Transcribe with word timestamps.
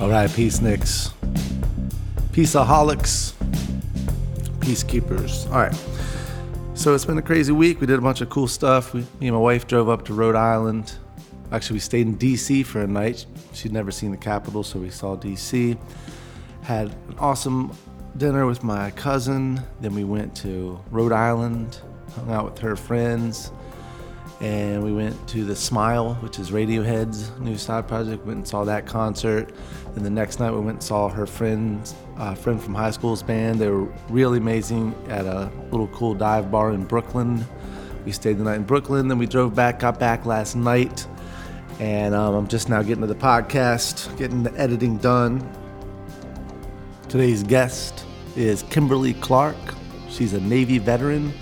All 0.00 0.10
right, 0.10 0.30
peace, 0.32 0.60
Nicks. 0.60 1.10
Peaceaholics. 2.32 3.32
Peacekeepers. 4.58 5.46
All 5.52 5.60
right. 5.60 5.74
So 6.74 6.96
it's 6.96 7.04
been 7.04 7.16
a 7.16 7.22
crazy 7.22 7.52
week. 7.52 7.80
We 7.80 7.86
did 7.86 8.00
a 8.00 8.02
bunch 8.02 8.20
of 8.20 8.28
cool 8.28 8.48
stuff. 8.48 8.92
We, 8.92 9.02
me 9.20 9.28
and 9.28 9.34
my 9.34 9.38
wife 9.38 9.68
drove 9.68 9.88
up 9.88 10.04
to 10.06 10.14
Rhode 10.14 10.34
Island. 10.34 10.96
Actually, 11.52 11.74
we 11.74 11.80
stayed 11.80 12.08
in 12.08 12.16
D.C. 12.16 12.64
for 12.64 12.82
a 12.82 12.88
night. 12.88 13.24
She'd 13.52 13.72
never 13.72 13.92
seen 13.92 14.10
the 14.10 14.16
capital, 14.16 14.64
so 14.64 14.80
we 14.80 14.90
saw 14.90 15.14
D.C. 15.14 15.76
Had 16.62 16.88
an 16.88 17.14
awesome 17.20 17.72
dinner 18.16 18.46
with 18.46 18.64
my 18.64 18.90
cousin. 18.90 19.62
Then 19.80 19.94
we 19.94 20.02
went 20.02 20.34
to 20.38 20.80
Rhode 20.90 21.12
Island, 21.12 21.78
hung 22.16 22.32
out 22.32 22.46
with 22.46 22.58
her 22.58 22.74
friends 22.74 23.52
and 24.44 24.84
we 24.84 24.92
went 24.92 25.26
to 25.26 25.42
the 25.42 25.56
Smile, 25.56 26.16
which 26.16 26.38
is 26.38 26.50
Radiohead's 26.50 27.30
new 27.38 27.56
side 27.56 27.88
project. 27.88 28.26
Went 28.26 28.36
and 28.36 28.46
saw 28.46 28.62
that 28.64 28.84
concert. 28.84 29.50
And 29.96 30.04
the 30.04 30.10
next 30.10 30.38
night 30.38 30.50
we 30.50 30.58
went 30.58 30.76
and 30.76 30.82
saw 30.82 31.08
her 31.08 31.24
friend's 31.24 31.94
uh, 32.18 32.34
friend 32.34 32.62
from 32.62 32.74
high 32.74 32.90
school's 32.90 33.22
band. 33.22 33.58
They 33.58 33.70
were 33.70 33.90
really 34.10 34.36
amazing 34.36 34.94
at 35.08 35.24
a 35.24 35.50
little 35.70 35.88
cool 35.88 36.12
dive 36.12 36.50
bar 36.50 36.72
in 36.72 36.84
Brooklyn. 36.84 37.42
We 38.04 38.12
stayed 38.12 38.36
the 38.36 38.44
night 38.44 38.56
in 38.56 38.64
Brooklyn. 38.64 39.08
Then 39.08 39.16
we 39.16 39.24
drove 39.24 39.54
back, 39.54 39.78
got 39.78 39.98
back 39.98 40.26
last 40.26 40.56
night, 40.56 41.06
and 41.80 42.14
um, 42.14 42.34
I'm 42.34 42.46
just 42.46 42.68
now 42.68 42.82
getting 42.82 43.00
to 43.00 43.06
the 43.06 43.14
podcast, 43.14 44.14
getting 44.18 44.42
the 44.42 44.52
editing 44.60 44.98
done. 44.98 45.40
Today's 47.08 47.42
guest 47.42 48.04
is 48.36 48.62
Kimberly 48.64 49.14
Clark. 49.14 49.56
She's 50.10 50.34
a 50.34 50.40
Navy 50.40 50.76
veteran 50.76 51.32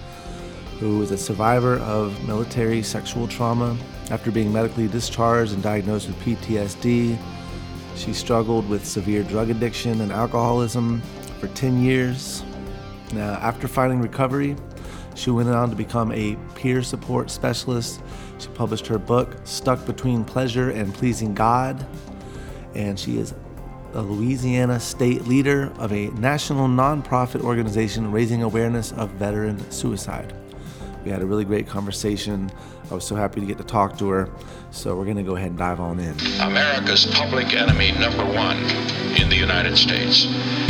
who 0.82 0.98
was 0.98 1.12
a 1.12 1.16
survivor 1.16 1.78
of 1.78 2.26
military 2.26 2.82
sexual 2.82 3.28
trauma. 3.28 3.76
After 4.10 4.32
being 4.32 4.52
medically 4.52 4.88
discharged 4.88 5.52
and 5.52 5.62
diagnosed 5.62 6.08
with 6.08 6.18
PTSD, 6.18 7.16
she 7.94 8.12
struggled 8.12 8.68
with 8.68 8.84
severe 8.84 9.22
drug 9.22 9.48
addiction 9.50 10.00
and 10.00 10.10
alcoholism 10.10 11.00
for 11.38 11.46
10 11.46 11.84
years. 11.84 12.42
Now, 13.12 13.34
after 13.34 13.68
finding 13.68 14.00
recovery, 14.00 14.56
she 15.14 15.30
went 15.30 15.48
on 15.50 15.70
to 15.70 15.76
become 15.76 16.10
a 16.10 16.36
peer 16.56 16.82
support 16.82 17.30
specialist. 17.30 18.02
She 18.40 18.48
published 18.48 18.88
her 18.88 18.98
book, 18.98 19.36
Stuck 19.44 19.86
Between 19.86 20.24
Pleasure 20.24 20.70
and 20.70 20.92
Pleasing 20.92 21.32
God, 21.32 21.86
and 22.74 22.98
she 22.98 23.18
is 23.18 23.34
a 23.94 24.02
Louisiana 24.02 24.80
state 24.80 25.28
leader 25.28 25.72
of 25.78 25.92
a 25.92 26.08
national 26.08 26.66
nonprofit 26.66 27.42
organization 27.42 28.10
raising 28.10 28.42
awareness 28.42 28.90
of 28.94 29.10
veteran 29.10 29.70
suicide. 29.70 30.34
We 31.04 31.10
had 31.10 31.22
a 31.22 31.26
really 31.26 31.44
great 31.44 31.66
conversation. 31.66 32.50
I 32.90 32.94
was 32.94 33.06
so 33.06 33.16
happy 33.16 33.40
to 33.40 33.46
get 33.46 33.58
to 33.58 33.64
talk 33.64 33.98
to 33.98 34.08
her. 34.10 34.28
So 34.70 34.96
we're 34.96 35.04
going 35.04 35.16
to 35.16 35.22
go 35.22 35.36
ahead 35.36 35.48
and 35.48 35.58
dive 35.58 35.80
on 35.80 35.98
in. 35.98 36.14
America's 36.40 37.06
public 37.06 37.54
enemy 37.54 37.92
number 37.92 38.24
one 38.24 38.58
in 39.20 39.28
the 39.28 39.36
United 39.36 39.76
States 39.76 40.26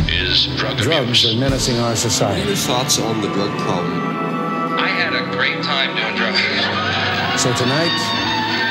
is 0.09 0.47
drug 0.57 0.79
Drugs 0.79 1.25
abuse. 1.25 1.35
are 1.35 1.39
menacing 1.39 1.79
our 1.79 1.97
society. 1.97 2.43
Any 2.43 2.57
thoughts 2.57 2.99
on 2.99 3.21
the 3.21 3.29
drug 3.29 3.51
problem? 3.61 4.01
I 4.79 4.89
had 4.89 5.13
a 5.15 5.31
great 5.37 5.63
time 5.63 5.95
doing 5.97 6.17
drugs. 6.17 7.43
So 7.43 7.53
tonight, 7.55 7.93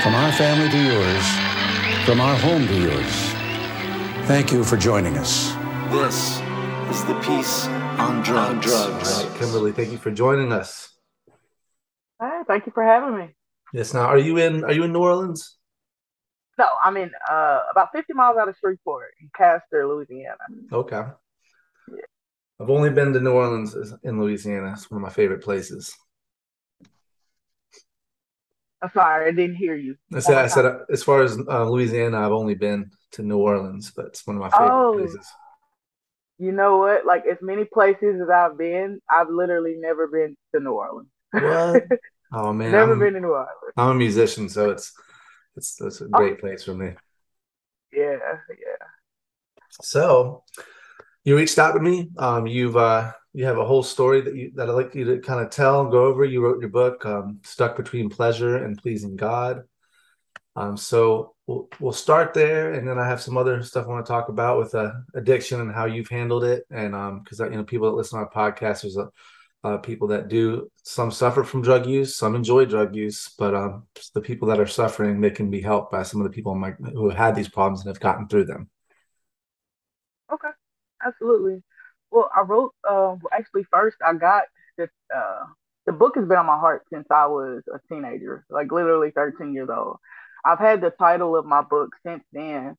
from 0.01 0.15
our 0.15 0.31
family 0.31 0.69
to 0.69 0.77
yours, 0.77 2.05
from 2.05 2.19
our 2.21 2.35
home 2.37 2.67
to 2.67 2.75
yours, 2.75 3.13
thank 4.27 4.51
you 4.51 4.63
for 4.63 4.77
joining 4.77 5.17
us. 5.17 5.53
This 5.91 6.41
is 6.89 7.05
the 7.05 7.19
Peace 7.21 7.67
on 7.99 8.23
Drugs. 8.23 8.71
All 8.71 8.89
right, 8.91 9.39
Kimberly, 9.39 9.71
thank 9.71 9.91
you 9.91 9.97
for 9.97 10.09
joining 10.09 10.51
us. 10.51 10.90
Thank 12.51 12.65
you 12.65 12.73
for 12.73 12.83
having 12.83 13.17
me. 13.17 13.29
Yes. 13.73 13.93
Now, 13.93 14.07
are 14.07 14.17
you 14.17 14.35
in? 14.37 14.65
Are 14.65 14.73
you 14.73 14.83
in 14.83 14.91
New 14.91 14.99
Orleans? 14.99 15.57
No, 16.57 16.65
I'm 16.83 16.97
in 16.97 17.09
uh, 17.31 17.59
about 17.71 17.93
50 17.93 18.11
miles 18.11 18.35
out 18.37 18.49
of 18.49 18.57
Shreveport, 18.59 19.13
in 19.21 19.29
Castor, 19.33 19.87
Louisiana. 19.87 20.35
Okay. 20.73 21.01
I've 22.59 22.69
only 22.69 22.89
been 22.89 23.13
to 23.13 23.21
New 23.21 23.31
Orleans 23.31 23.73
in 24.03 24.19
Louisiana. 24.19 24.73
It's 24.73 24.91
one 24.91 24.97
of 24.97 25.01
my 25.01 25.13
favorite 25.13 25.41
places. 25.41 25.95
I'm 28.81 28.91
sorry, 28.93 29.29
I 29.29 29.31
didn't 29.31 29.55
hear 29.55 29.75
you. 29.75 29.95
I 30.13 30.19
said, 30.19 30.37
I 30.37 30.47
said, 30.47 30.65
uh, 30.65 30.79
as 30.91 31.03
far 31.03 31.23
as 31.23 31.37
uh, 31.47 31.69
Louisiana, 31.69 32.19
I've 32.19 32.33
only 32.33 32.55
been 32.55 32.91
to 33.13 33.21
New 33.21 33.37
Orleans, 33.37 33.93
but 33.95 34.07
it's 34.07 34.27
one 34.27 34.35
of 34.35 34.41
my 34.41 34.49
favorite 34.49 34.89
Oh. 34.89 34.97
places. 34.97 35.25
You 36.37 36.51
know 36.51 36.79
what? 36.79 37.05
Like 37.05 37.23
as 37.31 37.37
many 37.41 37.63
places 37.63 38.19
as 38.21 38.29
I've 38.29 38.57
been, 38.57 38.99
I've 39.09 39.29
literally 39.29 39.75
never 39.77 40.07
been 40.07 40.35
to 40.53 40.59
New 40.59 40.73
Orleans. 40.73 41.07
What? 41.31 41.83
Oh 42.31 42.53
man, 42.53 42.71
never 42.71 42.93
I'm, 42.93 42.99
been 42.99 43.15
in 43.15 43.23
New. 43.23 43.35
I'm 43.77 43.89
a 43.89 43.93
musician, 43.93 44.47
so 44.49 44.71
it's 44.71 44.93
it's 45.55 46.01
a 46.01 46.07
great 46.07 46.39
place 46.39 46.63
for 46.63 46.73
me. 46.73 46.93
Yeah, 47.91 48.17
yeah. 48.49 48.85
So, 49.81 50.43
you 51.23 51.35
reached 51.35 51.59
out 51.59 51.73
to 51.73 51.79
me. 51.79 52.09
Um, 52.17 52.47
you've 52.47 52.77
uh, 52.77 53.11
you 53.33 53.45
have 53.45 53.57
a 53.57 53.65
whole 53.65 53.83
story 53.83 54.21
that 54.21 54.35
you 54.35 54.51
that 54.55 54.69
I'd 54.69 54.73
like 54.73 54.95
you 54.95 55.05
to 55.05 55.19
kind 55.19 55.43
of 55.43 55.49
tell, 55.49 55.81
and 55.81 55.91
go 55.91 56.05
over. 56.05 56.23
You 56.23 56.41
wrote 56.43 56.61
your 56.61 56.69
book, 56.69 57.05
um, 57.05 57.39
"Stuck 57.43 57.75
Between 57.75 58.09
Pleasure 58.09 58.63
and 58.63 58.77
Pleasing 58.77 59.15
God." 59.15 59.63
Um, 60.55 60.77
so 60.77 61.35
we'll 61.47 61.69
we'll 61.79 61.91
start 61.91 62.33
there, 62.33 62.73
and 62.73 62.87
then 62.87 62.97
I 62.97 63.07
have 63.07 63.21
some 63.21 63.37
other 63.37 63.63
stuff 63.63 63.85
I 63.85 63.89
want 63.89 64.05
to 64.05 64.11
talk 64.11 64.29
about 64.29 64.57
with 64.57 64.73
uh, 64.75 64.91
addiction 65.15 65.61
and 65.61 65.73
how 65.73 65.85
you've 65.85 66.09
handled 66.09 66.43
it, 66.43 66.65
and 66.69 66.95
um, 66.95 67.21
because 67.23 67.39
you 67.39 67.49
know 67.51 67.63
people 67.63 67.89
that 67.89 67.97
listen 67.97 68.19
to 68.19 68.25
our 68.25 68.31
podcast, 68.31 68.81
there's 68.81 68.97
a 68.97 69.09
uh, 69.63 69.77
people 69.77 70.07
that 70.07 70.27
do 70.27 70.69
some 70.83 71.11
suffer 71.11 71.43
from 71.43 71.61
drug 71.61 71.85
use, 71.85 72.15
some 72.15 72.35
enjoy 72.35 72.65
drug 72.65 72.95
use, 72.95 73.29
but 73.37 73.53
um, 73.53 73.87
the 74.13 74.21
people 74.21 74.47
that 74.47 74.59
are 74.59 74.67
suffering, 74.67 75.21
they 75.21 75.29
can 75.29 75.49
be 75.49 75.61
helped 75.61 75.91
by 75.91 76.03
some 76.03 76.19
of 76.19 76.25
the 76.25 76.33
people 76.33 76.55
my, 76.55 76.71
who 76.93 77.09
had 77.09 77.35
these 77.35 77.49
problems 77.49 77.81
and 77.81 77.89
have 77.89 77.99
gotten 77.99 78.27
through 78.27 78.45
them. 78.45 78.69
Okay, 80.33 80.49
absolutely. 81.05 81.61
Well, 82.09 82.29
I 82.35 82.41
wrote. 82.41 82.73
Uh, 82.87 83.15
actually, 83.31 83.65
first 83.71 83.97
I 84.05 84.13
got 84.13 84.43
the 84.77 84.89
uh, 85.15 85.45
the 85.85 85.91
book 85.91 86.15
has 86.15 86.27
been 86.27 86.37
on 86.37 86.45
my 86.45 86.57
heart 86.57 86.83
since 86.91 87.05
I 87.11 87.27
was 87.27 87.61
a 87.73 87.79
teenager, 87.87 88.45
like 88.49 88.71
literally 88.71 89.11
13 89.11 89.53
years 89.53 89.69
old. 89.69 89.97
I've 90.43 90.59
had 90.59 90.81
the 90.81 90.89
title 90.89 91.35
of 91.35 91.45
my 91.45 91.61
book 91.61 91.91
since 92.05 92.23
then, 92.33 92.75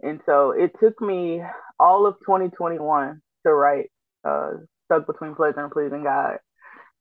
and 0.00 0.20
so 0.24 0.52
it 0.52 0.72
took 0.80 1.00
me 1.00 1.42
all 1.78 2.06
of 2.06 2.14
2021 2.20 3.20
to 3.44 3.52
write. 3.52 3.90
Uh, 4.24 4.52
stuck 4.92 5.06
between 5.06 5.34
pleasure 5.34 5.60
and 5.62 5.72
pleasing 5.72 6.04
God, 6.04 6.38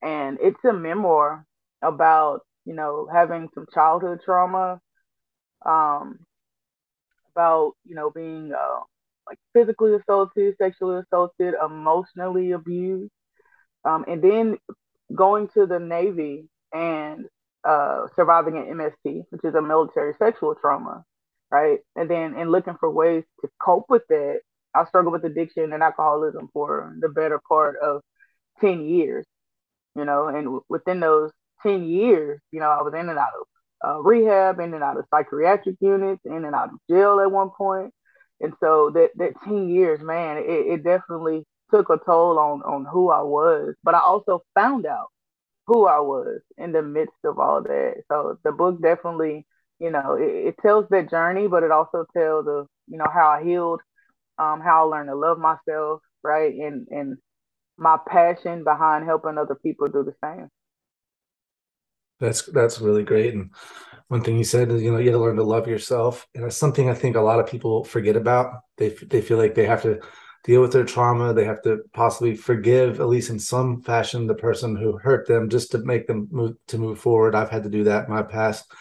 and 0.02 0.38
it's 0.41 0.63
a 0.66 0.74
memoir 0.74 1.46
about 1.81 2.41
you 2.66 2.74
know 2.74 3.07
having 3.12 3.50
some 3.53 3.66
childhood 3.74 4.19
trauma, 4.24 4.79
um, 5.66 6.19
about 7.35 7.74
you 7.85 7.96
know 7.96 8.09
being 8.09 8.52
uh, 8.53 8.79
like 9.28 9.40
physically 9.53 9.96
assaulted, 9.96 10.56
sexually 10.57 11.02
assaulted, 11.02 11.56
emotionally 11.63 12.52
abused, 12.52 13.12
um, 13.85 14.06
and 14.08 14.23
then 14.23 14.58
going 15.13 15.47
to 15.50 15.66
the 15.66 15.79
Navy 15.79 16.46
and 16.73 17.25
uh, 17.68 18.08
surviving 18.16 18.58
an 18.58 18.66
MST, 18.78 19.23
which 19.29 19.44
is 19.44 19.56
a 19.56 19.62
military 19.62 20.13
sexual 20.18 20.56
trauma, 20.56 21.03
right? 21.52 21.79
And 21.96 22.09
then 22.09 22.35
and 22.38 22.52
looking 22.52 22.75
for 22.79 22.90
ways 22.90 23.23
to 23.41 23.50
cope 23.62 23.85
with 23.90 24.03
that. 24.09 24.41
I 24.74 24.86
struggled 24.86 25.14
with 25.14 25.26
addiction 25.26 25.74
and 25.74 25.84
alcoholism 25.84 26.50
for 26.54 26.96
the 27.00 27.09
better 27.09 27.40
part 27.48 27.78
of 27.82 28.02
10 28.59 28.86
years, 28.86 29.26
you 29.96 30.06
know, 30.06 30.28
and 30.28 30.62
within 30.70 31.00
those 31.00 31.32
10 31.64 31.84
years, 31.84 32.40
you 32.52 32.59
know, 32.59 32.70
I 32.70 32.82
was 32.82 32.94
in 32.94 33.09
and 33.09 33.20
out 33.20 33.30
of 33.40 33.48
uh, 33.84 34.02
rehab, 34.02 34.59
in 34.59 34.74
and 34.74 34.84
out 34.84 34.98
of 34.98 35.06
psychiatric 35.09 35.76
units, 35.80 36.22
in 36.26 36.46
and 36.46 36.56
out 36.56 36.70
of 36.70 36.80
jail 36.90 37.20
at 37.20 37.32
one 37.32 37.50
point. 37.50 37.94
And 38.40 38.54
so 38.59 38.92
that, 38.94 39.09
that 39.18 39.34
10 39.44 39.70
years, 39.70 40.02
man, 40.02 40.38
it, 40.38 40.44
it 40.44 40.84
definitely 40.84 41.44
took 41.72 41.90
a 41.90 42.00
toll 42.06 42.40
on, 42.40 42.62
on 42.64 42.86
who 42.86 43.12
I 43.12 43.22
was. 43.22 43.76
But 43.84 43.96
I 43.96 44.00
also 44.00 44.44
found 44.56 44.86
out 44.86 45.08
who 45.68 45.86
I 45.88 46.00
was 46.00 46.42
in 46.58 46.72
the 46.72 46.82
midst 46.82 47.18
of 47.24 47.40
all 47.40 47.62
that. 47.64 48.03
So 48.12 48.38
the 48.44 48.52
book 48.52 48.82
definitely, 48.82 49.46
you 49.80 49.92
know, 49.92 50.16
it, 50.16 50.47
it 50.47 50.56
tells 50.62 50.88
that 50.90 51.09
journey, 51.09 51.47
but 51.47 51.64
it 51.64 51.72
also 51.72 52.06
tells 52.16 52.47
of, 52.47 52.68
you 52.88 52.97
know, 52.97 53.08
how 53.12 53.29
I 53.29 53.44
healed, 53.44 53.82
um, 54.41 54.61
how 54.61 54.85
I 54.85 54.97
learned 54.97 55.09
to 55.09 55.16
love 55.16 55.38
myself, 55.38 56.02
right? 56.23 56.53
And 56.53 56.88
and 56.90 57.17
my 57.78 57.97
passion 58.08 58.64
behind 58.64 59.05
helping 59.05 59.38
other 59.38 59.55
people 59.55 59.88
do 59.88 60.03
the 60.03 60.16
same. 60.23 60.49
That's 62.20 62.43
that's 62.47 62.82
really 62.82 63.03
great. 63.03 63.34
And 63.34 63.52
one 64.08 64.23
thing 64.23 64.38
you 64.38 64.43
said 64.43 64.72
is, 64.72 64.82
you 64.82 64.91
know, 64.91 64.97
you 64.97 65.11
got 65.11 65.17
to 65.17 65.23
learn 65.23 65.38
to 65.38 65.43
love 65.43 65.67
yourself, 65.67 66.28
and 66.35 66.43
that's 66.43 66.58
something 66.58 66.90
I 66.90 66.93
think 66.93 67.16
a 67.16 67.22
lot 67.22 67.40
of 67.40 67.47
people 67.47 67.84
forget 67.84 68.16
about. 68.16 68.61
They 68.78 68.90
they 68.90 69.22
feel 69.22 69.38
like 69.38 69.55
they 69.55 69.66
have 69.66 69.84
to 69.84 69.99
deal 70.44 70.61
with 70.61 70.72
their 70.72 70.85
trauma. 70.85 71.34
They 71.34 71.46
have 71.46 71.61
to 71.64 71.79
possibly 71.94 72.35
forgive, 72.35 72.99
at 72.99 73.08
least 73.08 73.29
in 73.29 73.40
some 73.40 73.82
fashion, 73.82 74.26
the 74.26 74.34
person 74.34 74.76
who 74.76 74.97
hurt 74.97 75.28
them, 75.28 75.49
just 75.49 75.72
to 75.72 75.79
make 75.79 76.08
them 76.08 76.28
move 76.32 76.55
to 76.67 76.78
move 76.78 76.99
forward. 76.99 77.35
I've 77.35 77.52
had 77.52 77.64
to 77.64 77.70
do 77.70 77.84
that 77.85 78.08
in 78.08 78.14
my 78.14 78.23
past, 78.23 78.72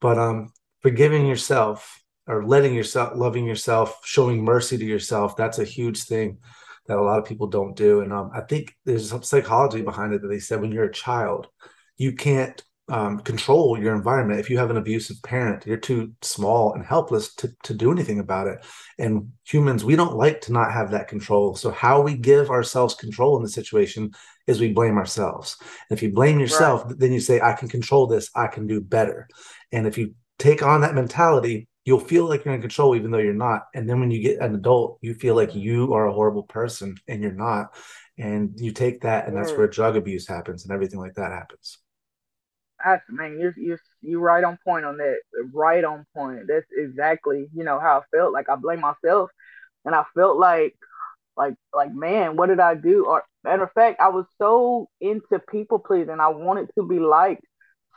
but 0.00 0.18
um, 0.18 0.52
forgiving 0.82 1.26
yourself 1.26 2.03
or 2.26 2.44
letting 2.44 2.74
yourself, 2.74 3.12
loving 3.16 3.44
yourself, 3.44 4.00
showing 4.04 4.44
mercy 4.44 4.78
to 4.78 4.84
yourself, 4.84 5.36
that's 5.36 5.58
a 5.58 5.64
huge 5.64 6.04
thing 6.04 6.38
that 6.86 6.98
a 6.98 7.02
lot 7.02 7.18
of 7.18 7.24
people 7.24 7.46
don't 7.46 7.76
do. 7.76 8.00
And 8.00 8.12
um, 8.12 8.30
I 8.34 8.40
think 8.42 8.74
there's 8.84 9.10
some 9.10 9.22
psychology 9.22 9.82
behind 9.82 10.12
it 10.12 10.22
that 10.22 10.28
they 10.28 10.38
said 10.38 10.60
when 10.60 10.72
you're 10.72 10.84
a 10.84 10.92
child, 10.92 11.48
you 11.96 12.12
can't 12.12 12.62
um, 12.88 13.20
control 13.20 13.80
your 13.80 13.94
environment. 13.94 14.40
If 14.40 14.50
you 14.50 14.58
have 14.58 14.70
an 14.70 14.76
abusive 14.76 15.22
parent, 15.22 15.66
you're 15.66 15.78
too 15.78 16.12
small 16.20 16.74
and 16.74 16.84
helpless 16.84 17.34
to, 17.36 17.50
to 17.64 17.72
do 17.72 17.90
anything 17.90 18.18
about 18.18 18.46
it. 18.46 18.64
And 18.98 19.32
humans, 19.44 19.84
we 19.84 19.96
don't 19.96 20.16
like 20.16 20.42
to 20.42 20.52
not 20.52 20.72
have 20.72 20.90
that 20.90 21.08
control. 21.08 21.54
So, 21.56 21.70
how 21.70 22.02
we 22.02 22.14
give 22.14 22.50
ourselves 22.50 22.94
control 22.94 23.36
in 23.36 23.42
the 23.42 23.48
situation 23.48 24.12
is 24.46 24.60
we 24.60 24.72
blame 24.72 24.98
ourselves. 24.98 25.56
And 25.88 25.96
if 25.96 26.02
you 26.02 26.12
blame 26.12 26.38
yourself, 26.38 26.84
right. 26.84 26.98
then 26.98 27.12
you 27.12 27.20
say, 27.20 27.40
I 27.40 27.54
can 27.54 27.68
control 27.68 28.06
this, 28.06 28.28
I 28.34 28.48
can 28.48 28.66
do 28.66 28.80
better. 28.82 29.28
And 29.72 29.86
if 29.86 29.96
you 29.96 30.14
take 30.38 30.62
on 30.62 30.82
that 30.82 30.94
mentality, 30.94 31.68
you'll 31.84 32.00
feel 32.00 32.26
like 32.28 32.44
you're 32.44 32.54
in 32.54 32.60
control 32.60 32.96
even 32.96 33.10
though 33.10 33.18
you're 33.18 33.34
not. 33.34 33.66
And 33.74 33.88
then 33.88 34.00
when 34.00 34.10
you 34.10 34.20
get 34.22 34.40
an 34.40 34.54
adult, 34.54 34.98
you 35.02 35.14
feel 35.14 35.34
like 35.34 35.54
you 35.54 35.92
are 35.94 36.06
a 36.06 36.12
horrible 36.12 36.42
person 36.42 36.96
and 37.06 37.22
you're 37.22 37.32
not. 37.32 37.74
And 38.16 38.52
you 38.56 38.70
take 38.70 39.00
that, 39.00 39.26
and 39.26 39.36
that's 39.36 39.50
where 39.52 39.66
drug 39.66 39.96
abuse 39.96 40.28
happens 40.28 40.64
and 40.64 40.72
everything 40.72 41.00
like 41.00 41.14
that 41.14 41.32
happens. 41.32 41.78
I 42.80 42.98
man, 43.08 43.40
you're 43.40 43.54
you're 43.56 43.80
you 44.02 44.20
right 44.20 44.44
on 44.44 44.56
point 44.64 44.84
on 44.84 44.98
that. 44.98 45.16
Right 45.52 45.82
on 45.84 46.06
point. 46.14 46.42
That's 46.46 46.66
exactly 46.76 47.48
you 47.52 47.64
know 47.64 47.80
how 47.80 47.98
I 47.98 48.16
felt. 48.16 48.32
Like 48.32 48.48
I 48.48 48.54
blame 48.54 48.80
myself, 48.80 49.30
and 49.84 49.96
I 49.96 50.04
felt 50.14 50.38
like 50.38 50.76
like 51.36 51.54
like 51.74 51.92
man, 51.92 52.36
what 52.36 52.46
did 52.46 52.60
I 52.60 52.76
do? 52.76 53.06
Or 53.06 53.24
matter 53.42 53.64
of 53.64 53.72
fact, 53.72 54.00
I 54.00 54.10
was 54.10 54.26
so 54.38 54.88
into 55.00 55.40
people 55.50 55.80
pleasing. 55.80 56.20
I 56.20 56.28
wanted 56.28 56.70
to 56.78 56.86
be 56.86 57.00
liked 57.00 57.44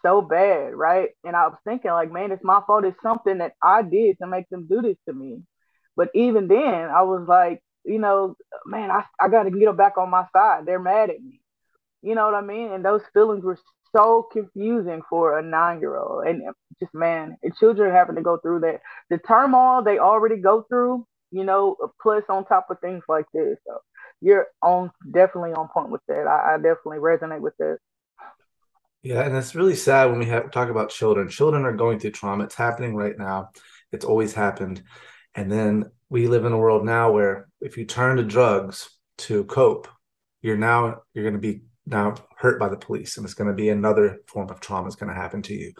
so 0.01 0.21
bad, 0.21 0.73
right? 0.73 1.09
And 1.23 1.35
I 1.35 1.47
was 1.47 1.57
thinking 1.63 1.91
like, 1.91 2.11
man, 2.11 2.31
it's 2.31 2.43
my 2.43 2.61
fault. 2.67 2.85
It's 2.85 3.01
something 3.01 3.39
that 3.39 3.53
I 3.63 3.81
did 3.81 4.17
to 4.19 4.27
make 4.27 4.49
them 4.49 4.67
do 4.67 4.81
this 4.81 4.97
to 5.07 5.13
me. 5.13 5.41
But 5.95 6.09
even 6.13 6.47
then, 6.47 6.89
I 6.89 7.01
was 7.03 7.25
like, 7.27 7.61
you 7.85 7.99
know, 7.99 8.35
man, 8.65 8.91
I 8.91 9.03
I 9.19 9.29
got 9.29 9.43
to 9.43 9.51
get 9.51 9.65
them 9.65 9.77
back 9.77 9.97
on 9.97 10.09
my 10.09 10.25
side. 10.33 10.65
They're 10.65 10.79
mad 10.79 11.09
at 11.09 11.21
me. 11.21 11.41
You 12.01 12.15
know 12.15 12.25
what 12.25 12.35
I 12.35 12.41
mean? 12.41 12.71
And 12.71 12.85
those 12.85 13.01
feelings 13.13 13.43
were 13.43 13.57
so 13.95 14.27
confusing 14.31 15.01
for 15.09 15.39
a 15.39 15.41
nine 15.43 15.79
year 15.79 15.97
old. 15.97 16.27
And 16.27 16.47
um, 16.47 16.53
just, 16.79 16.93
man, 16.93 17.37
children 17.59 17.93
having 17.93 18.15
to 18.15 18.21
go 18.21 18.37
through 18.37 18.61
that. 18.61 18.81
The 19.09 19.17
turmoil 19.17 19.83
they 19.83 19.99
already 19.99 20.37
go 20.37 20.63
through, 20.69 21.05
you 21.31 21.43
know, 21.43 21.75
plus 22.01 22.23
on 22.29 22.45
top 22.45 22.67
of 22.69 22.79
things 22.79 23.03
like 23.09 23.25
this. 23.33 23.57
So 23.65 23.79
you're 24.21 24.47
on 24.61 24.91
definitely 25.11 25.53
on 25.53 25.69
point 25.69 25.89
with 25.89 26.01
that. 26.07 26.27
I, 26.27 26.55
I 26.55 26.57
definitely 26.57 26.99
resonate 26.99 27.41
with 27.41 27.55
that. 27.59 27.77
Yeah, 29.07 29.21
and 29.21 29.37
it's 29.37 29.55
really 29.55 29.75
sad 29.75 30.09
when 30.09 30.19
we 30.19 30.25
have 30.25 30.51
talk 30.51 30.67
about 30.67 30.89
children. 30.89 31.29
Children 31.29 31.63
are 31.63 31.71
going 31.71 31.97
through 31.97 32.11
trauma. 32.11 32.43
It's 32.43 32.55
happening 32.55 32.93
right 32.93 33.17
now. 33.17 33.51
It's 33.93 34.03
always 34.03 34.33
happened. 34.33 34.83
And 35.33 35.49
then 35.49 35.85
we 36.09 36.27
live 36.27 36.43
in 36.43 36.51
a 36.51 36.57
world 36.57 36.83
now 36.83 37.13
where 37.13 37.47
if 37.61 37.77
you 37.77 37.85
turn 37.85 38.17
to 38.17 38.23
drugs 38.23 38.89
to 39.19 39.45
cope, 39.45 39.87
you're 40.41 40.57
now 40.57 41.03
you're 41.13 41.23
going 41.23 41.41
to 41.41 41.53
be 41.53 41.61
now 41.85 42.15
hurt 42.35 42.59
by 42.59 42.67
the 42.67 42.75
police 42.75 43.15
and 43.15 43.25
it's 43.25 43.33
going 43.33 43.47
to 43.47 43.53
be 43.53 43.69
another 43.69 44.17
form 44.27 44.49
of 44.49 44.59
trauma 44.59 44.89
is 44.89 44.97
going 44.97 45.07
to 45.07 45.15
happen 45.15 45.41
to 45.41 45.53
you 45.53 45.71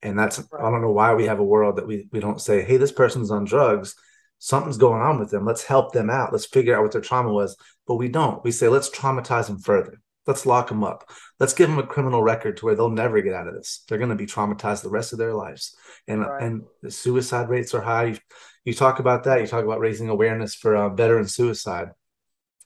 and 0.00 0.16
that's 0.16 0.38
i 0.38 0.70
don't 0.70 0.80
know 0.80 0.92
why 0.92 1.12
we 1.12 1.26
have 1.26 1.40
a 1.40 1.44
world 1.44 1.76
that 1.76 1.86
we, 1.86 2.08
we 2.12 2.20
don't 2.20 2.40
say 2.40 2.62
hey 2.62 2.76
this 2.76 2.92
person's 2.92 3.32
on 3.32 3.44
drugs 3.44 3.96
something's 4.38 4.76
going 4.76 5.02
on 5.02 5.18
with 5.18 5.28
them 5.30 5.44
let's 5.44 5.64
help 5.64 5.92
them 5.92 6.08
out 6.08 6.32
let's 6.32 6.46
figure 6.46 6.76
out 6.76 6.82
what 6.82 6.92
their 6.92 7.00
trauma 7.00 7.32
was 7.32 7.56
but 7.86 7.96
we 7.96 8.08
don't 8.08 8.44
we 8.44 8.52
say 8.52 8.68
let's 8.68 8.90
traumatize 8.90 9.48
them 9.48 9.58
further 9.58 10.00
let's 10.26 10.46
lock 10.46 10.68
them 10.68 10.84
up. 10.84 11.08
Let's 11.38 11.54
give 11.54 11.68
them 11.68 11.78
a 11.78 11.86
criminal 11.86 12.22
record 12.22 12.56
to 12.56 12.66
where 12.66 12.74
they'll 12.74 12.90
never 12.90 13.20
get 13.20 13.34
out 13.34 13.48
of 13.48 13.54
this. 13.54 13.84
They're 13.88 13.98
going 13.98 14.10
to 14.10 14.16
be 14.16 14.26
traumatized 14.26 14.82
the 14.82 14.90
rest 14.90 15.12
of 15.12 15.18
their 15.18 15.34
lives. 15.34 15.76
And 16.08 16.20
right. 16.20 16.42
and 16.42 16.62
the 16.82 16.90
suicide 16.90 17.48
rates 17.48 17.74
are 17.74 17.80
high. 17.80 18.04
You, 18.04 18.18
you, 18.64 18.74
talk 18.74 18.98
about 18.98 19.24
that. 19.24 19.40
You 19.40 19.46
talk 19.46 19.64
about 19.64 19.80
raising 19.80 20.08
awareness 20.08 20.54
for 20.54 20.76
uh, 20.76 20.88
veteran 20.88 21.28
suicide. 21.28 21.90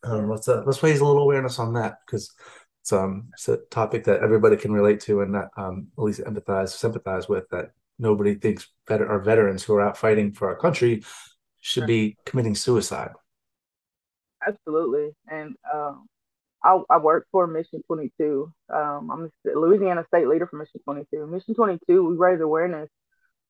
Um, 0.02 0.30
let's 0.30 0.48
uh, 0.48 0.62
let's 0.64 0.82
raise 0.82 1.00
a 1.00 1.04
little 1.04 1.22
awareness 1.22 1.58
on 1.58 1.74
that 1.74 1.98
because 2.06 2.32
it's 2.80 2.92
um 2.92 3.28
it's 3.34 3.48
a 3.48 3.58
topic 3.70 4.04
that 4.04 4.22
everybody 4.22 4.56
can 4.56 4.72
relate 4.72 5.00
to 5.00 5.20
and 5.20 5.34
that 5.34 5.50
um 5.58 5.88
at 5.98 6.02
least 6.02 6.20
empathize 6.20 6.70
sympathize 6.70 7.28
with 7.28 7.46
that 7.50 7.72
nobody 7.98 8.34
thinks 8.34 8.68
better 8.86 9.06
our 9.06 9.20
veterans 9.20 9.62
who 9.62 9.74
are 9.74 9.82
out 9.82 9.98
fighting 9.98 10.32
for 10.32 10.48
our 10.48 10.56
country 10.56 11.02
should 11.60 11.86
be 11.86 12.16
committing 12.24 12.54
suicide. 12.54 13.10
Absolutely. 14.46 15.10
And 15.30 15.54
um 15.72 16.08
I, 16.64 16.78
I 16.90 16.98
work 16.98 17.26
for 17.32 17.46
Mission 17.46 17.82
22. 17.86 18.52
Um, 18.72 19.10
I'm 19.10 19.30
a 19.46 19.58
Louisiana 19.58 20.04
state 20.08 20.28
leader 20.28 20.46
for 20.46 20.56
Mission 20.56 20.80
22. 20.84 21.26
Mission 21.26 21.54
22, 21.54 22.04
we 22.04 22.16
raise 22.16 22.40
awareness 22.40 22.88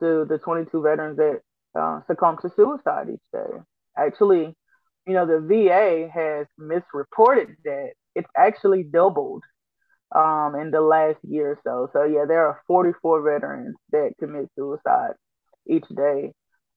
to 0.01 0.25
the 0.29 0.39
22 0.39 0.83
veterans 0.83 1.17
that 1.17 1.41
uh, 1.79 2.01
succumb 2.07 2.39
to 2.43 2.51
suicide 2.55 3.09
each 3.13 3.21
day. 3.33 3.59
Actually, 3.97 4.55
you 5.07 5.15
know, 5.15 5.27
the 5.27 5.41
VA 5.41 6.09
has 6.13 6.47
misreported 6.59 7.57
that 7.65 7.93
it's 8.15 8.31
actually 8.37 8.83
doubled 8.85 9.43
um, 10.15 10.55
in 10.55 10.71
the 10.71 10.81
last 10.81 11.19
year 11.23 11.53
or 11.53 11.59
so. 11.65 11.91
So 11.93 12.05
yeah, 12.05 12.25
there 12.27 12.47
are 12.47 12.63
44 12.67 13.23
veterans 13.23 13.77
that 13.93 14.13
commit 14.19 14.49
suicide 14.57 15.15
each 15.69 15.87
day. 15.89 16.33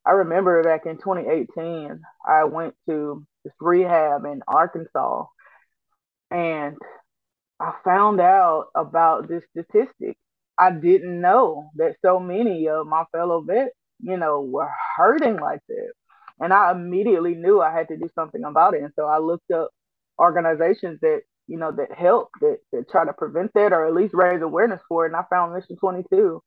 I 0.05 0.11
remember 0.11 0.61
back 0.63 0.85
in 0.85 0.97
2018, 0.97 2.01
I 2.27 2.43
went 2.43 2.75
to 2.89 3.25
this 3.43 3.53
rehab 3.59 4.25
in 4.25 4.41
Arkansas, 4.47 5.25
and 6.33 6.77
I 7.59 7.73
found 7.85 8.19
out 8.19 8.67
about 8.75 9.29
this 9.29 9.43
statistic. 9.51 10.17
I 10.59 10.71
didn't 10.71 11.21
know 11.21 11.69
that 11.75 11.95
so 12.03 12.19
many 12.19 12.67
of 12.67 12.87
my 12.87 13.03
fellow 13.11 13.41
vets, 13.41 13.71
you 14.01 14.17
know, 14.17 14.41
were 14.41 14.69
hurting 14.97 15.37
like 15.37 15.61
that. 15.69 15.91
And 16.39 16.51
I 16.51 16.71
immediately 16.71 17.35
knew 17.35 17.61
I 17.61 17.71
had 17.71 17.87
to 17.89 17.97
do 17.97 18.09
something 18.15 18.43
about 18.43 18.73
it. 18.73 18.81
And 18.81 18.91
so 18.95 19.05
I 19.05 19.19
looked 19.19 19.51
up 19.51 19.69
organizations 20.19 20.99
that 21.01 21.21
you 21.47 21.57
know 21.57 21.71
that 21.71 21.91
help 21.91 22.29
that, 22.41 22.59
that 22.71 22.89
try 22.89 23.05
to 23.05 23.13
prevent 23.13 23.51
that 23.53 23.73
or 23.73 23.85
at 23.85 23.93
least 23.93 24.13
raise 24.13 24.41
awareness 24.41 24.79
for 24.87 25.05
it 25.05 25.09
and 25.09 25.15
i 25.15 25.23
found 25.29 25.53
mission 25.53 25.75
22 25.75 26.41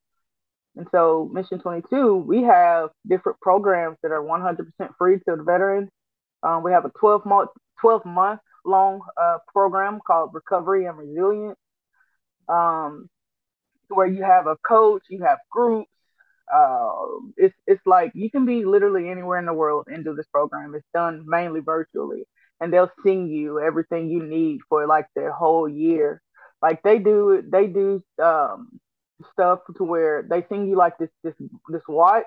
and 0.76 0.86
so 0.90 1.28
mission 1.32 1.58
22 1.58 2.16
we 2.16 2.42
have 2.42 2.90
different 3.06 3.38
programs 3.40 3.96
that 4.02 4.12
are 4.12 4.22
100% 4.22 4.62
free 4.98 5.16
to 5.16 5.36
the 5.36 5.42
veterans 5.42 5.90
um, 6.42 6.62
we 6.62 6.72
have 6.72 6.84
a 6.84 6.92
12 6.98 7.26
month 7.26 7.50
12 7.80 8.04
month 8.06 8.40
long 8.66 9.00
uh, 9.20 9.38
program 9.52 10.00
called 10.06 10.30
recovery 10.34 10.86
and 10.86 10.98
resilience 10.98 11.58
um, 12.48 13.08
where 13.88 14.06
you 14.06 14.22
have 14.22 14.46
a 14.46 14.56
coach 14.66 15.02
you 15.08 15.22
have 15.22 15.38
groups 15.50 15.90
uh, 16.52 16.92
it's 17.36 17.54
it's 17.66 17.84
like 17.86 18.12
you 18.14 18.30
can 18.30 18.46
be 18.46 18.64
literally 18.64 19.08
anywhere 19.08 19.38
in 19.38 19.46
the 19.46 19.52
world 19.52 19.86
and 19.88 20.04
do 20.04 20.14
this 20.14 20.26
program. 20.32 20.74
It's 20.74 20.86
done 20.94 21.24
mainly 21.26 21.60
virtually, 21.60 22.24
and 22.60 22.72
they'll 22.72 22.92
sing 23.04 23.28
you 23.28 23.60
everything 23.60 24.08
you 24.08 24.22
need 24.22 24.60
for 24.68 24.86
like 24.86 25.06
the 25.16 25.32
whole 25.32 25.68
year. 25.68 26.22
Like 26.62 26.82
they 26.82 26.98
do, 26.98 27.42
they 27.50 27.66
do 27.66 28.02
um, 28.22 28.80
stuff 29.32 29.60
to 29.76 29.84
where 29.84 30.22
they 30.28 30.44
sing 30.48 30.68
you 30.68 30.76
like 30.76 30.98
this 30.98 31.10
this 31.24 31.34
this 31.68 31.82
watch 31.88 32.26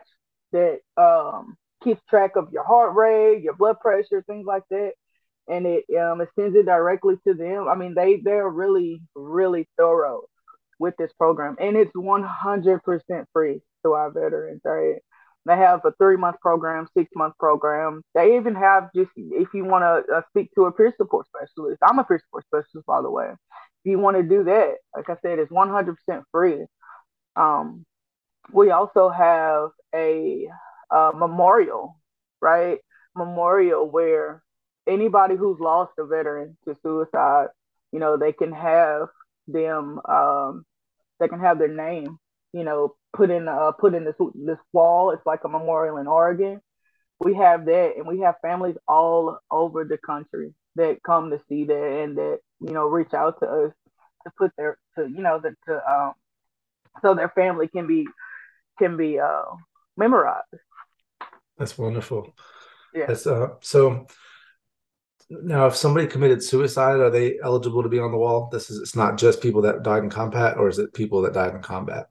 that 0.51 0.79
um, 0.97 1.55
keeps 1.83 2.01
track 2.09 2.35
of 2.35 2.51
your 2.51 2.65
heart 2.65 2.95
rate, 2.95 3.41
your 3.41 3.55
blood 3.55 3.79
pressure, 3.79 4.21
things 4.23 4.45
like 4.45 4.63
that, 4.69 4.93
and 5.49 5.65
it 5.65 5.85
um, 5.99 6.21
it 6.21 6.29
sends 6.35 6.55
it 6.55 6.65
directly 6.65 7.15
to 7.27 7.33
them. 7.33 7.67
I 7.67 7.75
mean, 7.75 7.95
they 7.95 8.21
they're 8.23 8.49
really 8.49 9.01
really 9.15 9.67
thorough 9.77 10.23
with 10.79 10.95
this 10.97 11.11
program, 11.13 11.57
and 11.59 11.75
it's 11.75 11.91
one 11.93 12.23
hundred 12.23 12.83
percent 12.83 13.27
free 13.33 13.61
to 13.85 13.93
our 13.93 14.11
veterans. 14.11 14.61
Right? 14.63 14.97
They 15.45 15.55
have 15.55 15.81
a 15.85 15.91
three 15.93 16.17
month 16.17 16.39
program, 16.41 16.87
six 16.95 17.09
month 17.15 17.35
program. 17.39 18.03
They 18.13 18.35
even 18.37 18.55
have 18.55 18.89
just 18.95 19.11
if 19.15 19.47
you 19.53 19.65
want 19.65 19.83
to 19.83 20.17
uh, 20.17 20.21
speak 20.29 20.51
to 20.55 20.65
a 20.65 20.71
peer 20.71 20.93
support 20.97 21.27
specialist. 21.27 21.79
I'm 21.81 21.99
a 21.99 22.03
peer 22.03 22.19
support 22.19 22.45
specialist, 22.45 22.85
by 22.85 23.01
the 23.01 23.09
way. 23.09 23.29
If 23.31 23.91
you 23.91 23.99
want 23.99 24.17
to 24.17 24.23
do 24.23 24.43
that, 24.43 24.75
like 24.95 25.09
I 25.09 25.15
said, 25.21 25.39
it's 25.39 25.51
100% 25.51 25.95
free. 26.31 26.65
Um, 27.35 27.85
we 28.51 28.71
also 28.71 29.09
have 29.09 29.69
a, 29.95 30.47
a 30.91 31.11
memorial, 31.15 31.97
right? 32.41 32.79
Memorial 33.15 33.89
where 33.89 34.43
anybody 34.89 35.35
who's 35.35 35.59
lost 35.59 35.93
a 35.97 36.05
veteran 36.05 36.57
to 36.65 36.75
suicide, 36.83 37.47
you 37.91 37.99
know, 37.99 38.17
they 38.17 38.33
can 38.33 38.51
have 38.51 39.07
them, 39.47 39.99
um, 40.05 40.65
they 41.19 41.27
can 41.27 41.39
have 41.39 41.59
their 41.59 41.73
name, 41.73 42.17
you 42.53 42.63
know, 42.63 42.95
put 43.13 43.29
in 43.29 43.47
uh 43.47 43.71
put 43.71 43.93
in 43.93 44.05
this 44.05 44.15
this 44.35 44.57
wall. 44.73 45.11
It's 45.11 45.25
like 45.25 45.43
a 45.43 45.49
memorial 45.49 45.97
in 45.97 46.07
Oregon. 46.07 46.61
We 47.19 47.33
have 47.35 47.65
that, 47.65 47.93
and 47.97 48.07
we 48.07 48.19
have 48.21 48.35
families 48.41 48.77
all 48.87 49.39
over 49.51 49.83
the 49.83 49.97
country 49.97 50.53
that 50.75 51.03
come 51.03 51.31
to 51.31 51.41
see 51.49 51.65
that 51.65 52.03
and 52.03 52.17
that 52.17 52.39
you 52.61 52.71
know 52.71 52.87
reach 52.87 53.13
out 53.13 53.39
to 53.41 53.47
us 53.47 53.73
to 54.23 54.31
put 54.37 54.51
their 54.57 54.77
to 54.95 55.07
you 55.07 55.21
know 55.21 55.39
that 55.39 55.53
to 55.67 55.91
um 55.91 56.13
so 57.01 57.13
their 57.13 57.29
family 57.29 57.67
can 57.67 57.87
be 57.87 58.07
can 58.77 58.97
be 58.97 59.19
uh 59.19 59.43
memorized. 59.97 60.45
That's 61.57 61.77
wonderful. 61.77 62.33
Yeah. 62.93 63.07
That's 63.07 63.27
uh 63.27 63.55
so 63.61 64.07
now 65.29 65.67
if 65.67 65.75
somebody 65.75 66.07
committed 66.07 66.43
suicide 66.43 66.99
are 66.99 67.09
they 67.09 67.37
eligible 67.43 67.83
to 67.83 67.89
be 67.89 67.99
on 67.99 68.11
the 68.11 68.17
wall 68.17 68.49
this 68.51 68.69
is 68.69 68.79
it's 68.79 68.95
not 68.95 69.17
just 69.17 69.41
people 69.41 69.61
that 69.61 69.83
died 69.83 70.03
in 70.03 70.09
combat 70.09 70.57
or 70.57 70.67
is 70.67 70.79
it 70.79 70.93
people 70.93 71.21
that 71.21 71.33
died 71.33 71.53
in 71.53 71.61
combat 71.61 72.07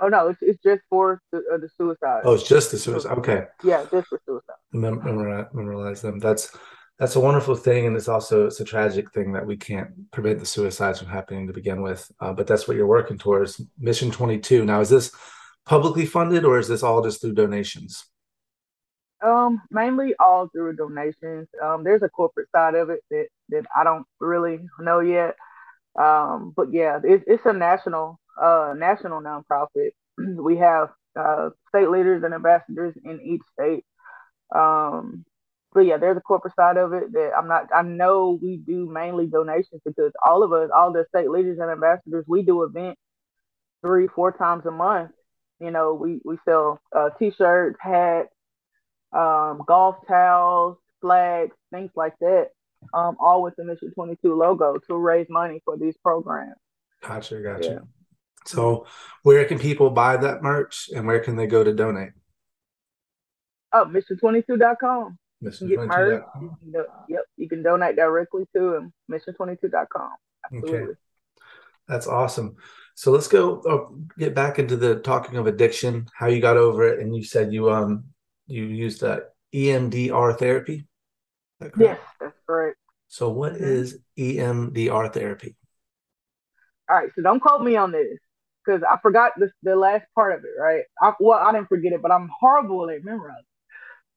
Oh 0.00 0.08
no, 0.08 0.28
it's, 0.28 0.38
it's 0.42 0.62
just 0.62 0.82
for 0.88 1.20
the, 1.32 1.38
uh, 1.52 1.58
the 1.58 1.68
suicide. 1.76 2.22
Oh, 2.24 2.34
it's 2.34 2.48
just 2.48 2.70
the 2.70 2.78
suicide. 2.78 3.18
Okay. 3.18 3.44
Yeah, 3.64 3.84
just 3.90 4.08
for 4.08 4.20
suicide. 4.24 4.54
Mem- 4.72 5.02
memorize, 5.04 5.46
memorize 5.52 6.02
them. 6.02 6.18
That's 6.18 6.56
that's 6.98 7.16
a 7.16 7.20
wonderful 7.20 7.56
thing, 7.56 7.86
and 7.86 7.96
it's 7.96 8.08
also 8.08 8.46
it's 8.46 8.60
a 8.60 8.64
tragic 8.64 9.12
thing 9.12 9.32
that 9.32 9.46
we 9.46 9.56
can't 9.56 10.10
prevent 10.12 10.38
the 10.38 10.46
suicides 10.46 10.98
from 10.98 11.08
happening 11.08 11.46
to 11.46 11.52
begin 11.52 11.82
with. 11.82 12.10
Uh, 12.20 12.32
but 12.32 12.46
that's 12.46 12.68
what 12.68 12.76
you're 12.76 12.86
working 12.86 13.18
towards. 13.18 13.60
Mission 13.78 14.10
22. 14.10 14.64
Now, 14.64 14.80
is 14.80 14.90
this 14.90 15.12
publicly 15.66 16.06
funded 16.06 16.44
or 16.44 16.58
is 16.58 16.68
this 16.68 16.82
all 16.82 17.02
just 17.02 17.20
through 17.20 17.34
donations? 17.34 18.04
Um, 19.24 19.62
mainly 19.70 20.14
all 20.20 20.48
through 20.48 20.76
donations. 20.76 21.48
Um, 21.62 21.82
there's 21.82 22.02
a 22.02 22.08
corporate 22.08 22.48
side 22.54 22.74
of 22.76 22.90
it 22.90 23.00
that 23.10 23.26
that 23.50 23.64
I 23.76 23.82
don't 23.84 24.06
really 24.20 24.60
know 24.78 25.00
yet. 25.00 25.34
Um, 26.00 26.52
but 26.56 26.72
yeah, 26.72 27.00
it, 27.04 27.24
it's 27.26 27.46
a 27.46 27.52
national 27.52 28.20
uh 28.40 28.74
national 28.76 29.22
nonprofit. 29.22 29.90
we 30.18 30.58
have 30.58 30.90
uh, 31.18 31.50
state 31.68 31.90
leaders 31.90 32.22
and 32.24 32.34
ambassadors 32.34 32.94
in 33.04 33.20
each 33.22 33.42
state. 33.52 33.84
Um, 34.54 35.24
but 35.72 35.80
yeah, 35.80 35.98
there's 35.98 36.16
a 36.16 36.20
corporate 36.22 36.54
side 36.56 36.76
of 36.78 36.92
it 36.94 37.12
that 37.12 37.32
I'm 37.36 37.48
not. 37.48 37.66
I 37.74 37.82
know 37.82 38.38
we 38.42 38.58
do 38.58 38.88
mainly 38.90 39.26
donations 39.26 39.82
because 39.84 40.12
all 40.24 40.42
of 40.42 40.52
us, 40.52 40.70
all 40.74 40.92
the 40.92 41.06
state 41.10 41.30
leaders 41.30 41.58
and 41.60 41.70
ambassadors, 41.70 42.24
we 42.28 42.42
do 42.42 42.62
events 42.64 43.00
three, 43.82 44.08
four 44.08 44.32
times 44.32 44.66
a 44.66 44.70
month. 44.70 45.12
You 45.60 45.70
know, 45.70 45.94
we 45.94 46.20
we 46.24 46.38
sell 46.44 46.80
uh, 46.94 47.10
t-shirts, 47.18 47.78
hats, 47.80 48.30
um, 49.12 49.62
golf 49.66 49.96
towels, 50.06 50.76
flags, 51.00 51.54
things 51.72 51.90
like 51.96 52.14
that, 52.20 52.48
um, 52.94 53.16
all 53.20 53.42
with 53.42 53.54
the 53.56 53.64
Mission 53.64 53.92
22 53.94 54.34
logo 54.34 54.78
to 54.86 54.96
raise 54.96 55.26
money 55.28 55.60
for 55.64 55.76
these 55.76 55.96
programs. 56.02 56.56
Gotcha, 57.02 57.40
gotcha. 57.40 57.68
Yeah. 57.68 57.78
So, 58.46 58.86
where 59.22 59.44
can 59.44 59.58
people 59.58 59.90
buy 59.90 60.16
that 60.16 60.42
merch 60.42 60.88
and 60.94 61.06
where 61.06 61.20
can 61.20 61.36
they 61.36 61.46
go 61.46 61.62
to 61.62 61.72
donate? 61.74 62.12
Oh, 63.72 63.84
mission22.com. 63.84 65.18
Mission22.com. 65.44 65.68
Get 65.68 65.78
merch. 65.78 66.22
You 66.40 66.56
can 66.60 66.72
do, 66.72 66.84
yep, 67.08 67.22
you 67.36 67.48
can 67.48 67.62
donate 67.62 67.96
directly 67.96 68.46
to 68.54 68.72
them. 68.72 68.92
Mission22.com. 69.10 70.10
Absolutely. 70.46 70.78
Okay. 70.78 70.92
That's 71.88 72.06
awesome. 72.06 72.56
So 72.94 73.12
let's 73.12 73.28
go 73.28 73.60
uh, 73.60 73.94
get 74.18 74.34
back 74.34 74.58
into 74.58 74.76
the 74.76 74.96
talking 74.96 75.36
of 75.36 75.46
addiction, 75.46 76.06
how 76.14 76.26
you 76.26 76.40
got 76.40 76.56
over 76.56 76.86
it, 76.88 77.00
and 77.00 77.14
you 77.14 77.22
said 77.22 77.52
you 77.52 77.70
um 77.70 78.04
you 78.48 78.64
used 78.64 79.04
uh, 79.04 79.20
EMDR 79.54 80.38
therapy. 80.38 80.86
That 81.60 81.72
yes, 81.78 81.98
that's 82.20 82.36
correct. 82.46 82.78
So, 83.08 83.30
what 83.30 83.54
mm-hmm. 83.54 83.64
is 83.64 83.98
EMDR 84.18 85.12
therapy? 85.12 85.56
All 86.90 86.96
right, 86.96 87.10
so 87.14 87.22
don't 87.22 87.40
quote 87.40 87.62
me 87.62 87.76
on 87.76 87.92
this 87.92 88.18
because 88.64 88.82
I 88.82 88.98
forgot 89.02 89.32
the 89.36 89.50
the 89.62 89.76
last 89.76 90.06
part 90.14 90.36
of 90.36 90.44
it. 90.44 90.60
Right? 90.60 90.82
I, 91.00 91.12
well, 91.20 91.38
I 91.38 91.52
didn't 91.52 91.68
forget 91.68 91.92
it, 91.92 92.02
but 92.02 92.10
I'm 92.10 92.30
horrible 92.40 92.90
at 92.90 93.04
memorizing. 93.04 93.44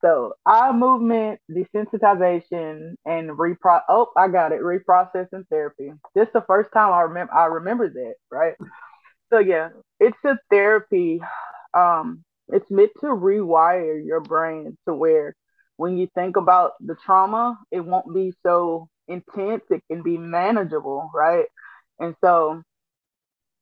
So, 0.01 0.33
eye 0.47 0.71
movement, 0.71 1.39
desensitization, 1.49 2.95
and 3.05 3.29
repro. 3.29 3.81
Oh, 3.87 4.07
I 4.17 4.29
got 4.29 4.51
it. 4.51 4.61
Reprocessing 4.61 5.47
therapy. 5.49 5.93
This 6.15 6.27
is 6.27 6.33
the 6.33 6.43
first 6.47 6.71
time 6.73 6.91
I 6.91 7.01
remember. 7.01 7.33
I 7.33 7.45
remember 7.45 7.87
that. 7.87 8.15
Right. 8.31 8.55
So 9.31 9.39
yeah, 9.39 9.69
it's 9.99 10.17
a 10.25 10.37
therapy 10.49 11.21
um, 11.73 12.23
it's 12.51 12.69
meant 12.69 12.91
to 13.01 13.07
rewire 13.07 14.05
your 14.05 14.21
brain 14.21 14.77
to 14.87 14.93
where 14.93 15.35
when 15.77 15.97
you 15.97 16.07
think 16.13 16.37
about 16.37 16.73
the 16.79 16.95
trauma, 17.03 17.57
it 17.71 17.79
won't 17.79 18.13
be 18.13 18.33
so 18.43 18.87
intense. 19.07 19.63
It 19.69 19.83
can 19.89 20.03
be 20.03 20.17
manageable, 20.17 21.09
right? 21.13 21.45
And 21.99 22.15
so 22.21 22.61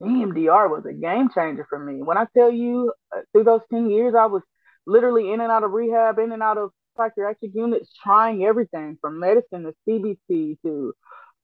EMDR 0.02 0.70
was 0.70 0.86
a 0.86 0.94
game 0.94 1.30
changer 1.34 1.66
for 1.70 1.80
me. 1.80 2.02
When 2.02 2.18
I 2.18 2.26
tell 2.36 2.52
you 2.52 2.94
uh, 3.16 3.22
through 3.32 3.44
those 3.44 3.62
10 3.72 3.90
years, 3.90 4.16
I 4.16 4.26
was 4.28 4.42
literally 4.86 5.32
in 5.32 5.42
and 5.42 5.52
out 5.52 5.64
of 5.64 5.72
rehab, 5.72 6.20
in 6.20 6.32
and 6.32 6.42
out 6.42 6.58
of 6.58 6.72
psychiatric 6.98 7.52
units, 7.54 7.94
trying 8.02 8.44
everything 8.44 8.98
from 9.02 9.20
medicine 9.20 9.64
to 9.64 9.74
CBT 9.88 10.58
to 10.64 10.94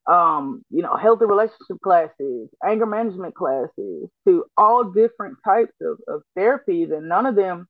um, 0.07 0.63
you 0.69 0.81
know, 0.81 0.95
healthy 0.95 1.25
relationship 1.25 1.79
classes, 1.83 2.49
anger 2.63 2.85
management 2.85 3.35
classes, 3.35 4.09
to 4.27 4.45
all 4.57 4.83
different 4.83 5.37
types 5.43 5.73
of, 5.81 5.99
of 6.07 6.21
therapies, 6.37 6.95
and 6.95 7.09
none 7.09 7.25
of 7.25 7.35
them 7.35 7.67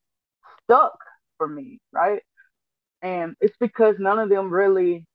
stuck 0.63 0.97
for 1.37 1.47
me, 1.47 1.79
right? 1.91 2.21
And 3.01 3.35
it's 3.39 3.55
because 3.59 3.95
none 3.99 4.19
of 4.19 4.29
them 4.29 4.51
really, 4.51 5.05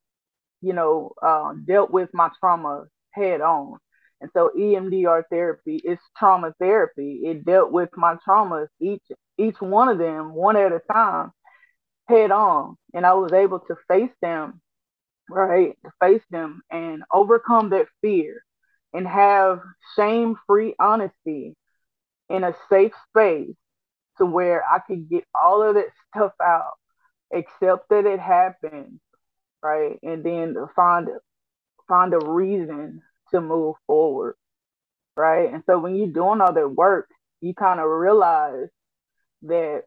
you 0.63 0.73
know, 0.73 1.13
uh, 1.23 1.53
dealt 1.65 1.91
with 1.91 2.11
my 2.15 2.31
trauma 2.41 2.85
head 3.13 3.41
on. 3.41 3.79
And 4.21 4.31
so 4.35 4.51
EMDR 4.57 5.25
therapy 5.31 5.77
is 5.77 5.99
trauma 6.17 6.55
therapy. 6.61 7.23
It 7.25 7.45
dealt 7.45 7.73
with 7.73 7.91
my 7.97 8.17
traumas, 8.27 8.69
each 8.81 9.03
each 9.39 9.61
one 9.61 9.89
of 9.89 9.99
them, 9.99 10.35
one 10.35 10.57
at 10.57 10.73
a 10.73 10.81
time, 10.93 11.33
head 12.07 12.31
on. 12.31 12.77
And 12.93 13.07
I 13.07 13.15
was 13.15 13.33
able 13.33 13.61
to 13.61 13.77
face 13.89 14.13
them 14.21 14.61
right? 15.31 15.77
To 15.85 15.91
face 16.01 16.23
them 16.31 16.63
and 16.71 17.03
overcome 17.13 17.71
that 17.71 17.87
fear 18.03 18.43
and 18.93 19.07
have 19.07 19.61
shame 19.97 20.37
free 20.47 20.75
honesty 20.79 21.57
in 22.29 22.45
a 22.45 22.55
safe 22.69 22.93
space 23.09 23.55
to 24.19 24.27
where 24.27 24.63
I 24.65 24.81
could 24.81 25.09
get 25.09 25.25
all 25.41 25.63
of 25.63 25.75
that 25.75 25.89
stuff 26.15 26.33
out, 26.43 26.73
accept 27.35 27.89
that 27.91 28.07
it 28.07 28.21
happened, 28.21 29.01
right? 29.63 29.99
And 30.03 30.25
then 30.25 30.57
find 30.77 31.09
find 31.89 32.15
a 32.15 32.19
reason 32.19 33.03
to 33.33 33.41
move 33.41 33.77
forward, 33.87 34.37
right? 35.17 35.53
And 35.53 35.63
so 35.67 35.79
when 35.79 35.97
you're 35.97 36.09
doing 36.09 36.41
all 36.41 36.53
that 36.53 36.69
work, 36.69 37.09
you 37.41 37.55
kind 37.55 37.81
of 37.81 37.89
realize 37.89 38.69
that 39.43 39.85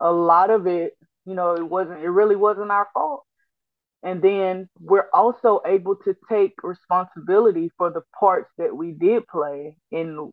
a 0.00 0.12
lot 0.12 0.50
of 0.50 0.66
it, 0.66 0.94
you 1.26 1.34
know, 1.34 1.54
it 1.54 1.62
wasn't, 1.68 2.00
it 2.00 2.10
really 2.10 2.36
wasn't 2.36 2.70
our 2.70 2.88
fault. 2.92 3.24
And 4.02 4.22
then 4.22 4.68
we're 4.78 5.08
also 5.12 5.60
able 5.66 5.96
to 5.96 6.16
take 6.28 6.54
responsibility 6.62 7.70
for 7.76 7.90
the 7.90 8.02
parts 8.18 8.50
that 8.56 8.74
we 8.74 8.92
did 8.92 9.26
play 9.26 9.76
in 9.90 10.32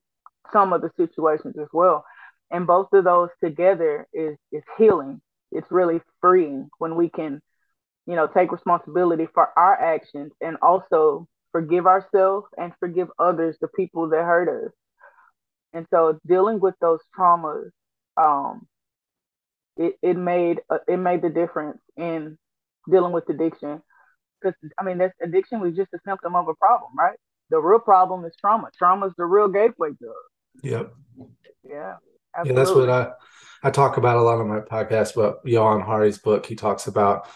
some 0.53 0.71
of 0.71 0.81
the 0.81 0.91
situations 0.95 1.55
as 1.59 1.67
well. 1.73 2.05
And 2.49 2.65
both 2.65 2.87
of 2.93 3.03
those 3.03 3.29
together 3.43 4.07
is 4.13 4.37
is 4.53 4.63
healing. 4.77 5.21
It's 5.51 5.69
really 5.69 6.01
freeing 6.21 6.69
when 6.77 6.95
we 6.95 7.09
can, 7.09 7.41
you 8.05 8.15
know, 8.15 8.27
take 8.27 8.51
responsibility 8.51 9.27
for 9.33 9.49
our 9.57 9.75
actions 9.75 10.31
and 10.39 10.57
also 10.61 11.27
forgive 11.51 11.87
ourselves 11.87 12.47
and 12.57 12.71
forgive 12.79 13.09
others, 13.19 13.57
the 13.59 13.67
people 13.69 14.09
that 14.09 14.23
hurt 14.23 14.47
us. 14.65 14.71
And 15.73 15.85
so 15.89 16.19
dealing 16.25 16.59
with 16.59 16.75
those 16.79 16.99
traumas, 17.17 17.69
um, 18.15 18.67
it, 19.75 19.95
it 20.01 20.17
made 20.17 20.61
uh, 20.69 20.79
it 20.87 20.97
made 20.97 21.21
the 21.21 21.29
difference 21.29 21.79
in 21.97 22.37
dealing 22.89 23.11
with 23.11 23.29
addiction. 23.29 23.81
Because 24.41 24.55
I 24.79 24.83
mean, 24.83 24.97
that's 24.97 25.13
addiction 25.21 25.59
was 25.59 25.75
just 25.75 25.93
a 25.93 25.99
symptom 26.07 26.35
of 26.35 26.47
a 26.47 26.55
problem, 26.55 26.91
right? 26.97 27.17
The 27.49 27.59
real 27.59 27.79
problem 27.79 28.25
is 28.25 28.33
trauma. 28.39 28.69
Trauma 28.77 29.07
is 29.07 29.13
the 29.17 29.25
real 29.25 29.47
gateway 29.47 29.89
drug. 29.99 30.13
Yep. 30.63 30.93
Yeah. 31.63 31.95
Absolutely. 32.35 32.49
Yeah, 32.49 32.65
that's 32.65 32.75
what 32.75 32.89
I 32.89 33.11
I 33.63 33.71
talk 33.71 33.97
about 33.97 34.17
a 34.17 34.21
lot 34.21 34.39
on 34.39 34.47
my 34.47 34.59
podcast. 34.59 35.15
But 35.15 35.39
Johann 35.43 35.85
Hari's 35.85 36.17
book, 36.17 36.45
he 36.45 36.55
talks 36.55 36.87
about 36.87 37.27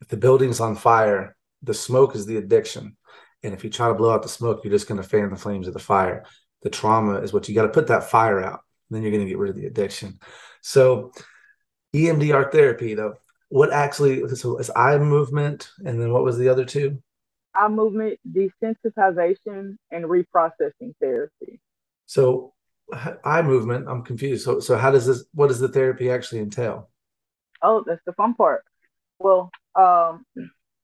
if 0.00 0.08
the 0.08 0.16
building's 0.16 0.60
on 0.60 0.76
fire, 0.76 1.36
the 1.62 1.74
smoke 1.74 2.14
is 2.14 2.26
the 2.26 2.36
addiction, 2.36 2.96
and 3.42 3.54
if 3.54 3.64
you 3.64 3.70
try 3.70 3.88
to 3.88 3.94
blow 3.94 4.12
out 4.12 4.22
the 4.22 4.28
smoke, 4.28 4.60
you're 4.62 4.72
just 4.72 4.88
going 4.88 5.00
to 5.00 5.08
fan 5.08 5.30
the 5.30 5.36
flames 5.36 5.68
of 5.68 5.74
the 5.74 5.80
fire. 5.80 6.24
The 6.62 6.70
trauma 6.70 7.20
is 7.20 7.32
what 7.32 7.48
you 7.48 7.54
got 7.54 7.62
to 7.62 7.68
put 7.68 7.88
that 7.88 8.04
fire 8.04 8.42
out. 8.42 8.60
Then 8.90 9.02
you're 9.02 9.10
going 9.10 9.24
to 9.24 9.28
get 9.28 9.38
rid 9.38 9.50
of 9.50 9.56
the 9.56 9.66
addiction. 9.66 10.18
So, 10.60 11.12
EMDR 11.94 12.52
therapy, 12.52 12.94
though, 12.94 13.14
what 13.52 13.70
actually 13.70 14.26
so 14.30 14.56
it's 14.56 14.70
eye 14.74 14.96
movement 14.96 15.68
and 15.84 16.00
then 16.00 16.10
what 16.10 16.24
was 16.24 16.38
the 16.38 16.48
other 16.48 16.64
two? 16.64 17.02
Eye 17.54 17.68
movement 17.68 18.18
desensitization 18.26 19.76
and 19.90 20.04
reprocessing 20.06 20.94
therapy. 20.98 21.60
So 22.06 22.54
eye 23.24 23.42
movement 23.42 23.88
i'm 23.90 24.04
confused. 24.04 24.46
So 24.46 24.58
so 24.58 24.78
how 24.78 24.90
does 24.90 25.06
this 25.06 25.26
what 25.34 25.48
does 25.48 25.60
the 25.60 25.68
therapy 25.68 26.10
actually 26.10 26.40
entail? 26.40 26.88
Oh 27.60 27.84
that's 27.86 28.00
the 28.06 28.14
fun 28.14 28.32
part. 28.32 28.64
Well 29.18 29.50
um 29.74 30.24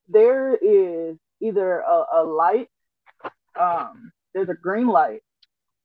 there 0.06 0.54
is 0.54 1.16
either 1.40 1.78
a, 1.78 2.04
a 2.16 2.22
light 2.22 2.68
um 3.58 4.12
there's 4.34 4.50
a 4.50 4.54
green 4.54 4.88
light 4.88 5.22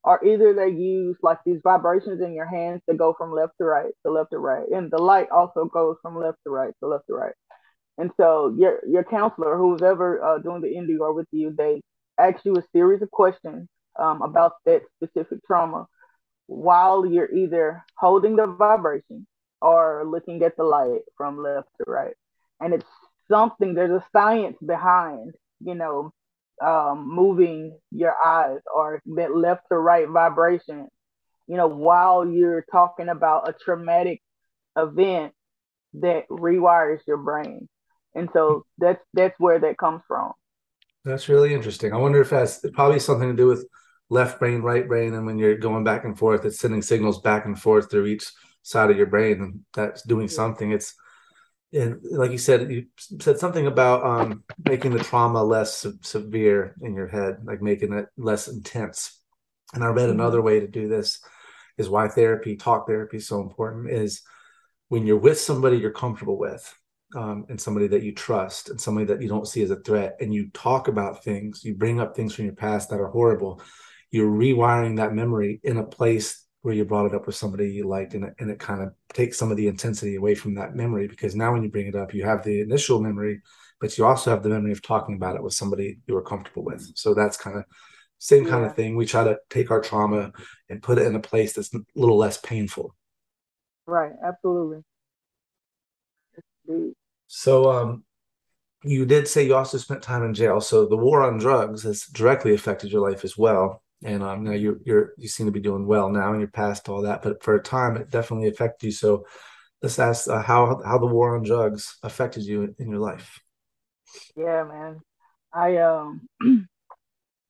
or 0.03 0.23
either 0.25 0.53
they 0.53 0.69
use 0.69 1.17
like 1.21 1.39
these 1.45 1.59
vibrations 1.63 2.21
in 2.21 2.33
your 2.33 2.45
hands 2.45 2.81
that 2.87 2.97
go 2.97 3.13
from 3.17 3.31
left 3.31 3.53
to 3.57 3.63
right 3.63 3.91
to 4.05 4.11
left 4.11 4.31
to 4.31 4.37
right. 4.37 4.67
And 4.69 4.91
the 4.91 5.01
light 5.01 5.29
also 5.31 5.65
goes 5.65 5.97
from 6.01 6.17
left 6.17 6.39
to 6.45 6.51
right 6.51 6.73
to 6.81 6.87
left 6.87 7.07
to 7.07 7.13
right. 7.13 7.33
And 7.97 8.11
so 8.17 8.53
your 8.57 8.79
your 8.87 9.03
counselor 9.03 9.57
who's 9.57 9.81
ever 9.81 10.21
uh, 10.21 10.37
doing 10.39 10.61
the 10.61 10.67
EMDR 10.67 11.15
with 11.15 11.27
you 11.31 11.53
they 11.57 11.81
ask 12.19 12.43
you 12.45 12.55
a 12.55 12.63
series 12.73 13.01
of 13.01 13.11
questions 13.11 13.67
um, 13.97 14.21
about 14.21 14.53
that 14.65 14.81
specific 14.97 15.39
trauma 15.45 15.87
while 16.47 17.05
you're 17.05 17.33
either 17.33 17.83
holding 17.97 18.35
the 18.35 18.47
vibration 18.47 19.25
or 19.61 20.03
looking 20.05 20.43
at 20.43 20.57
the 20.57 20.63
light 20.63 21.01
from 21.15 21.41
left 21.41 21.69
to 21.77 21.89
right. 21.89 22.15
And 22.59 22.73
it's 22.73 22.85
something 23.29 23.73
there's 23.73 23.91
a 23.91 24.05
science 24.11 24.57
behind 24.65 25.33
you 25.63 25.75
know 25.75 26.11
um, 26.61 27.09
moving 27.13 27.77
your 27.91 28.13
eyes 28.25 28.59
or 28.73 29.01
that 29.15 29.35
left 29.35 29.63
to 29.69 29.77
right 29.77 30.07
vibration, 30.07 30.87
you 31.47 31.57
know, 31.57 31.67
while 31.67 32.27
you're 32.27 32.65
talking 32.71 33.09
about 33.09 33.49
a 33.49 33.53
traumatic 33.53 34.21
event 34.77 35.33
that 35.95 36.27
rewires 36.29 36.99
your 37.07 37.17
brain. 37.17 37.67
and 38.15 38.29
so 38.33 38.65
that's 38.77 39.03
that's 39.13 39.39
where 39.39 39.59
that 39.59 39.77
comes 39.77 40.01
from. 40.07 40.31
That's 41.05 41.27
really 41.29 41.53
interesting. 41.53 41.93
I 41.93 41.97
wonder 41.97 42.21
if 42.21 42.29
that's 42.29 42.63
probably 42.73 42.99
something 42.99 43.29
to 43.29 43.35
do 43.35 43.47
with 43.47 43.67
left 44.09 44.39
brain, 44.39 44.61
right 44.61 44.87
brain, 44.87 45.13
and 45.13 45.25
when 45.25 45.37
you're 45.37 45.57
going 45.57 45.83
back 45.83 46.05
and 46.05 46.17
forth, 46.17 46.45
it's 46.45 46.59
sending 46.59 46.81
signals 46.81 47.21
back 47.21 47.45
and 47.45 47.59
forth 47.59 47.89
through 47.91 48.05
each 48.05 48.25
side 48.61 48.89
of 48.89 48.97
your 48.97 49.07
brain, 49.07 49.41
and 49.41 49.59
that's 49.73 50.03
doing 50.03 50.27
something. 50.27 50.71
It's 50.71 50.95
and 51.73 51.99
like 52.11 52.31
you 52.31 52.37
said, 52.37 52.71
you 52.71 52.85
said 53.19 53.39
something 53.39 53.67
about 53.67 54.05
um, 54.05 54.43
making 54.63 54.91
the 54.91 55.03
trauma 55.03 55.43
less 55.43 55.75
se- 55.77 55.99
severe 56.01 56.75
in 56.81 56.93
your 56.93 57.07
head, 57.07 57.37
like 57.43 57.61
making 57.61 57.93
it 57.93 58.07
less 58.17 58.47
intense. 58.47 59.19
And 59.73 59.83
I 59.83 59.87
read 59.87 60.09
Mm-hmm. 60.09 60.11
another 60.11 60.41
way 60.41 60.59
to 60.59 60.67
do 60.67 60.87
this 60.87 61.19
is 61.77 61.89
why 61.89 62.07
therapy, 62.07 62.55
talk 62.55 62.87
therapy, 62.87 63.17
is 63.17 63.27
so 63.27 63.41
important. 63.41 63.89
Is 63.89 64.21
when 64.89 65.07
you're 65.07 65.17
with 65.17 65.39
somebody 65.39 65.77
you're 65.77 65.91
comfortable 65.91 66.37
with, 66.37 66.73
um, 67.15 67.45
and 67.49 67.59
somebody 67.59 67.87
that 67.87 68.03
you 68.03 68.13
trust, 68.13 68.69
and 68.69 68.79
somebody 68.79 69.05
that 69.07 69.21
you 69.21 69.27
don't 69.27 69.47
see 69.47 69.63
as 69.63 69.71
a 69.71 69.77
threat, 69.77 70.17
and 70.19 70.33
you 70.33 70.49
talk 70.53 70.87
about 70.87 71.23
things, 71.23 71.63
you 71.63 71.73
bring 71.75 71.99
up 71.99 72.15
things 72.15 72.35
from 72.35 72.45
your 72.45 72.55
past 72.55 72.89
that 72.89 72.99
are 72.99 73.07
horrible. 73.07 73.61
You're 74.11 74.31
rewiring 74.31 74.97
that 74.97 75.13
memory 75.13 75.59
in 75.63 75.77
a 75.77 75.83
place 75.83 76.42
where 76.63 76.73
you 76.73 76.85
brought 76.85 77.05
it 77.05 77.13
up 77.13 77.27
with 77.27 77.35
somebody 77.35 77.69
you 77.69 77.87
liked 77.87 78.15
and 78.15 78.25
it, 78.25 78.33
and 78.39 78.49
it 78.49 78.59
kind 78.59 78.81
of 78.81 78.93
takes 79.13 79.37
some 79.37 79.51
of 79.51 79.57
the 79.57 79.67
intensity 79.67 80.15
away 80.15 80.33
from 80.35 80.55
that 80.55 80.75
memory 80.75 81.07
because 81.07 81.35
now 81.35 81.53
when 81.53 81.63
you 81.63 81.69
bring 81.69 81.87
it 81.87 81.95
up 81.95 82.13
you 82.13 82.23
have 82.23 82.43
the 82.43 82.61
initial 82.61 83.01
memory 83.01 83.41
but 83.81 83.97
you 83.97 84.05
also 84.05 84.31
have 84.31 84.43
the 84.43 84.49
memory 84.49 84.71
of 84.71 84.81
talking 84.81 85.15
about 85.15 85.35
it 85.35 85.43
with 85.43 85.53
somebody 85.53 85.99
you 86.07 86.13
were 86.15 86.21
comfortable 86.23 86.63
with 86.63 86.91
so 86.95 87.13
that's 87.13 87.37
kind 87.37 87.57
of 87.57 87.65
same 88.17 88.45
kind 88.45 88.63
Yeah. 88.63 88.69
of 88.69 88.75
thing 88.75 88.95
we 88.95 89.05
try 89.05 89.23
to 89.25 89.37
take 89.49 89.71
our 89.71 89.81
trauma 89.81 90.31
and 90.69 90.81
put 90.81 90.97
it 90.97 91.05
in 91.05 91.15
a 91.15 91.19
place 91.19 91.53
that's 91.53 91.73
a 91.75 91.79
little 91.95 92.17
less 92.17 92.37
painful 92.39 92.95
Right, 93.85 94.13
absolutely. 94.23 94.83
Indeed. 96.67 96.93
so 97.27 97.69
um 97.71 98.03
you 98.83 99.05
did 99.05 99.27
say 99.27 99.45
you 99.45 99.55
also 99.55 99.77
spent 99.77 100.01
time 100.01 100.23
in 100.23 100.33
jail 100.33 100.61
so 100.61 100.85
the 100.85 100.97
war 100.97 101.23
on 101.23 101.37
drugs 101.37 101.83
has 101.83 102.03
directly 102.05 102.53
affected 102.53 102.91
your 102.91 103.07
life 103.07 103.23
as 103.25 103.37
well 103.37 103.82
and 104.03 104.23
um, 104.23 104.43
now 104.43 104.51
you're 104.51 104.77
you're 104.85 105.13
you 105.17 105.27
seem 105.27 105.45
to 105.45 105.51
be 105.51 105.59
doing 105.59 105.85
well 105.85 106.09
now 106.09 106.31
and 106.31 106.39
you're 106.41 106.49
past 106.49 106.89
all 106.89 107.01
that 107.01 107.21
but 107.21 107.43
for 107.43 107.55
a 107.55 107.61
time 107.61 107.97
it 107.97 108.09
definitely 108.09 108.47
affected 108.47 108.87
you 108.87 108.91
so 108.91 109.25
let's 109.81 109.99
ask 109.99 110.29
uh, 110.29 110.41
how 110.41 110.81
how 110.85 110.97
the 110.97 111.05
war 111.05 111.35
on 111.35 111.43
drugs 111.43 111.97
affected 112.03 112.43
you 112.43 112.63
in, 112.63 112.75
in 112.79 112.89
your 112.89 112.99
life 112.99 113.39
Yeah, 114.35 114.63
man. 114.63 115.01
I 115.53 115.77
um 115.77 116.27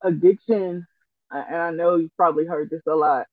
addiction, 0.04 0.86
and 1.32 1.56
I 1.56 1.72
know 1.72 1.96
you've 1.96 2.16
probably 2.18 2.46
heard 2.46 2.70
this 2.70 2.82
a 2.88 2.96
lot. 2.96 3.28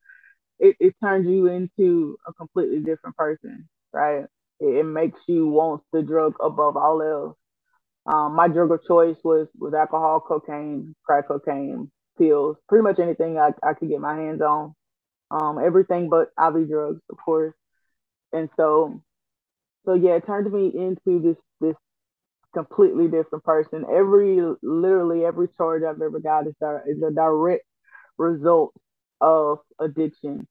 It 0.59 0.77
it 0.81 0.95
turns 1.03 1.27
you 1.27 1.47
into 1.49 2.19
a 2.27 2.33
completely 2.33 2.81
different 2.81 3.17
person, 3.17 3.69
right? 3.93 4.25
It, 4.61 4.77
it 4.79 4.85
makes 4.85 5.21
you 5.27 5.49
want 5.49 5.83
the 5.93 6.03
drug 6.03 6.35
above 6.41 6.77
all 6.77 7.03
else. 7.03 7.37
Um, 8.07 8.35
my 8.35 8.49
drug 8.49 8.71
of 8.73 8.85
choice 8.87 9.17
was 9.25 9.49
was 9.59 9.75
alcohol, 9.75 10.21
cocaine, 10.21 10.95
crack 11.05 11.29
cocaine, 11.29 11.91
pills, 12.21 12.57
pretty 12.69 12.83
much 12.83 12.99
anything 12.99 13.39
I, 13.39 13.50
I 13.62 13.75
could 13.75 13.89
get 13.89 14.00
my 14.00 14.15
hands 14.15 14.43
on. 14.43 14.75
Um, 15.31 15.59
everything 15.65 16.09
but 16.09 16.29
IV 16.39 16.69
drugs, 16.69 17.00
of 17.11 17.17
course. 17.17 17.55
And 18.33 18.49
so, 18.57 19.00
so 19.87 19.95
yeah, 19.95 20.17
it 20.17 20.27
turned 20.27 20.53
me 20.53 20.73
into 20.75 21.21
this 21.21 21.37
this 21.61 21.77
completely 22.53 23.07
different 23.09 23.45
person. 23.45 23.85
Every 23.91 24.41
literally 24.62 25.25
every 25.25 25.49
charge 25.57 25.83
I've 25.83 26.03
ever 26.03 26.21
got 26.21 26.47
is, 26.47 26.55
is 26.87 27.03
a 27.03 27.11
direct 27.11 27.65
result 28.19 28.73
of 29.21 29.59
addiction 29.79 30.47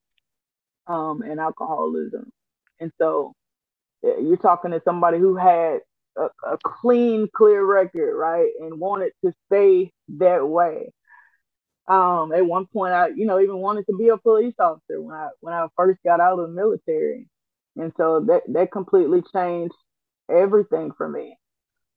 um, 0.87 1.21
and 1.21 1.39
alcoholism. 1.39 2.31
And 2.79 2.91
so 2.97 3.33
you're 4.01 4.37
talking 4.37 4.71
to 4.71 4.81
somebody 4.85 5.19
who 5.19 5.35
had 5.35 5.79
a, 6.17 6.27
a 6.45 6.57
clean, 6.63 7.27
clear 7.35 7.65
record, 7.65 8.15
right, 8.15 8.49
and 8.61 8.79
wanted 8.79 9.11
to 9.23 9.33
stay 9.47 9.91
that 10.17 10.47
way. 10.47 10.91
Um, 11.89 12.31
at 12.33 12.45
one 12.45 12.67
point, 12.67 12.93
I, 12.93 13.09
you 13.09 13.25
know, 13.25 13.39
even 13.41 13.57
wanted 13.57 13.87
to 13.87 13.97
be 13.97 14.09
a 14.09 14.17
police 14.17 14.55
officer 14.59 15.01
when 15.01 15.15
I 15.15 15.29
when 15.41 15.53
I 15.53 15.67
first 15.77 15.99
got 16.05 16.21
out 16.21 16.39
of 16.39 16.47
the 16.49 16.53
military, 16.55 17.27
and 17.77 17.93
so 17.97 18.21
that 18.27 18.43
that 18.49 18.71
completely 18.71 19.23
changed 19.33 19.75
everything 20.29 20.91
for 20.97 21.09
me 21.09 21.37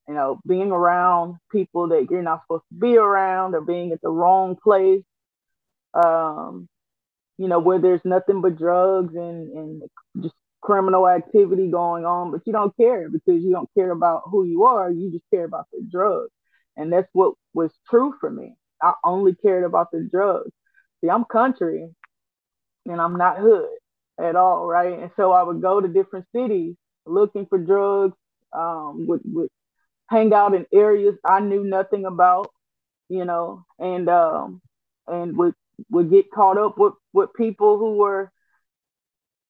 you 0.09 0.15
know, 0.15 0.41
being 0.47 0.73
around 0.73 1.37
people 1.51 1.89
that 1.89 2.09
you're 2.11 2.23
not 2.23 2.43
supposed 2.43 2.65
to 2.73 2.79
be 2.79 2.97
around 2.97 3.55
or 3.55 3.61
being 3.61 3.93
at 3.93 4.03
the 4.03 4.11
wrong 4.11 4.57
place, 4.63 5.05
um, 5.95 6.69
you 7.39 7.49
know, 7.49 7.59
where 7.59 7.81
there's 7.81 8.05
nothing 8.05 8.41
but 8.41 8.57
drugs 8.59 9.15
and, 9.15 9.53
and 9.53 9.83
just 10.23 10.35
criminal 10.63 11.09
activity 11.09 11.71
going 11.71 12.05
on, 12.05 12.31
but 12.31 12.43
you 12.47 12.53
don't 12.53 12.77
care 12.77 13.09
because 13.11 13.43
you 13.43 13.51
don't 13.53 13.71
care 13.75 13.91
about 13.91 14.23
who 14.27 14.45
you 14.45 14.65
are. 14.65 14.91
You 14.91 15.11
just 15.13 15.25
care 15.33 15.45
about 15.45 15.67
the 15.73 15.87
drugs. 15.91 16.31
And 16.77 16.93
that's 16.93 17.09
what 17.13 17.35
was 17.55 17.73
true 17.91 18.15
for 18.21 18.31
me. 18.31 18.57
I 18.83 18.95
only 19.05 19.35
cared 19.35 19.65
about 19.65 19.91
the 19.93 20.09
drugs. 20.11 20.51
See, 21.01 21.11
I'm 21.11 21.25
country 21.25 21.89
and 22.87 23.01
I'm 23.01 23.17
not 23.17 23.39
hood 23.39 23.69
at 24.21 24.37
all, 24.37 24.67
right? 24.67 24.99
And 24.99 25.11
so 25.17 25.33
I 25.33 25.43
would 25.43 25.61
go 25.63 25.81
to 25.81 25.89
different 25.89 26.27
cities 26.35 26.75
looking 27.07 27.47
for 27.47 27.59
drugs, 27.59 28.17
um, 28.53 29.07
would, 29.07 29.21
would 29.25 29.49
hang 30.09 30.33
out 30.33 30.55
in 30.55 30.67
areas 30.73 31.15
I 31.25 31.41
knew 31.41 31.65
nothing 31.65 32.05
about, 32.05 32.51
you 33.09 33.25
know, 33.25 33.65
and 33.79 34.09
um, 34.09 34.61
and 35.07 35.37
would 35.37 35.55
would 35.91 36.11
get 36.11 36.31
caught 36.31 36.59
up 36.59 36.79
with 36.79 36.95
with 37.13 37.31
people 37.35 37.79
who 37.79 37.97
were 37.97 38.31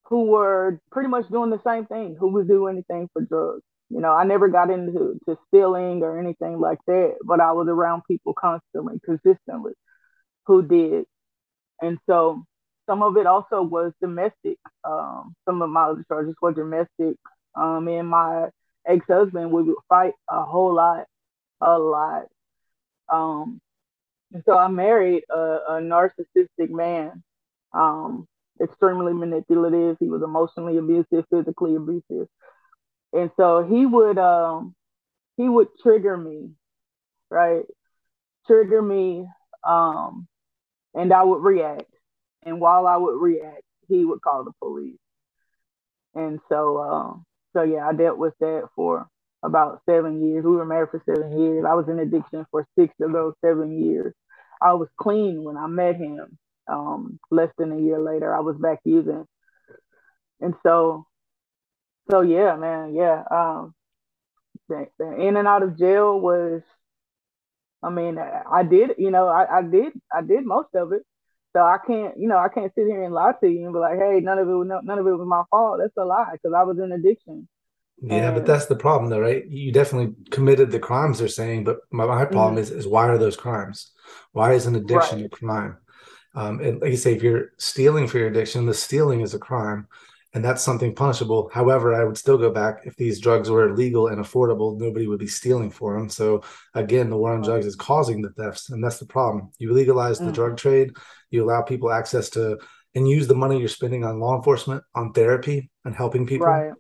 who 0.05 0.25
were 0.27 0.79
pretty 0.90 1.09
much 1.09 1.29
doing 1.29 1.51
the 1.51 1.61
same 1.64 1.87
thing, 1.87 2.16
who 2.18 2.29
would 2.29 2.49
do 2.49 2.66
anything 2.68 3.09
for 3.12 3.23
drugs. 3.23 3.62
You 3.93 4.01
know, 4.01 4.13
I 4.13 4.25
never 4.25 4.49
got 4.49 4.71
into 4.71 5.19
to 5.27 5.39
stealing 5.49 6.03
or 6.03 6.19
anything 6.19 6.59
like 6.59 6.79
that, 6.87 7.17
but 7.25 7.41
I 7.41 7.53
was 7.53 7.69
around 7.69 8.03
people 8.09 8.33
constantly, 8.33 9.01
consistently, 9.05 9.73
who 10.47 10.63
did, 10.63 11.05
and 11.81 11.99
so 12.07 12.45
some 12.87 13.03
of 13.03 13.17
it 13.17 13.27
also 13.27 13.63
was 13.63 13.93
domestic. 14.01 14.59
Um, 14.85 15.35
some 15.45 15.63
of 15.63 15.71
my 15.71 15.85
other 15.85 16.05
charges 16.09 16.35
were 16.41 16.53
domestic. 16.53 17.17
Um, 17.55 17.87
and 17.89 18.09
my 18.09 18.49
ex-husband 18.87 19.53
we 19.53 19.63
would 19.63 19.77
fight 19.89 20.15
a 20.29 20.43
whole 20.43 20.75
lot, 20.75 21.07
a 21.61 21.79
lot. 21.79 22.27
Um, 23.09 23.61
and 24.33 24.43
so 24.47 24.57
I 24.57 24.69
married 24.69 25.25
a, 25.31 25.59
a 25.69 25.81
narcissistic 25.81 26.71
man, 26.71 27.23
um, 27.75 28.27
extremely 28.61 29.13
manipulative. 29.13 29.99
He 30.01 30.09
was 30.09 30.23
emotionally 30.23 30.79
abusive, 30.79 31.25
physically 31.31 31.77
abusive, 31.77 32.29
and 33.12 33.31
so 33.37 33.66
he 33.68 33.87
would 33.87 34.18
um, 34.18 34.75
he 35.37 35.48
would 35.48 35.68
trigger 35.83 36.16
me, 36.16 36.51
right? 37.31 37.64
Trigger 38.46 38.83
me, 38.83 39.27
um, 39.64 40.27
and 40.94 41.12
I 41.12 41.22
would 41.22 41.42
react. 41.42 41.85
And 42.44 42.61
while 42.61 42.87
I 42.87 42.96
would 42.96 43.20
react, 43.20 43.62
he 43.88 44.05
would 44.05 44.20
call 44.22 44.44
the 44.44 44.53
police. 44.59 44.98
And 46.14 46.40
so, 46.48 46.79
um, 46.79 47.25
so 47.53 47.62
yeah, 47.62 47.87
I 47.88 47.92
dealt 47.92 48.18
with 48.18 48.35
that 48.40 48.68
for 48.75 49.07
about 49.42 49.83
seven 49.88 50.25
years. 50.25 50.44
We 50.44 50.57
were 50.57 50.64
married 50.64 50.90
for 50.90 51.03
seven 51.07 51.38
years. 51.40 51.64
I 51.68 51.75
was 51.75 51.88
in 51.88 51.98
addiction 51.98 52.46
for 52.51 52.66
six 52.79 52.94
of 53.01 53.12
those 53.12 53.35
seven 53.44 53.83
years. 53.83 54.14
I 54.61 54.75
was 54.75 54.88
clean 55.01 55.42
when 55.44 55.57
I 55.57 55.66
met 55.66 55.96
him. 55.96 56.38
Um, 56.68 57.18
less 57.31 57.51
than 57.59 57.72
a 57.72 57.81
year 57.81 58.01
later, 58.01 58.35
I 58.35 58.40
was 58.40 58.57
back 58.57 58.79
using. 58.85 59.27
And 60.40 60.55
so, 60.62 61.07
so 62.11 62.21
yeah, 62.23 62.57
man, 62.57 62.95
yeah. 62.95 63.23
Um, 63.31 63.75
the, 64.69 64.87
the 64.99 65.12
in 65.21 65.37
and 65.37 65.49
out 65.49 65.62
of 65.62 65.79
jail 65.79 66.19
was, 66.21 66.62
I 67.83 67.91
mean, 67.91 68.19
I, 68.19 68.62
did, 68.62 68.93
you 68.99 69.11
know, 69.11 69.27
I, 69.29 69.59
I 69.59 69.62
did, 69.62 69.93
I 70.12 70.23
did 70.23 70.45
most 70.47 70.69
of 70.75 70.93
it. 70.93 71.03
So 71.55 71.61
I 71.62 71.79
can't, 71.87 72.15
you 72.19 72.29
know, 72.29 72.38
I 72.38 72.49
can't 72.49 72.73
sit 72.75 72.87
here 72.87 73.03
and 73.03 73.12
lie 73.12 73.33
to 73.41 73.49
you 73.49 73.65
and 73.65 73.75
be 73.75 73.79
like, 73.79 73.99
hey, 73.99 74.21
none 74.21 74.38
of 74.38 74.49
it, 74.49 74.53
was, 74.53 74.69
none 74.85 74.99
of 74.99 75.07
it 75.07 75.11
was 75.11 75.27
my 75.27 75.43
fault. 75.51 75.81
That's 75.81 75.97
a 75.99 76.05
lie 76.05 76.31
because 76.33 76.55
I 76.57 76.62
was 76.62 76.79
in 76.79 76.93
addiction. 76.93 77.49
yeah 78.03 78.33
but 78.33 78.47
that's 78.47 78.67
the 78.67 78.75
problem 78.77 79.11
though 79.11 79.21
right 79.21 79.47
you 79.49 79.71
definitely 79.73 80.15
committed 80.31 80.71
the 80.71 80.79
crimes 80.79 81.19
they're 81.19 81.29
saying 81.29 81.62
but 81.62 81.79
my, 81.91 82.05
my 82.07 82.25
problem 82.25 82.59
is 82.59 82.71
is 82.71 82.87
why 82.87 83.07
are 83.09 83.19
those 83.19 83.37
crimes 83.37 83.93
why 84.33 84.53
is 84.53 84.67
an 84.67 84.75
addiction 84.75 85.19
Right. 85.19 85.27
a 85.27 85.29
crime 85.29 85.77
um, 86.35 86.61
and 86.61 86.81
like 86.81 86.91
you 86.91 86.97
say 86.97 87.15
if 87.15 87.23
you're 87.23 87.51
stealing 87.59 88.09
for 88.09 88.19
your 88.19 88.29
addiction 88.29 88.67
the 88.67 88.75
stealing 88.75 89.21
is 89.21 89.35
a 89.35 89.38
crime 89.38 89.87
and 90.35 90.45
that's 90.45 90.62
something 90.62 90.95
punishable 90.95 91.51
however 91.53 91.95
i 91.95 92.05
would 92.05 92.16
still 92.16 92.38
go 92.38 92.51
back 92.51 92.81
if 92.85 92.97
these 92.97 93.21
drugs 93.21 93.51
were 93.51 93.75
legal 93.75 94.09
and 94.09 94.18
affordable 94.18 94.79
nobody 94.79 95.07
would 95.07 95.18
be 95.18 95.27
stealing 95.27 95.71
for 95.71 95.97
them 95.97 96.09
so 96.09 96.42
again 96.75 97.11
the 97.11 97.16
war 97.16 97.33
on 97.35 97.42
drugs 97.42 97.66
is 97.66 97.77
causing 97.77 98.23
the 98.23 98.31
thefts 98.31 98.71
and 98.71 98.83
that's 98.83 98.99
the 98.99 99.07
problem 99.07 99.51
you 99.59 99.73
legalize 99.73 100.21
the 100.21 100.31
Mhm. 100.31 100.35
drug 100.35 100.57
trade 100.57 100.90
you 101.31 101.45
allow 101.45 101.62
people 101.62 101.90
access 101.92 102.31
to 102.31 102.59
and 102.95 103.09
use 103.09 103.27
the 103.27 103.35
money 103.35 103.59
you're 103.59 103.68
spending 103.68 104.05
on 104.05 104.21
law 104.21 104.37
enforcement 104.37 104.83
on 104.95 105.12
therapy 105.12 105.71
and 105.85 105.95
helping 105.95 106.27
people 106.27 106.47
Right. 106.47 106.73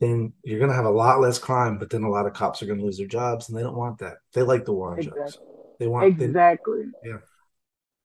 then 0.00 0.32
you're 0.44 0.58
going 0.58 0.70
to 0.70 0.76
have 0.76 0.84
a 0.84 0.90
lot 0.90 1.20
less 1.20 1.38
crime, 1.38 1.76
but 1.78 1.90
then 1.90 2.04
a 2.04 2.08
lot 2.08 2.26
of 2.26 2.32
cops 2.32 2.62
are 2.62 2.66
going 2.66 2.78
to 2.78 2.84
lose 2.84 2.98
their 2.98 3.06
jobs, 3.08 3.48
and 3.48 3.58
they 3.58 3.62
don't 3.62 3.76
want 3.76 3.98
that. 3.98 4.18
They 4.32 4.42
like 4.42 4.64
the 4.64 4.72
war 4.72 4.92
on 4.92 5.00
drugs. 5.00 5.38
They 5.80 5.88
want 5.88 6.18
they, 6.18 6.26
Exactly. 6.26 6.84
yeah. 7.02 7.18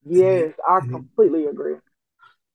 Yes, 0.03 0.53
I 0.67 0.79
Mhm. 0.79 0.89
completely 0.89 1.45
agree. 1.45 1.75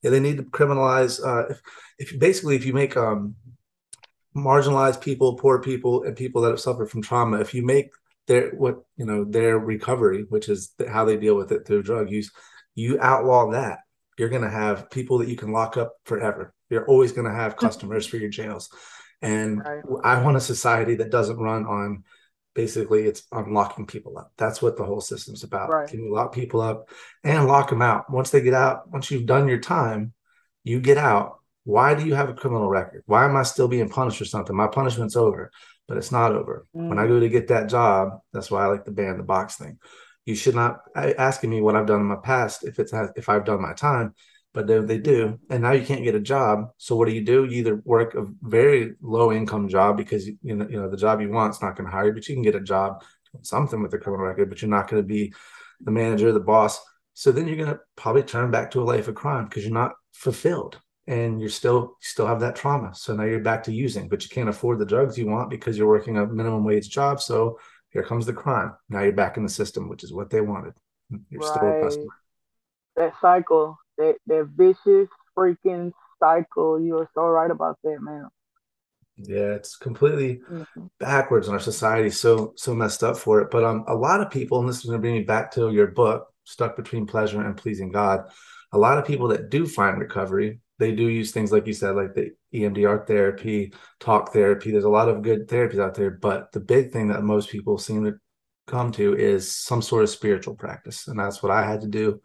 Yeah, 0.02 0.10
they 0.10 0.20
need 0.20 0.36
to 0.38 0.44
criminalize. 0.44 1.24
Uh, 1.24 1.48
if 1.50 1.62
if 1.98 2.18
basically 2.18 2.56
if 2.56 2.64
you 2.64 2.72
make 2.72 2.96
um 2.96 3.34
marginalized 4.36 5.00
people, 5.00 5.34
poor 5.34 5.60
people, 5.60 6.04
and 6.04 6.16
people 6.16 6.42
that 6.42 6.50
have 6.50 6.60
suffered 6.60 6.90
from 6.90 7.02
trauma, 7.02 7.40
if 7.40 7.54
you 7.54 7.64
make 7.64 7.90
their 8.26 8.50
what 8.50 8.84
you 8.96 9.04
know 9.04 9.24
their 9.24 9.58
recovery, 9.58 10.24
which 10.28 10.48
is 10.48 10.72
how 10.88 11.04
they 11.04 11.16
deal 11.16 11.34
with 11.34 11.50
it 11.52 11.66
through 11.66 11.82
drug 11.82 12.10
use, 12.10 12.30
you 12.74 12.98
outlaw 13.00 13.50
that, 13.50 13.80
you're 14.18 14.28
going 14.28 14.42
to 14.42 14.50
have 14.50 14.90
people 14.90 15.18
that 15.18 15.28
you 15.28 15.36
can 15.36 15.52
lock 15.52 15.76
up 15.76 15.94
forever. 16.04 16.54
You're 16.70 16.86
always 16.86 17.12
going 17.12 17.26
to 17.26 17.34
have 17.34 17.56
customers 17.56 18.06
for 18.06 18.18
your 18.18 18.28
jails. 18.28 18.68
And 19.22 19.64
right. 19.64 19.82
I 20.04 20.22
want 20.22 20.36
a 20.36 20.40
society 20.40 20.96
that 20.96 21.10
doesn't 21.10 21.38
run 21.38 21.66
on 21.66 22.04
basically 22.58 23.04
it's 23.04 23.22
on 23.30 23.54
locking 23.54 23.86
people 23.86 24.18
up. 24.18 24.32
That's 24.36 24.60
what 24.60 24.76
the 24.76 24.82
whole 24.82 25.00
system's 25.00 25.44
about. 25.44 25.70
Right. 25.70 25.88
Can 25.88 26.02
you 26.02 26.12
lock 26.12 26.34
people 26.34 26.60
up 26.60 26.90
and 27.22 27.46
lock 27.46 27.70
them 27.70 27.82
out? 27.82 28.10
Once 28.10 28.30
they 28.30 28.40
get 28.40 28.52
out, 28.52 28.90
once 28.90 29.12
you've 29.12 29.26
done 29.26 29.46
your 29.46 29.60
time, 29.60 30.12
you 30.64 30.80
get 30.80 30.98
out. 30.98 31.38
Why 31.62 31.94
do 31.94 32.04
you 32.04 32.16
have 32.16 32.30
a 32.30 32.34
criminal 32.34 32.68
record? 32.68 33.04
Why 33.06 33.26
am 33.26 33.36
I 33.36 33.44
still 33.44 33.68
being 33.68 33.88
punished 33.88 34.18
for 34.18 34.24
something? 34.24 34.56
My 34.56 34.66
punishment's 34.66 35.14
over, 35.14 35.52
but 35.86 35.98
it's 35.98 36.10
not 36.10 36.32
over. 36.32 36.66
Mm. 36.74 36.88
When 36.88 36.98
I 36.98 37.06
go 37.06 37.20
to 37.20 37.28
get 37.28 37.46
that 37.46 37.68
job, 37.68 38.18
that's 38.32 38.50
why 38.50 38.64
I 38.64 38.66
like 38.66 38.84
the 38.84 38.90
ban 38.90 39.18
the 39.18 39.22
box 39.22 39.54
thing. 39.54 39.78
You 40.26 40.34
should 40.34 40.56
not 40.56 40.80
asking 40.96 41.50
me 41.50 41.60
what 41.60 41.76
I've 41.76 41.86
done 41.86 42.00
in 42.00 42.06
my 42.06 42.16
past 42.16 42.64
if 42.64 42.80
it's 42.80 42.92
if 43.14 43.28
I've 43.28 43.44
done 43.44 43.62
my 43.62 43.74
time 43.74 44.16
but 44.54 44.66
they, 44.66 44.78
they 44.80 44.98
do. 44.98 45.38
And 45.50 45.62
now 45.62 45.72
you 45.72 45.84
can't 45.84 46.04
get 46.04 46.14
a 46.14 46.20
job. 46.20 46.70
So 46.78 46.96
what 46.96 47.06
do 47.08 47.14
you 47.14 47.24
do? 47.24 47.44
You 47.44 47.58
either 47.58 47.76
work 47.84 48.14
a 48.14 48.26
very 48.42 48.94
low 49.00 49.32
income 49.32 49.68
job 49.68 49.96
because 49.96 50.26
you 50.26 50.56
know, 50.56 50.66
you 50.68 50.80
know 50.80 50.90
the 50.90 50.96
job 50.96 51.20
you 51.20 51.30
want 51.30 51.54
is 51.54 51.62
not 51.62 51.76
going 51.76 51.86
to 51.86 51.92
hire 51.92 52.06
you 52.06 52.12
but 52.12 52.28
you 52.28 52.34
can 52.34 52.42
get 52.42 52.54
a 52.54 52.60
job 52.60 53.02
something 53.42 53.82
with 53.82 53.92
a 53.94 53.98
criminal 53.98 54.26
record 54.26 54.48
but 54.48 54.62
you're 54.62 54.70
not 54.70 54.88
going 54.88 55.02
to 55.02 55.06
be 55.06 55.32
the 55.80 55.90
manager 55.90 56.32
the 56.32 56.40
boss. 56.40 56.80
So 57.14 57.32
then 57.32 57.46
you're 57.46 57.56
going 57.56 57.70
to 57.70 57.80
probably 57.96 58.22
turn 58.22 58.50
back 58.50 58.70
to 58.72 58.82
a 58.82 58.84
life 58.84 59.08
of 59.08 59.14
crime 59.14 59.44
because 59.44 59.64
you're 59.64 59.72
not 59.72 59.92
fulfilled 60.12 60.80
and 61.06 61.40
you're 61.40 61.50
still 61.50 61.96
still 62.00 62.26
have 62.26 62.40
that 62.40 62.56
trauma. 62.56 62.94
So 62.94 63.14
now 63.14 63.24
you're 63.24 63.40
back 63.40 63.62
to 63.64 63.72
using 63.72 64.08
but 64.08 64.22
you 64.22 64.30
can't 64.30 64.48
afford 64.48 64.78
the 64.78 64.86
drugs 64.86 65.18
you 65.18 65.26
want 65.26 65.50
because 65.50 65.76
you're 65.76 65.88
working 65.88 66.16
a 66.16 66.26
minimum 66.26 66.64
wage 66.64 66.88
job. 66.88 67.20
So 67.20 67.58
here 67.90 68.02
comes 68.02 68.26
the 68.26 68.32
crime. 68.32 68.72
Now 68.88 69.02
you're 69.02 69.12
back 69.12 69.36
in 69.36 69.42
the 69.42 69.48
system 69.48 69.88
which 69.88 70.04
is 70.04 70.12
what 70.12 70.30
they 70.30 70.40
wanted. 70.40 70.74
You're 71.30 71.40
right. 71.40 71.50
still 71.50 71.68
a 71.68 71.80
customer. 71.82 72.06
That 72.96 73.12
cycle 73.20 73.78
that 73.98 74.16
that 74.26 74.48
vicious 74.56 75.08
freaking 75.36 75.92
cycle. 76.18 76.80
You 76.80 76.98
are 76.98 77.10
so 77.14 77.26
right 77.26 77.50
about 77.50 77.78
that, 77.84 77.98
man. 78.00 78.28
Yeah, 79.16 79.54
it's 79.54 79.76
completely 79.76 80.40
mm-hmm. 80.50 80.86
backwards 81.00 81.48
in 81.48 81.54
our 81.54 81.60
society. 81.60 82.10
So 82.10 82.52
so 82.56 82.74
messed 82.74 83.02
up 83.02 83.16
for 83.16 83.40
it. 83.40 83.50
But 83.50 83.64
um, 83.64 83.84
a 83.88 83.94
lot 83.94 84.20
of 84.20 84.30
people, 84.30 84.60
and 84.60 84.68
this 84.68 84.78
is 84.78 84.84
going 84.84 84.98
to 84.98 85.00
bring 85.00 85.14
me 85.14 85.24
back 85.24 85.50
to 85.52 85.70
your 85.70 85.88
book, 85.88 86.28
stuck 86.44 86.76
between 86.76 87.06
pleasure 87.06 87.42
and 87.42 87.56
pleasing 87.56 87.90
God. 87.90 88.30
A 88.72 88.78
lot 88.78 88.98
of 88.98 89.06
people 89.06 89.28
that 89.28 89.50
do 89.50 89.66
find 89.66 89.98
recovery, 89.98 90.60
they 90.78 90.94
do 90.94 91.08
use 91.08 91.32
things 91.32 91.50
like 91.50 91.66
you 91.66 91.72
said, 91.72 91.96
like 91.96 92.14
the 92.14 92.30
EMDR 92.54 93.06
therapy, 93.06 93.72
talk 93.98 94.32
therapy. 94.32 94.70
There's 94.70 94.84
a 94.84 94.90
lot 94.90 95.08
of 95.08 95.22
good 95.22 95.48
therapies 95.48 95.80
out 95.80 95.94
there, 95.94 96.10
but 96.10 96.52
the 96.52 96.60
big 96.60 96.92
thing 96.92 97.08
that 97.08 97.22
most 97.22 97.48
people 97.48 97.78
seem 97.78 98.04
to 98.04 98.14
come 98.66 98.92
to 98.92 99.16
is 99.16 99.56
some 99.56 99.82
sort 99.82 100.04
of 100.04 100.10
spiritual 100.10 100.54
practice, 100.54 101.08
and 101.08 101.18
that's 101.18 101.42
what 101.42 101.50
I 101.50 101.66
had 101.68 101.80
to 101.80 101.88
do 101.88 102.20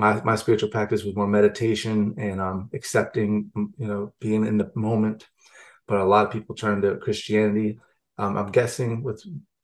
my 0.00 0.20
my 0.22 0.34
spiritual 0.34 0.70
practice 0.70 1.04
was 1.04 1.14
more 1.14 1.26
meditation 1.26 2.14
and 2.16 2.40
um, 2.40 2.70
accepting, 2.72 3.50
you 3.54 3.86
know, 3.86 4.12
being 4.18 4.46
in 4.46 4.56
the 4.56 4.72
moment. 4.74 5.28
But 5.86 6.00
a 6.00 6.04
lot 6.04 6.26
of 6.26 6.32
people 6.32 6.54
turn 6.54 6.80
to 6.82 6.96
Christianity. 6.96 7.78
Um, 8.16 8.36
I'm 8.38 8.50
guessing 8.50 9.02
with 9.02 9.22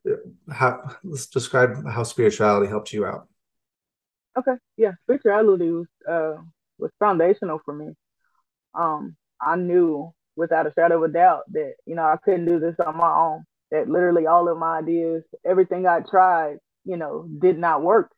uh, 0.08 0.16
how 0.52 0.82
let's 1.02 1.26
describe 1.26 1.88
how 1.88 2.02
spirituality 2.02 2.68
helped 2.68 2.92
you 2.92 3.06
out. 3.06 3.28
Okay, 4.38 4.56
yeah, 4.76 4.92
spirituality 5.04 5.70
was 5.70 5.86
uh, 6.08 6.36
was 6.78 6.90
foundational 6.98 7.60
for 7.64 7.74
me. 7.74 7.94
Um, 8.74 9.16
I 9.40 9.56
knew 9.56 10.12
without 10.36 10.66
a 10.66 10.72
shadow 10.78 10.98
of 11.02 11.10
a 11.10 11.12
doubt 11.12 11.44
that 11.52 11.74
you 11.86 11.94
know 11.94 12.04
I 12.04 12.16
couldn't 12.22 12.44
do 12.44 12.60
this 12.60 12.76
on 12.84 12.96
my 12.98 13.10
own. 13.10 13.44
That 13.70 13.88
literally 13.88 14.26
all 14.26 14.48
of 14.48 14.58
my 14.58 14.78
ideas, 14.78 15.24
everything 15.44 15.86
I 15.86 16.00
tried, 16.00 16.58
you 16.84 16.96
know, 16.98 17.26
did 17.40 17.58
not 17.58 17.82
work. 17.82 18.12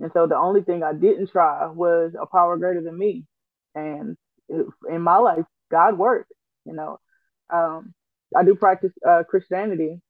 And 0.00 0.10
so 0.12 0.26
the 0.26 0.36
only 0.36 0.62
thing 0.62 0.82
I 0.82 0.92
didn't 0.92 1.30
try 1.30 1.66
was 1.66 2.12
a 2.20 2.26
power 2.26 2.56
greater 2.56 2.82
than 2.82 2.98
me. 2.98 3.24
And 3.74 4.16
in 4.48 5.00
my 5.00 5.16
life, 5.18 5.44
God 5.70 5.98
worked, 5.98 6.32
you 6.64 6.74
know. 6.74 6.98
Um, 7.50 7.94
I 8.34 8.44
do 8.44 8.54
practice 8.54 8.92
uh, 9.06 9.22
Christianity. 9.28 10.00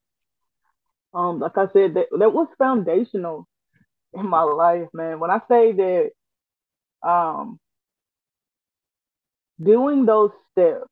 Um, 1.15 1.39
like 1.39 1.57
I 1.57 1.67
said, 1.73 1.95
that, 1.95 2.07
that 2.19 2.33
was 2.33 2.49
foundational 2.59 3.47
in 4.13 4.27
my 4.27 4.43
life, 4.43 4.89
man. 4.93 5.21
When 5.21 5.31
I 5.31 5.41
say 5.49 5.73
that 5.73 6.11
um, 7.09 7.59
doing 9.63 10.05
those 10.05 10.31
steps, 10.53 10.89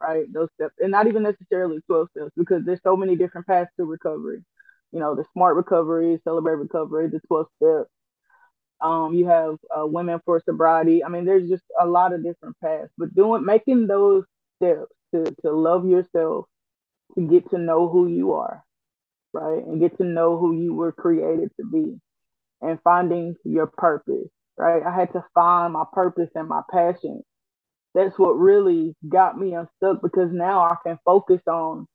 right, 0.00 0.30
those 0.32 0.48
steps, 0.54 0.74
and 0.78 0.90
not 0.90 1.06
even 1.06 1.22
necessarily 1.22 1.80
12 1.86 2.08
steps, 2.16 2.30
because 2.36 2.64
there's 2.64 2.82
so 2.82 2.96
many 2.96 3.16
different 3.16 3.46
paths 3.46 3.70
to 3.76 3.84
recovery. 3.84 4.44
You 4.92 5.00
know, 5.00 5.14
the 5.14 5.24
smart 5.32 5.56
recovery, 5.56 6.20
celebrate 6.24 6.56
recovery, 6.56 7.08
the 7.08 7.20
12 7.28 7.46
steps 7.56 7.90
um, 8.82 9.14
you 9.14 9.28
have 9.28 9.56
uh, 9.76 9.86
women 9.86 10.20
for 10.24 10.42
sobriety. 10.44 11.04
I 11.04 11.08
mean, 11.08 11.24
there's 11.26 11.48
just 11.48 11.64
a 11.80 11.86
lot 11.86 12.14
of 12.14 12.24
different 12.24 12.56
paths, 12.62 12.90
but 12.98 13.14
doing 13.14 13.44
making 13.44 13.86
those 13.88 14.24
steps 14.56 14.92
to 15.14 15.24
to 15.44 15.52
love 15.52 15.86
yourself, 15.86 16.46
to 17.16 17.22
get 17.28 17.50
to 17.50 17.58
know 17.58 17.88
who 17.88 18.08
you 18.08 18.34
are, 18.34 18.64
right, 19.34 19.64
and 19.66 19.80
get 19.80 19.98
to 19.98 20.04
know 20.04 20.38
who 20.38 20.54
you 20.54 20.74
were 20.74 20.92
created 20.92 21.50
to 21.60 21.66
be, 21.70 22.00
and 22.62 22.80
finding 22.84 23.36
your 23.44 23.68
purpose, 23.68 24.28
right. 24.58 24.82
I 24.84 24.94
had 24.94 25.12
to 25.14 25.24
find 25.34 25.74
my 25.74 25.84
purpose 25.92 26.30
and 26.34 26.48
my 26.48 26.62
passion. 26.70 27.22
That's 27.94 28.18
what 28.18 28.32
really 28.38 28.94
got 29.08 29.38
me 29.38 29.54
unstuck 29.54 30.02
because 30.02 30.30
now 30.32 30.62
I 30.62 30.76
can 30.86 30.98
focus 31.04 31.40
on, 31.48 31.86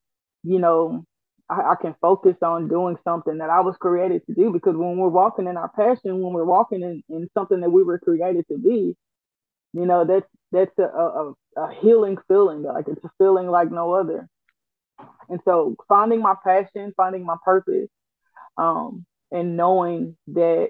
you 0.43 0.59
know, 0.59 1.05
I, 1.49 1.71
I, 1.71 1.75
can 1.79 1.95
focus 2.01 2.35
on 2.41 2.67
doing 2.67 2.97
something 3.03 3.37
that 3.37 3.49
I 3.49 3.59
was 3.61 3.75
created 3.79 4.25
to 4.27 4.33
do. 4.33 4.51
Because 4.51 4.75
when 4.75 4.97
we're 4.97 5.09
walking 5.09 5.47
in 5.47 5.57
our 5.57 5.69
passion, 5.69 6.21
when 6.21 6.33
we're 6.33 6.45
walking 6.45 6.81
in, 6.81 7.03
in 7.09 7.29
something 7.33 7.59
that 7.61 7.69
we 7.69 7.83
were 7.83 7.99
created 7.99 8.45
to 8.49 8.57
be, 8.57 8.95
you 9.73 9.85
know, 9.85 10.05
that's 10.05 10.27
that's 10.51 10.77
a, 10.79 10.83
a, 10.83 11.33
a 11.57 11.73
healing 11.81 12.17
feeling. 12.27 12.63
Like 12.63 12.87
it's 12.87 13.03
a 13.03 13.11
feeling 13.17 13.47
like 13.47 13.71
no 13.71 13.93
other. 13.93 14.27
And 15.29 15.39
so 15.45 15.75
finding 15.87 16.21
my 16.21 16.35
passion, 16.43 16.93
finding 16.95 17.25
my 17.25 17.35
purpose, 17.43 17.89
um, 18.57 19.05
and 19.31 19.57
knowing 19.57 20.15
that 20.27 20.69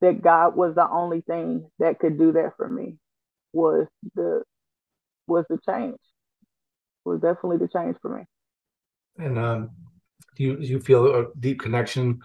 that 0.00 0.22
God 0.22 0.56
was 0.56 0.74
the 0.74 0.88
only 0.88 1.20
thing 1.20 1.70
that 1.78 1.98
could 1.98 2.18
do 2.18 2.32
that 2.32 2.54
for 2.56 2.68
me 2.68 2.96
was 3.52 3.86
the 4.14 4.42
was 5.26 5.44
the 5.48 5.58
change. 5.68 5.98
Was 7.04 7.20
definitely 7.20 7.58
the 7.58 7.68
change 7.68 7.96
for 8.02 8.16
me. 8.16 8.24
And 9.18 9.38
um, 9.38 9.70
do 10.36 10.44
you 10.44 10.58
you 10.58 10.80
feel 10.80 11.06
a 11.06 11.26
deep 11.38 11.60
connection 11.60 12.20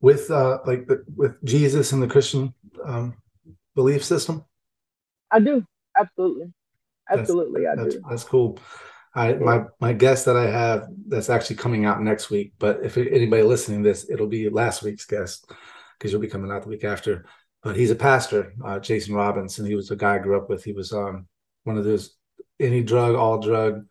with 0.00 0.30
uh, 0.30 0.58
like 0.66 0.86
the, 0.86 1.04
with 1.14 1.42
Jesus 1.44 1.92
and 1.92 2.02
the 2.02 2.08
Christian 2.08 2.54
um, 2.84 3.14
belief 3.74 4.04
system? 4.04 4.44
I 5.30 5.40
do 5.40 5.64
absolutely, 5.98 6.52
absolutely, 7.10 7.64
that's, 7.64 7.78
I 7.78 7.82
that's, 7.82 7.94
do. 7.96 8.02
That's 8.08 8.24
cool. 8.24 8.58
I 9.14 9.34
my 9.34 9.64
my 9.80 9.92
guest 9.92 10.24
that 10.26 10.36
I 10.36 10.48
have 10.50 10.88
that's 11.06 11.30
actually 11.30 11.56
coming 11.56 11.84
out 11.84 12.02
next 12.02 12.30
week. 12.30 12.52
But 12.58 12.80
if 12.84 12.96
anybody 12.96 13.42
listening 13.42 13.82
to 13.82 13.88
this, 13.88 14.08
it'll 14.08 14.28
be 14.28 14.48
last 14.48 14.82
week's 14.82 15.06
guest 15.06 15.50
because 15.98 16.12
you'll 16.12 16.20
be 16.20 16.28
coming 16.28 16.50
out 16.50 16.62
the 16.62 16.68
week 16.68 16.84
after. 16.84 17.26
But 17.62 17.76
he's 17.76 17.90
a 17.90 17.96
pastor, 17.96 18.54
uh, 18.64 18.78
Jason 18.78 19.14
Robinson. 19.14 19.66
He 19.66 19.74
was 19.74 19.90
a 19.90 19.96
guy 19.96 20.14
I 20.14 20.18
grew 20.18 20.38
up 20.38 20.48
with. 20.48 20.64
He 20.64 20.72
was 20.72 20.92
um, 20.92 21.26
one 21.64 21.76
of 21.76 21.84
those 21.84 22.16
any 22.58 22.82
drug, 22.82 23.14
all 23.14 23.38
drug 23.38 23.86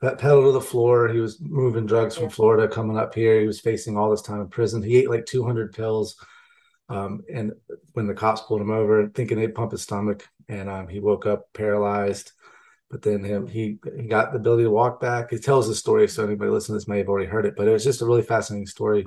pedal 0.00 0.44
to 0.44 0.52
the 0.52 0.60
floor. 0.60 1.08
He 1.08 1.20
was 1.20 1.40
moving 1.40 1.86
drugs 1.86 2.16
from 2.16 2.30
Florida 2.30 2.68
coming 2.68 2.96
up 2.96 3.14
here. 3.14 3.40
He 3.40 3.46
was 3.46 3.60
facing 3.60 3.96
all 3.96 4.10
this 4.10 4.22
time 4.22 4.40
in 4.40 4.48
prison. 4.48 4.82
He 4.82 4.96
ate 4.96 5.10
like 5.10 5.26
200 5.26 5.74
pills. 5.74 6.16
Um, 6.88 7.22
and 7.32 7.52
when 7.92 8.06
the 8.06 8.14
cops 8.14 8.40
pulled 8.40 8.60
him 8.60 8.70
over, 8.70 9.08
thinking 9.08 9.38
they'd 9.38 9.54
pump 9.54 9.72
his 9.72 9.82
stomach, 9.82 10.26
and 10.48 10.68
um, 10.68 10.88
he 10.88 10.98
woke 11.00 11.26
up 11.26 11.52
paralyzed. 11.52 12.32
But 12.90 13.02
then 13.02 13.22
him, 13.22 13.46
he, 13.46 13.78
he 13.96 14.08
got 14.08 14.32
the 14.32 14.38
ability 14.38 14.64
to 14.64 14.70
walk 14.70 15.00
back. 15.00 15.30
He 15.30 15.38
tells 15.38 15.68
the 15.68 15.74
story, 15.74 16.08
so 16.08 16.24
anybody 16.24 16.50
listening 16.50 16.74
to 16.74 16.80
this 16.80 16.88
may 16.88 16.98
have 16.98 17.08
already 17.08 17.28
heard 17.28 17.46
it. 17.46 17.54
But 17.56 17.68
it 17.68 17.72
was 17.72 17.84
just 17.84 18.02
a 18.02 18.06
really 18.06 18.22
fascinating 18.22 18.66
story. 18.66 19.06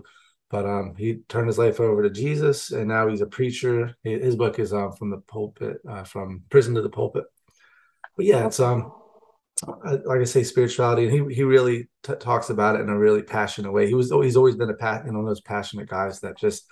But 0.50 0.66
um, 0.66 0.94
he 0.98 1.16
turned 1.28 1.48
his 1.48 1.58
life 1.58 1.80
over 1.80 2.04
to 2.04 2.10
Jesus, 2.10 2.72
and 2.72 2.88
now 2.88 3.08
he's 3.08 3.22
a 3.22 3.26
preacher. 3.26 3.96
His 4.04 4.36
book 4.36 4.60
is 4.60 4.72
um, 4.72 4.94
from 4.94 5.10
the 5.10 5.18
pulpit, 5.18 5.80
uh, 5.90 6.04
from 6.04 6.44
prison 6.50 6.76
to 6.76 6.82
the 6.82 6.90
pulpit. 6.90 7.26
But 8.16 8.26
yeah, 8.26 8.46
it's 8.46 8.60
um, 8.60 8.94
like 9.62 10.20
I 10.20 10.24
say, 10.24 10.44
spirituality, 10.44 11.08
and 11.08 11.30
he 11.30 11.36
he 11.36 11.44
really 11.44 11.90
t- 12.04 12.16
talks 12.16 12.50
about 12.50 12.76
it 12.76 12.82
in 12.82 12.90
a 12.90 12.98
really 12.98 13.22
passionate 13.22 13.72
way. 13.72 13.88
He 13.88 13.94
was 13.94 14.12
oh, 14.12 14.22
he's 14.22 14.36
always 14.36 14.56
been 14.56 14.70
a 14.70 14.76
pat, 14.76 15.06
you 15.06 15.12
know, 15.12 15.20
one 15.20 15.26
of 15.26 15.30
those 15.30 15.42
passionate 15.42 15.88
guys 15.88 16.20
that 16.22 16.38
just 16.38 16.66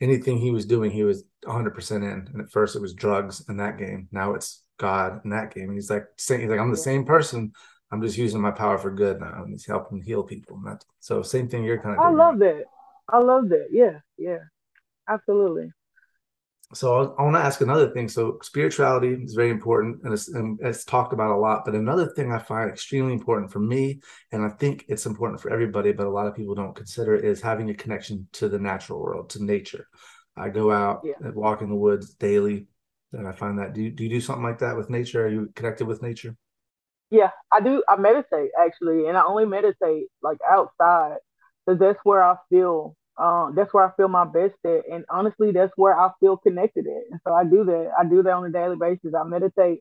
anything 0.00 0.38
he 0.38 0.50
was 0.50 0.66
doing, 0.66 0.90
he 0.90 1.04
was 1.04 1.24
100 1.44 1.74
percent 1.74 2.04
in. 2.04 2.28
And 2.32 2.40
at 2.40 2.50
first, 2.50 2.76
it 2.76 2.82
was 2.82 2.94
drugs 2.94 3.44
in 3.48 3.58
that 3.58 3.78
game. 3.78 4.08
Now 4.12 4.34
it's 4.34 4.62
God 4.78 5.20
in 5.24 5.30
that 5.30 5.54
game. 5.54 5.64
And 5.64 5.74
he's 5.74 5.90
like 5.90 6.06
saying, 6.16 6.40
he's 6.40 6.50
like, 6.50 6.58
I'm 6.60 6.70
the 6.70 6.76
same 6.76 7.04
person. 7.04 7.52
I'm 7.92 8.02
just 8.02 8.16
using 8.16 8.40
my 8.40 8.50
power 8.50 8.78
for 8.78 8.90
good 8.90 9.20
now, 9.20 9.42
and 9.42 9.50
he's 9.52 9.66
helping 9.66 10.02
heal 10.02 10.22
people. 10.22 10.56
And 10.56 10.66
that 10.66 10.84
so 11.00 11.22
same 11.22 11.48
thing 11.48 11.64
you're 11.64 11.80
kind 11.80 11.94
of. 11.94 12.00
I 12.00 12.10
love 12.10 12.38
that. 12.38 12.64
I 13.08 13.18
love 13.18 13.50
that. 13.50 13.68
Yeah, 13.70 13.98
yeah, 14.16 14.38
absolutely. 15.08 15.70
So 16.74 17.14
I 17.18 17.22
want 17.22 17.36
to 17.36 17.40
ask 17.40 17.60
another 17.60 17.90
thing. 17.90 18.08
So 18.08 18.38
spirituality 18.42 19.08
is 19.22 19.34
very 19.34 19.50
important, 19.50 20.02
and 20.04 20.12
it's, 20.12 20.28
and 20.28 20.58
it's 20.62 20.84
talked 20.84 21.12
about 21.12 21.30
a 21.30 21.36
lot. 21.36 21.64
But 21.64 21.74
another 21.74 22.08
thing 22.10 22.32
I 22.32 22.38
find 22.38 22.70
extremely 22.70 23.12
important 23.12 23.52
for 23.52 23.60
me, 23.60 24.00
and 24.30 24.44
I 24.44 24.48
think 24.48 24.84
it's 24.88 25.06
important 25.06 25.40
for 25.40 25.50
everybody, 25.50 25.92
but 25.92 26.06
a 26.06 26.10
lot 26.10 26.26
of 26.26 26.34
people 26.34 26.54
don't 26.54 26.74
consider, 26.74 27.14
is 27.14 27.40
having 27.40 27.70
a 27.70 27.74
connection 27.74 28.28
to 28.32 28.48
the 28.48 28.58
natural 28.58 29.00
world, 29.00 29.30
to 29.30 29.44
nature. 29.44 29.86
I 30.36 30.48
go 30.48 30.72
out 30.72 31.02
Yeah. 31.04 31.14
and 31.20 31.34
walk 31.34 31.62
in 31.62 31.68
the 31.68 31.76
woods 31.76 32.14
daily, 32.14 32.66
and 33.12 33.28
I 33.28 33.32
find 33.32 33.58
that. 33.58 33.74
Do 33.74 33.82
you, 33.82 33.90
do 33.90 34.04
you 34.04 34.10
do 34.10 34.20
something 34.20 34.44
like 34.44 34.58
that 34.60 34.76
with 34.76 34.88
nature? 34.88 35.26
Are 35.26 35.30
you 35.30 35.52
connected 35.54 35.86
with 35.86 36.02
nature? 36.02 36.36
Yeah, 37.10 37.30
I 37.52 37.60
do. 37.60 37.84
I 37.86 37.96
meditate 37.96 38.50
actually, 38.58 39.06
and 39.06 39.18
I 39.18 39.24
only 39.24 39.44
meditate 39.44 40.06
like 40.22 40.38
outside 40.50 41.18
because 41.66 41.78
that's 41.78 42.00
where 42.04 42.22
I 42.22 42.36
feel. 42.48 42.96
Um, 43.16 43.54
that's 43.54 43.72
where 43.74 43.86
I 43.86 43.94
feel 43.96 44.08
my 44.08 44.24
best 44.24 44.54
at, 44.64 44.88
and 44.90 45.04
honestly, 45.10 45.52
that's 45.52 45.72
where 45.76 45.98
I 45.98 46.10
feel 46.20 46.36
connected 46.36 46.86
at. 46.86 47.02
And 47.10 47.20
so 47.26 47.34
I 47.34 47.44
do 47.44 47.64
that. 47.64 47.90
I 47.98 48.04
do 48.04 48.22
that 48.22 48.32
on 48.32 48.46
a 48.46 48.50
daily 48.50 48.76
basis. 48.76 49.14
I 49.14 49.24
meditate 49.24 49.80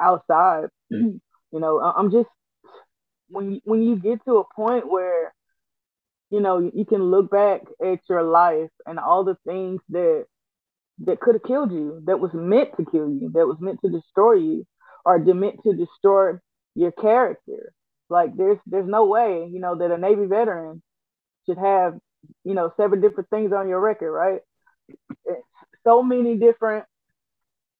outside. 0.00 0.68
you 0.90 1.20
know, 1.52 1.80
I'm 1.80 2.12
just 2.12 2.28
when 3.28 3.52
you, 3.52 3.60
when 3.64 3.82
you 3.82 3.96
get 3.96 4.24
to 4.24 4.38
a 4.38 4.54
point 4.54 4.88
where 4.88 5.34
you 6.30 6.40
know 6.40 6.70
you 6.72 6.84
can 6.84 7.02
look 7.02 7.30
back 7.30 7.62
at 7.84 8.00
your 8.08 8.22
life 8.22 8.70
and 8.86 8.98
all 8.98 9.24
the 9.24 9.36
things 9.46 9.80
that 9.90 10.26
that 11.04 11.20
could 11.20 11.34
have 11.34 11.44
killed 11.44 11.72
you, 11.72 12.02
that 12.06 12.18
was 12.18 12.32
meant 12.34 12.70
to 12.76 12.84
kill 12.84 13.08
you, 13.08 13.30
that 13.34 13.46
was 13.46 13.58
meant 13.60 13.80
to 13.84 13.90
destroy 13.90 14.34
you, 14.34 14.66
or 15.04 15.18
meant 15.18 15.60
to 15.64 15.74
destroy 15.74 16.32
your 16.74 16.92
character. 16.92 17.72
Like 18.10 18.36
there's 18.36 18.58
there's 18.66 18.88
no 18.88 19.06
way, 19.06 19.48
you 19.50 19.60
know, 19.60 19.76
that 19.78 19.90
a 19.90 19.98
Navy 19.98 20.26
veteran 20.26 20.82
should 21.46 21.58
have, 21.58 21.98
you 22.44 22.54
know, 22.54 22.72
seven 22.76 23.00
different 23.00 23.30
things 23.30 23.52
on 23.52 23.68
your 23.68 23.80
record, 23.80 24.12
right? 24.12 24.40
So 25.84 26.02
many 26.02 26.36
different 26.36 26.84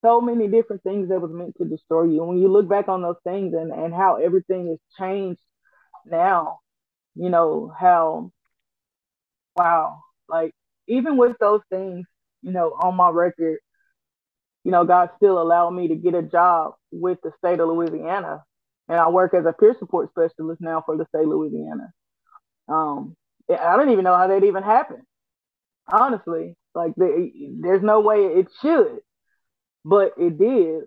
so 0.02 0.20
many 0.20 0.46
different 0.46 0.82
things 0.84 1.08
that 1.08 1.20
was 1.20 1.32
meant 1.32 1.56
to 1.56 1.64
destroy 1.64 2.04
you. 2.04 2.22
When 2.22 2.38
you 2.38 2.48
look 2.48 2.68
back 2.68 2.88
on 2.88 3.02
those 3.02 3.18
things 3.24 3.52
and, 3.54 3.72
and 3.72 3.92
how 3.92 4.16
everything 4.16 4.68
has 4.68 4.78
changed 4.96 5.40
now, 6.06 6.60
you 7.16 7.30
know, 7.30 7.72
how 7.76 8.30
wow, 9.56 10.00
like 10.28 10.54
even 10.86 11.16
with 11.16 11.36
those 11.40 11.62
things, 11.70 12.06
you 12.42 12.52
know, 12.52 12.68
on 12.80 12.94
my 12.94 13.10
record, 13.10 13.58
you 14.64 14.70
know, 14.70 14.84
God 14.84 15.10
still 15.16 15.40
allowed 15.40 15.70
me 15.70 15.88
to 15.88 15.96
get 15.96 16.14
a 16.14 16.22
job 16.22 16.74
with 16.92 17.18
the 17.22 17.32
state 17.38 17.60
of 17.60 17.68
Louisiana. 17.68 18.44
And 18.88 18.98
I 18.98 19.08
work 19.08 19.34
as 19.34 19.44
a 19.46 19.52
peer 19.52 19.74
support 19.78 20.10
specialist 20.10 20.60
now 20.60 20.82
for 20.84 20.96
the 20.96 21.06
state 21.06 21.22
of 21.24 21.28
Louisiana. 21.28 21.92
Um, 22.68 23.16
I 23.50 23.76
don't 23.76 23.90
even 23.90 24.04
know 24.04 24.16
how 24.16 24.26
that 24.28 24.44
even 24.44 24.62
happened. 24.62 25.02
Honestly, 25.90 26.54
like 26.74 26.94
the, 26.96 27.30
there's 27.60 27.82
no 27.82 28.00
way 28.00 28.18
it 28.18 28.48
should, 28.60 28.98
but 29.84 30.12
it 30.18 30.38
did. 30.38 30.82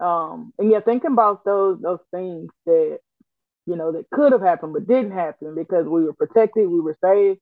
Um, 0.00 0.52
and 0.58 0.70
yeah, 0.70 0.80
thinking 0.80 1.12
about 1.12 1.44
those 1.44 1.80
those 1.80 2.00
things 2.10 2.50
that 2.66 2.98
you 3.66 3.76
know 3.76 3.92
that 3.92 4.10
could 4.10 4.32
have 4.32 4.40
happened 4.40 4.72
but 4.72 4.86
didn't 4.88 5.12
happen 5.12 5.54
because 5.54 5.86
we 5.86 6.04
were 6.04 6.14
protected, 6.14 6.68
we 6.68 6.80
were 6.80 6.96
saved. 7.04 7.40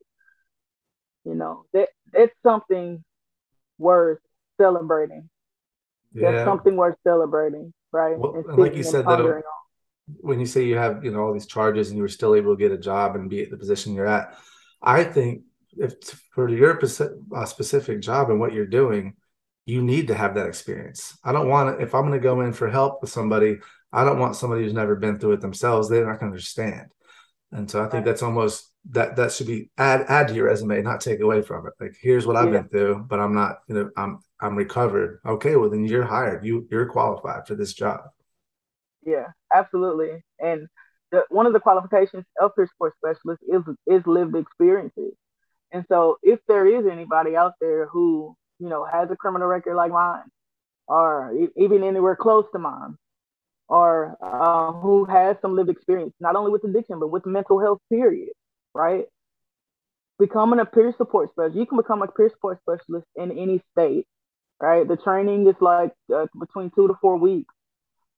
You 1.24 1.34
know 1.34 1.64
that 1.72 1.88
that's 2.12 2.34
something 2.42 3.04
worth 3.78 4.18
celebrating. 4.60 5.30
That's 6.14 6.44
something 6.44 6.76
worth 6.76 6.96
celebrating, 7.04 7.72
right? 7.92 8.18
Well, 8.18 8.34
And 8.34 8.58
like 8.58 8.76
you 8.76 8.82
said, 8.84 9.04
that. 9.06 9.42
When 10.20 10.40
you 10.40 10.46
say 10.46 10.64
you 10.64 10.76
have 10.76 11.04
you 11.04 11.10
know 11.10 11.20
all 11.20 11.32
these 11.32 11.46
charges 11.46 11.88
and 11.88 11.96
you 11.96 12.02
were 12.02 12.08
still 12.08 12.34
able 12.34 12.54
to 12.56 12.58
get 12.60 12.72
a 12.72 12.78
job 12.78 13.16
and 13.16 13.30
be 13.30 13.42
at 13.42 13.50
the 13.50 13.56
position 13.56 13.94
you're 13.94 14.06
at 14.06 14.36
i 14.82 15.04
think 15.04 15.42
if 15.76 15.92
for 16.34 16.48
your 16.48 16.78
uh, 17.34 17.44
specific 17.44 18.00
job 18.00 18.30
and 18.30 18.40
what 18.40 18.52
you're 18.52 18.66
doing 18.66 19.14
you 19.66 19.82
need 19.82 20.08
to 20.08 20.14
have 20.14 20.34
that 20.34 20.48
experience. 20.48 21.16
I 21.22 21.32
don't 21.32 21.48
want 21.48 21.78
to 21.78 21.84
if 21.84 21.94
i'm 21.94 22.02
going 22.06 22.18
to 22.18 22.18
go 22.22 22.40
in 22.40 22.52
for 22.52 22.68
help 22.68 23.00
with 23.02 23.10
somebody 23.10 23.58
i 23.92 24.04
don't 24.04 24.18
want 24.18 24.36
somebody 24.36 24.62
who's 24.64 24.72
never 24.72 24.96
been 24.96 25.18
through 25.18 25.32
it 25.32 25.40
themselves. 25.40 25.88
They're 25.88 26.06
not 26.06 26.18
going 26.18 26.32
to 26.32 26.36
understand. 26.36 26.88
And 27.52 27.70
so 27.70 27.84
i 27.84 27.88
think 27.88 28.04
that's 28.04 28.22
almost 28.22 28.72
that 28.90 29.16
that 29.16 29.32
should 29.32 29.46
be 29.46 29.70
add 29.76 30.06
add 30.08 30.28
to 30.28 30.34
your 30.34 30.46
resume 30.46 30.82
not 30.82 31.00
take 31.00 31.20
away 31.20 31.42
from 31.42 31.66
it. 31.66 31.74
Like 31.78 31.94
here's 32.00 32.26
what 32.26 32.36
i've 32.36 32.52
Yeah. 32.52 32.60
been 32.62 32.68
through 32.68 33.06
but 33.08 33.20
i'm 33.20 33.34
not 33.34 33.58
you 33.68 33.74
know 33.74 33.90
i'm 33.96 34.18
i'm 34.40 34.56
recovered. 34.56 35.20
Okay 35.24 35.54
well 35.56 35.70
then 35.70 35.84
you're 35.84 36.04
hired. 36.04 36.44
You 36.44 36.66
you're 36.70 36.86
qualified 36.86 37.46
for 37.46 37.54
this 37.54 37.74
job 37.74 38.00
Yeah, 39.04 39.26
absolutely. 39.54 40.22
And 40.38 40.68
the, 41.10 41.24
one 41.28 41.46
of 41.46 41.52
the 41.52 41.60
qualifications 41.60 42.24
of 42.40 42.54
peer 42.54 42.66
support 42.66 42.94
specialist 42.96 43.42
is 43.48 43.62
is 43.86 44.06
lived 44.06 44.36
experiences. 44.36 45.12
And 45.72 45.84
so, 45.88 46.18
if 46.22 46.40
there 46.48 46.66
is 46.66 46.86
anybody 46.86 47.36
out 47.36 47.54
there 47.60 47.86
who 47.88 48.36
you 48.58 48.68
know 48.68 48.84
has 48.84 49.10
a 49.10 49.16
criminal 49.16 49.48
record 49.48 49.76
like 49.76 49.92
mine, 49.92 50.24
or 50.88 51.32
even 51.56 51.84
anywhere 51.84 52.16
close 52.16 52.46
to 52.52 52.58
mine, 52.58 52.96
or 53.68 54.16
uh, 54.22 54.72
who 54.72 55.04
has 55.06 55.36
some 55.42 55.56
lived 55.56 55.70
experience, 55.70 56.14
not 56.20 56.36
only 56.36 56.52
with 56.52 56.64
addiction 56.64 57.00
but 57.00 57.08
with 57.10 57.26
mental 57.26 57.60
health, 57.60 57.80
period, 57.90 58.30
right? 58.74 59.06
Becoming 60.18 60.60
a 60.60 60.66
peer 60.66 60.92
support 60.96 61.30
specialist, 61.30 61.56
you 61.56 61.66
can 61.66 61.78
become 61.78 62.02
a 62.02 62.06
peer 62.08 62.28
support 62.28 62.60
specialist 62.60 63.06
in 63.16 63.30
any 63.32 63.60
state, 63.72 64.06
right? 64.60 64.86
The 64.86 64.96
training 64.96 65.46
is 65.48 65.56
like 65.60 65.92
uh, 66.14 66.26
between 66.38 66.70
two 66.70 66.88
to 66.88 66.94
four 67.00 67.16
weeks. 67.18 67.54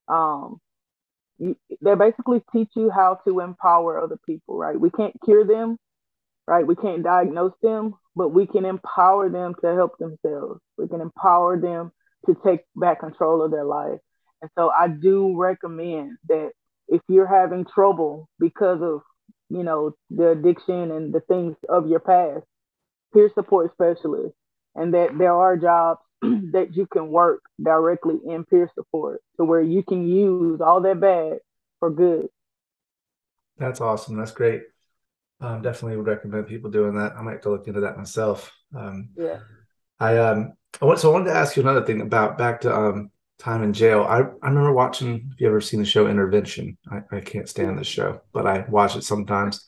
Um, 0.09 0.61
they 1.81 1.95
basically 1.95 2.43
teach 2.53 2.69
you 2.77 2.91
how 2.91 3.19
to 3.27 3.41
empower 3.41 4.01
other 4.01 4.19
people, 4.27 4.57
right? 4.57 4.79
We 4.79 4.91
can't 4.91 5.15
cure 5.25 5.45
them, 5.45 5.77
right? 6.47 6.67
We 6.67 6.77
can't 6.77 7.03
diagnose 7.03 7.55
them, 7.63 7.95
but 8.15 8.29
we 8.29 8.47
can 8.47 8.65
empower 8.65 9.29
them 9.29 9.55
to 9.63 9.75
help 9.75 9.99
themselves. 9.99 10.61
We 10.79 10.89
can 10.89 11.01
empower 11.01 11.61
them 11.61 11.93
to 12.27 12.37
take 12.45 12.61
back 12.77 13.01
control 13.01 13.43
of 13.43 13.51
their 13.51 13.65
life. 13.65 13.99
And 14.41 14.51
so 14.57 14.71
I 14.71 14.89
do 14.89 15.37
recommend 15.37 16.19
that 16.29 16.51
if 16.89 17.01
you're 17.09 17.27
having 17.27 17.65
trouble 17.65 18.29
because 18.39 18.81
of, 18.83 19.01
you 19.49 19.63
know, 19.63 19.93
the 20.11 20.31
addiction 20.31 20.91
and 20.91 21.13
the 21.13 21.21
things 21.21 21.57
of 21.69 21.89
your 21.89 22.01
past, 22.01 22.45
peer 23.13 23.31
support 23.35 23.73
specialist, 23.73 24.35
and 24.75 24.95
that 24.95 25.17
there 25.19 25.35
are 25.35 25.57
jobs 25.57 26.01
that 26.53 26.77
you 26.77 26.87
can 26.87 27.09
work 27.09 27.43
directly 27.63 28.19
in 28.27 28.45
peer 28.45 28.71
support 28.75 29.21
to 29.37 29.45
where 29.45 29.61
you 29.61 29.83
can 29.83 30.07
use 30.07 30.61
all 30.61 30.81
that 30.81 31.01
bad 31.01 31.39
for 31.81 31.91
good. 31.91 32.29
That's 33.59 33.81
awesome. 33.81 34.17
That's 34.17 34.33
great. 34.33 34.63
Um, 35.41 35.63
definitely 35.63 35.97
would 35.97 36.07
recommend 36.07 36.47
people 36.47 36.71
doing 36.71 36.95
that. 36.95 37.15
I 37.17 37.23
might 37.23 37.33
have 37.33 37.41
to 37.43 37.51
look 37.51 37.67
into 37.67 37.81
that 37.81 37.99
myself. 37.99 38.53
Um, 38.75 39.11
Yeah. 39.17 39.41
I 39.99 40.17
um, 40.19 40.55
I 40.81 40.85
want, 40.85 40.99
so 41.01 41.11
I 41.11 41.13
wanted 41.13 41.27
to 41.27 41.37
ask 41.37 41.57
you 41.57 41.63
another 41.63 41.85
thing 41.85 42.01
about 42.01 42.39
back 42.39 42.61
to 42.63 42.75
um, 42.75 43.11
time 43.39 43.63
in 43.63 43.73
jail. 43.73 44.03
I 44.03 44.19
I 44.19 44.49
remember 44.49 44.73
watching. 44.73 45.31
If 45.33 45.41
you 45.41 45.49
ever 45.49 45.61
seen 45.61 45.81
the 45.81 45.87
show 45.87 46.07
Intervention, 46.07 46.77
I, 46.91 47.03
I 47.17 47.21
can't 47.21 47.49
stand 47.49 47.79
the 47.79 47.85
show, 47.85 48.21
but 48.33 48.47
I 48.47 48.65
watch 48.69 48.97
it 48.97 49.05
sometimes 49.05 49.65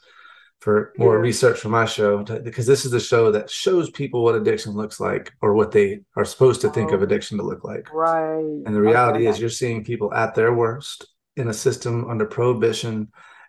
for 0.64 0.94
more 0.96 1.16
Yeah. 1.16 1.20
research 1.20 1.58
for 1.60 1.68
my 1.68 1.84
show 1.84 2.22
to- 2.22 2.40
because 2.40 2.64
this 2.66 2.86
is 2.86 2.90
the 2.90 2.98
show 2.98 3.30
that 3.32 3.50
shows 3.50 3.90
people 3.90 4.24
what 4.24 4.34
addiction 4.34 4.72
looks 4.72 4.98
like 4.98 5.30
or 5.42 5.52
what 5.52 5.72
they 5.72 6.00
are 6.16 6.24
supposed 6.24 6.62
to 6.62 6.70
think 6.70 6.90
of 6.90 7.00
Oh. 7.00 7.04
addiction 7.04 7.36
to 7.36 7.44
look 7.44 7.64
like. 7.64 7.92
Right. 7.92 8.62
And 8.64 8.74
the 8.74 8.80
reality 8.80 9.18
Okay, 9.18 9.26
is, 9.28 9.38
you're 9.38 9.50
seeing 9.50 9.84
people 9.84 10.10
at 10.14 10.34
their 10.34 10.54
worst 10.54 11.06
in 11.36 11.48
a 11.48 11.52
system 11.52 12.08
under 12.08 12.24
prohibition, 12.24 13.08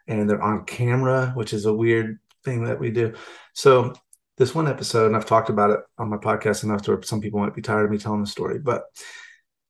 and 0.10 0.30
they're 0.30 0.41
on 0.41 0.65
camera, 0.65 1.32
which 1.36 1.54
is 1.54 1.65
a 1.65 1.73
weird 1.73 2.19
thing 2.43 2.65
that 2.65 2.82
we 2.82 2.91
do. 2.91 3.13
So, 3.54 3.93
this 4.38 4.54
one 4.54 4.67
episode, 4.67 5.06
and 5.06 5.15
I've 5.15 5.25
talked 5.25 5.49
about 5.49 5.69
it 5.71 5.80
on 5.97 6.10
my 6.10 6.17
podcast 6.17 6.65
enough 6.65 6.82
to 6.82 6.91
where 6.91 7.01
some 7.04 7.21
people 7.21 7.39
might 7.39 7.56
be 7.56 7.62
tired 7.62 7.86
of 7.86 7.91
me 7.91 7.97
telling 7.97 8.19
the 8.19 8.28
story, 8.28 8.60
but 8.60 8.84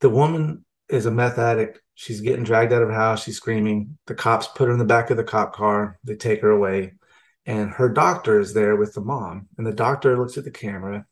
the 0.01 0.10
woman 0.10 0.65
is 0.89 1.05
a 1.05 1.12
meth 1.12 1.38
addict. 1.38 1.79
She's 1.93 2.21
getting 2.21 2.43
dragged 2.43 2.73
out 2.73 2.81
of 2.81 2.89
her 2.89 2.95
house. 2.95 3.23
She's 3.23 3.38
screaming. 3.38 3.99
The 4.08 4.15
cops 4.15 4.47
put 4.47 4.65
her 4.67 4.73
in 4.73 4.79
the 4.79 4.84
back 4.95 5.12
of 5.12 5.17
the 5.17 5.23
cop 5.23 5.53
car. 5.55 5.99
They 6.03 6.15
take 6.15 6.41
her 6.41 6.49
away. 6.49 6.93
And 7.45 7.69
her 7.71 7.89
doctor 7.89 8.39
is 8.39 8.53
there 8.53 8.75
with 8.75 8.93
the 8.93 9.01
mom. 9.01 9.47
And 9.58 9.65
the 9.67 9.73
doctor 9.73 10.17
looks 10.17 10.38
at 10.38 10.43
the 10.45 10.51
camera 10.51 11.05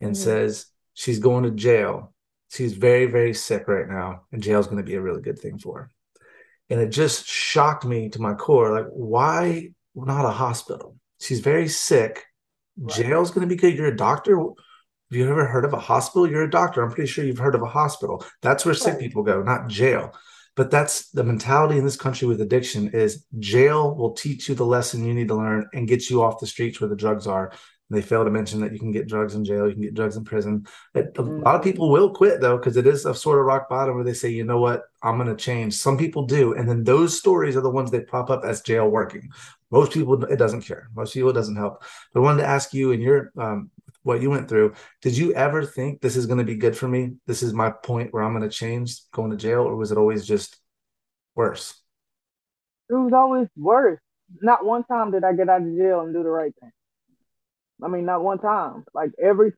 and 0.00 0.12
Mhm. 0.12 0.16
says, 0.16 0.66
She's 0.94 1.20
going 1.20 1.44
to 1.44 1.52
jail. 1.52 2.12
She's 2.50 2.72
very 2.72 3.06
very 3.06 3.32
sick 3.34 3.68
right 3.68 3.86
now 3.88 4.22
and 4.32 4.42
jail's 4.42 4.66
going 4.66 4.78
to 4.78 4.82
be 4.90 4.96
a 4.96 5.00
really 5.00 5.22
good 5.22 5.38
thing 5.38 5.58
for 5.58 5.78
her. 5.78 5.90
And 6.70 6.80
it 6.80 6.88
just 6.88 7.24
shocked 7.26 7.84
me 7.84 8.08
to 8.10 8.20
my 8.20 8.34
core 8.34 8.72
like 8.72 8.86
why 8.90 9.68
not 9.94 10.24
a 10.24 10.30
hospital? 10.30 10.96
She's 11.20 11.40
very 11.40 11.68
sick. 11.68 12.24
Right. 12.76 12.96
jail's 12.96 13.30
going 13.30 13.48
to 13.48 13.54
be 13.54 13.60
good. 13.60 13.76
You're 13.76 13.88
a 13.88 13.96
doctor? 13.96 14.36
Have 14.38 14.54
you 15.10 15.28
ever 15.28 15.46
heard 15.46 15.64
of 15.64 15.72
a 15.72 15.78
hospital? 15.80 16.28
You're 16.28 16.44
a 16.44 16.50
doctor. 16.50 16.82
I'm 16.82 16.90
pretty 16.90 17.10
sure 17.10 17.24
you've 17.24 17.38
heard 17.38 17.54
of 17.54 17.62
a 17.62 17.66
hospital. 17.66 18.24
That's 18.42 18.64
where 18.64 18.74
sick 18.74 18.98
people 18.98 19.22
go 19.22 19.42
not 19.42 19.68
jail 19.68 20.12
but 20.58 20.72
that's 20.72 21.10
the 21.10 21.22
mentality 21.22 21.78
in 21.78 21.84
this 21.84 21.96
country 21.96 22.26
with 22.26 22.40
addiction 22.40 22.88
is 22.88 23.24
jail 23.38 23.94
will 23.94 24.10
teach 24.10 24.48
you 24.48 24.56
the 24.56 24.66
lesson 24.66 25.06
you 25.06 25.14
need 25.14 25.28
to 25.28 25.36
learn 25.36 25.68
and 25.72 25.86
get 25.86 26.10
you 26.10 26.20
off 26.20 26.40
the 26.40 26.48
streets 26.48 26.80
where 26.80 26.90
the 26.90 26.96
drugs 26.96 27.28
are. 27.28 27.50
And 27.50 27.96
they 27.96 28.02
fail 28.02 28.24
to 28.24 28.30
mention 28.32 28.60
that 28.62 28.72
you 28.72 28.80
can 28.80 28.90
get 28.90 29.06
drugs 29.06 29.36
in 29.36 29.44
jail 29.44 29.68
you 29.68 29.74
can 29.74 29.82
get 29.82 29.94
drugs 29.94 30.16
in 30.16 30.24
prison. 30.24 30.66
It- 30.96 31.16
a 31.16 31.22
lot 31.22 31.54
of 31.54 31.62
people 31.62 31.92
will 31.92 32.10
quit 32.12 32.40
though 32.40 32.56
because 32.56 32.76
it 32.76 32.88
is 32.88 33.06
a 33.06 33.14
sort 33.14 33.38
of 33.38 33.44
rock 33.44 33.68
bottom 33.68 33.94
where 33.94 34.02
they 34.02 34.14
say 34.14 34.30
you 34.30 34.42
know 34.42 34.58
what? 34.58 34.82
I'm 35.00 35.16
going 35.16 35.28
to 35.28 35.36
change. 35.36 35.74
Some 35.74 35.96
people 35.96 36.26
do. 36.26 36.54
And 36.54 36.68
then 36.68 36.82
those 36.82 37.16
stories 37.16 37.56
are 37.56 37.60
the 37.60 37.70
ones 37.70 37.92
that 37.92 38.08
pop 38.08 38.28
up 38.28 38.44
as 38.44 38.60
jail 38.60 38.88
working. 38.88 39.30
Most 39.70 39.92
people 39.92 40.24
it 40.24 40.40
doesn't 40.40 40.62
care. 40.62 40.88
Most 40.92 41.14
people 41.14 41.30
it 41.30 41.34
doesn't 41.34 41.54
help. 41.54 41.84
But 42.12 42.18
i 42.18 42.22
wanted 42.24 42.42
to 42.42 42.48
ask 42.48 42.74
you 42.74 42.90
in 42.90 43.00
your 43.00 43.30
um, 43.38 43.70
what 44.02 44.22
you 44.22 44.30
went 44.30 44.48
through, 44.48 44.74
did 45.02 45.16
you 45.16 45.34
ever 45.34 45.64
think 45.64 46.00
this 46.00 46.16
is 46.16 46.26
going 46.26 46.38
to 46.38 46.44
be 46.44 46.56
good 46.56 46.76
for 46.76 46.88
me? 46.88 47.14
This 47.26 47.42
is 47.42 47.52
my 47.52 47.70
point 47.70 48.12
where 48.12 48.22
I'm 48.22 48.36
going 48.36 48.48
to 48.48 48.54
change 48.54 49.00
going 49.12 49.30
to 49.30 49.36
jail, 49.36 49.60
or 49.60 49.76
was 49.76 49.92
it 49.92 49.98
always 49.98 50.26
just 50.26 50.56
worse? 51.34 51.74
It 52.88 52.94
was 52.94 53.12
always 53.12 53.48
worse. 53.56 54.00
Not 54.40 54.64
one 54.64 54.84
time 54.84 55.10
did 55.10 55.24
I 55.24 55.32
get 55.32 55.48
out 55.48 55.62
of 55.62 55.76
jail 55.76 56.00
and 56.00 56.12
do 56.14 56.22
the 56.22 56.30
right 56.30 56.52
thing. 56.60 56.72
I 57.82 57.88
mean, 57.88 58.04
not 58.04 58.22
one 58.22 58.38
time. 58.38 58.84
Like 58.94 59.10
every. 59.22 59.52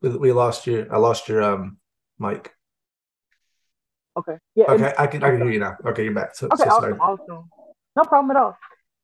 We 0.00 0.32
lost 0.32 0.66
your. 0.66 0.92
I 0.92 0.96
lost 0.96 1.28
your 1.28 1.42
um 1.42 1.76
mic. 2.18 2.54
Okay. 4.16 4.38
Yeah. 4.54 4.64
Okay, 4.70 4.94
I 4.98 5.06
can 5.06 5.22
I 5.22 5.30
can 5.30 5.42
hear 5.42 5.50
you 5.50 5.60
now. 5.60 5.76
Okay, 5.84 6.04
you're 6.04 6.14
back. 6.14 6.34
So, 6.34 6.46
okay, 6.46 6.64
so 6.64 6.70
awesome, 6.70 7.00
awesome. 7.00 7.50
No 7.96 8.02
problem 8.04 8.34
at 8.36 8.42
all. 8.42 8.56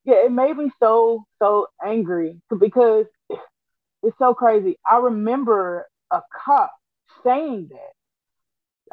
Yeah, 0.06 0.26
it 0.26 0.32
made 0.32 0.56
me 0.56 0.70
so 0.80 1.24
so 1.40 1.68
angry 1.84 2.40
because 2.58 3.06
it's 4.02 4.18
so 4.18 4.34
crazy. 4.34 4.78
I 4.90 4.98
remember 4.98 5.86
a 6.12 6.22
cop 6.46 6.72
saying 7.24 7.70
that. 7.72 7.92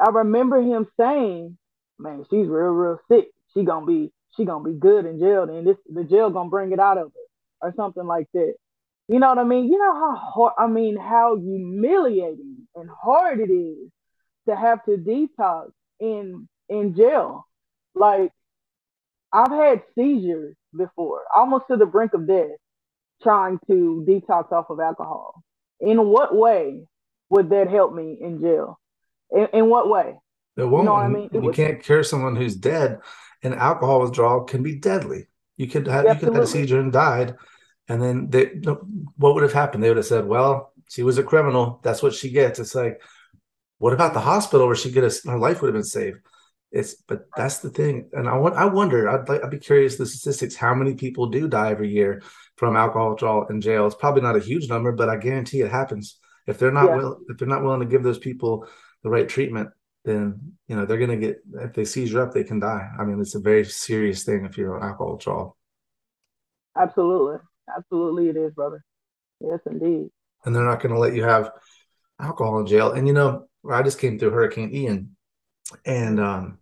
I 0.04 0.10
remember 0.10 0.60
him 0.60 0.88
saying, 0.98 1.56
"Man, 1.98 2.24
she's 2.30 2.48
real 2.48 2.72
real 2.72 3.00
sick. 3.08 3.30
She 3.54 3.64
gonna 3.64 3.86
be 3.86 4.12
she 4.36 4.44
gonna 4.44 4.64
be 4.64 4.74
good 4.78 5.06
in 5.06 5.20
jail, 5.20 5.44
and 5.44 5.66
this 5.66 5.78
the 5.88 6.04
jail 6.04 6.30
gonna 6.30 6.50
bring 6.50 6.72
it 6.72 6.80
out 6.80 6.98
of 6.98 7.12
her, 7.12 7.68
or 7.68 7.74
something 7.76 8.06
like 8.06 8.28
that." 8.34 8.54
You 9.08 9.20
know 9.20 9.28
what 9.28 9.38
I 9.38 9.44
mean? 9.44 9.66
You 9.72 9.78
know 9.78 9.94
how 9.94 10.16
hard, 10.16 10.54
I 10.58 10.66
mean, 10.66 10.96
how 10.96 11.36
humiliating 11.36 12.66
and 12.74 12.90
hard 12.90 13.38
it 13.40 13.52
is 13.52 13.90
to 14.48 14.56
have 14.56 14.84
to 14.86 14.96
detox 14.96 15.70
in 16.00 16.48
in 16.68 16.94
jail. 16.96 17.46
Like 17.94 18.32
I've 19.34 19.50
had 19.50 19.82
seizures 19.96 20.54
before, 20.76 21.22
almost 21.34 21.64
to 21.70 21.76
the 21.76 21.86
brink 21.86 22.14
of 22.14 22.26
death, 22.28 22.56
trying 23.22 23.58
to 23.66 24.06
detox 24.08 24.52
off 24.52 24.70
of 24.70 24.78
alcohol. 24.78 25.42
In 25.80 26.06
what 26.06 26.34
way 26.34 26.82
would 27.30 27.50
that 27.50 27.68
help 27.68 27.92
me 27.92 28.16
in 28.20 28.40
jail? 28.40 28.78
In, 29.32 29.48
in 29.52 29.68
what 29.68 29.88
way? 29.88 30.14
It 30.56 30.64
won't. 30.64 30.84
You 30.84 30.86
know 30.86 30.92
what 30.92 31.04
I 31.04 31.08
mean? 31.08 31.30
It 31.32 31.34
you 31.34 31.40
was, 31.40 31.56
can't 31.56 31.82
cure 31.82 32.04
someone 32.04 32.36
who's 32.36 32.54
dead, 32.54 33.00
and 33.42 33.54
alcohol 33.54 34.02
withdrawal 34.02 34.44
can 34.44 34.62
be 34.62 34.76
deadly. 34.76 35.26
You 35.56 35.66
could 35.66 35.88
have 35.88 36.04
you 36.04 36.14
could 36.14 36.28
have 36.28 36.34
had 36.34 36.42
a 36.44 36.46
seizure 36.46 36.78
and 36.78 36.92
died, 36.92 37.34
and 37.88 38.00
then 38.00 38.30
they 38.30 38.60
what 39.16 39.34
would 39.34 39.42
have 39.42 39.52
happened? 39.52 39.82
They 39.82 39.88
would 39.88 39.96
have 39.96 40.06
said, 40.06 40.26
"Well, 40.26 40.72
she 40.88 41.02
was 41.02 41.18
a 41.18 41.24
criminal. 41.24 41.80
That's 41.82 42.02
what 42.02 42.14
she 42.14 42.30
gets." 42.30 42.60
It's 42.60 42.74
like 42.74 43.02
what 43.78 43.92
about 43.92 44.14
the 44.14 44.20
hospital 44.20 44.66
where 44.66 44.76
she 44.76 44.90
get 44.90 45.04
a, 45.04 45.28
her 45.28 45.38
life 45.38 45.60
would 45.60 45.68
have 45.68 45.74
been 45.74 45.84
saved? 45.84 46.18
It's 46.74 46.96
but 46.96 47.26
that's 47.36 47.58
the 47.58 47.70
thing, 47.70 48.08
and 48.12 48.28
I 48.28 48.36
want 48.36 48.56
I 48.56 48.64
wonder. 48.64 49.08
I'd 49.08 49.28
like 49.28 49.44
I'd 49.44 49.50
be 49.50 49.58
curious 49.58 49.96
the 49.96 50.06
statistics. 50.06 50.56
How 50.56 50.74
many 50.74 50.94
people 50.94 51.28
do 51.28 51.46
die 51.46 51.70
every 51.70 51.88
year 51.88 52.20
from 52.56 52.76
alcohol 52.76 53.10
withdrawal 53.10 53.46
in 53.46 53.60
jail? 53.60 53.86
It's 53.86 53.94
probably 53.94 54.22
not 54.22 54.34
a 54.34 54.40
huge 54.40 54.68
number, 54.68 54.90
but 54.90 55.08
I 55.08 55.16
guarantee 55.16 55.60
it 55.60 55.70
happens. 55.70 56.18
If 56.48 56.58
they're 56.58 56.72
not 56.72 56.86
yeah. 56.86 56.96
will, 56.96 57.18
if 57.28 57.38
they're 57.38 57.46
not 57.46 57.62
willing 57.62 57.78
to 57.78 57.86
give 57.86 58.02
those 58.02 58.18
people 58.18 58.66
the 59.04 59.08
right 59.08 59.28
treatment, 59.28 59.70
then 60.04 60.54
you 60.66 60.74
know 60.74 60.84
they're 60.84 60.98
going 60.98 61.20
to 61.20 61.26
get 61.26 61.36
if 61.60 61.74
they 61.74 61.84
seizure 61.84 62.20
up, 62.20 62.34
they 62.34 62.42
can 62.42 62.58
die. 62.58 62.88
I 62.98 63.04
mean, 63.04 63.20
it's 63.20 63.36
a 63.36 63.40
very 63.40 63.64
serious 63.64 64.24
thing 64.24 64.44
if 64.44 64.58
you're 64.58 64.76
on 64.76 64.82
alcohol 64.82 65.12
withdrawal. 65.12 65.56
Absolutely, 66.76 67.38
absolutely, 67.76 68.30
it 68.30 68.36
is, 68.36 68.52
brother. 68.52 68.84
Yes, 69.40 69.60
indeed. 69.70 70.08
And 70.44 70.56
they're 70.56 70.64
not 70.64 70.82
going 70.82 70.92
to 70.92 71.00
let 71.00 71.14
you 71.14 71.22
have 71.22 71.52
alcohol 72.18 72.58
in 72.58 72.66
jail. 72.66 72.90
And 72.90 73.06
you 73.06 73.14
know, 73.14 73.46
I 73.70 73.82
just 73.82 74.00
came 74.00 74.18
through 74.18 74.30
Hurricane 74.30 74.74
Ian, 74.74 75.16
and 75.86 76.18
um, 76.18 76.58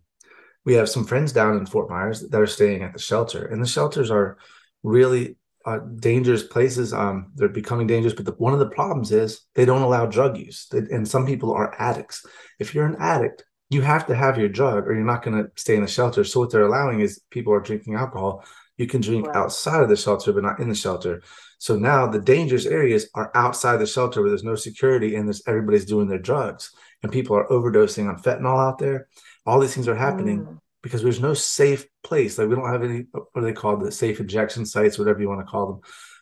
we 0.65 0.73
have 0.75 0.89
some 0.89 1.05
friends 1.05 1.33
down 1.33 1.57
in 1.57 1.65
Fort 1.65 1.89
Myers 1.89 2.21
that 2.21 2.39
are 2.39 2.47
staying 2.47 2.83
at 2.83 2.93
the 2.93 2.99
shelter, 2.99 3.45
and 3.45 3.61
the 3.61 3.67
shelters 3.67 4.09
are 4.09 4.37
really 4.81 5.35
uh, 5.65 5.79
dangerous 5.79 6.43
places. 6.43 6.93
Um, 6.93 7.31
they're 7.35 7.49
becoming 7.49 7.87
dangerous, 7.87 8.13
but 8.13 8.25
the, 8.25 8.33
one 8.33 8.53
of 8.53 8.59
the 8.59 8.69
problems 8.69 9.11
is 9.11 9.41
they 9.55 9.65
don't 9.65 9.81
allow 9.81 10.05
drug 10.05 10.37
use, 10.37 10.67
and 10.71 11.07
some 11.07 11.25
people 11.25 11.53
are 11.53 11.75
addicts. 11.79 12.25
If 12.59 12.73
you're 12.73 12.85
an 12.85 12.97
addict, 12.99 13.43
you 13.69 13.81
have 13.81 14.07
to 14.07 14.15
have 14.15 14.37
your 14.37 14.49
drug, 14.49 14.87
or 14.87 14.93
you're 14.93 15.03
not 15.03 15.23
going 15.23 15.43
to 15.43 15.51
stay 15.55 15.75
in 15.75 15.81
the 15.81 15.87
shelter. 15.87 16.23
So 16.23 16.39
what 16.39 16.51
they're 16.51 16.67
allowing 16.67 17.01
is 17.01 17.21
people 17.29 17.53
are 17.53 17.59
drinking 17.59 17.95
alcohol. 17.95 18.45
You 18.77 18.87
can 18.87 19.01
drink 19.01 19.27
right. 19.27 19.35
outside 19.35 19.83
of 19.83 19.89
the 19.89 19.95
shelter, 19.95 20.33
but 20.33 20.43
not 20.43 20.59
in 20.59 20.69
the 20.69 20.75
shelter. 20.75 21.21
So 21.59 21.77
now 21.77 22.07
the 22.07 22.19
dangerous 22.19 22.65
areas 22.65 23.09
are 23.13 23.31
outside 23.35 23.77
the 23.77 23.87
shelter 23.87 24.21
where 24.21 24.29
there's 24.29 24.43
no 24.43 24.55
security 24.55 25.15
and 25.15 25.27
there's 25.27 25.43
everybody's 25.47 25.85
doing 25.85 26.09
their 26.09 26.19
drugs 26.19 26.71
and 27.01 27.11
people 27.11 27.37
are 27.37 27.47
overdosing 27.47 28.09
on 28.09 28.21
fentanyl 28.21 28.59
out 28.59 28.79
there. 28.79 29.07
All 29.45 29.59
these 29.59 29.73
things 29.73 29.87
are 29.87 29.95
happening 29.95 30.45
mm. 30.45 30.59
because 30.81 31.03
there's 31.03 31.21
no 31.21 31.33
safe 31.33 31.85
place. 32.03 32.37
Like 32.37 32.47
we 32.47 32.55
don't 32.55 32.71
have 32.71 32.83
any 32.83 33.05
what 33.11 33.27
are 33.35 33.41
they 33.41 33.53
called? 33.53 33.83
The 33.83 33.91
safe 33.91 34.19
injection 34.19 34.65
sites, 34.65 34.97
whatever 34.97 35.21
you 35.21 35.29
want 35.29 35.41
to 35.41 35.51
call 35.51 35.67
them, 35.67 35.81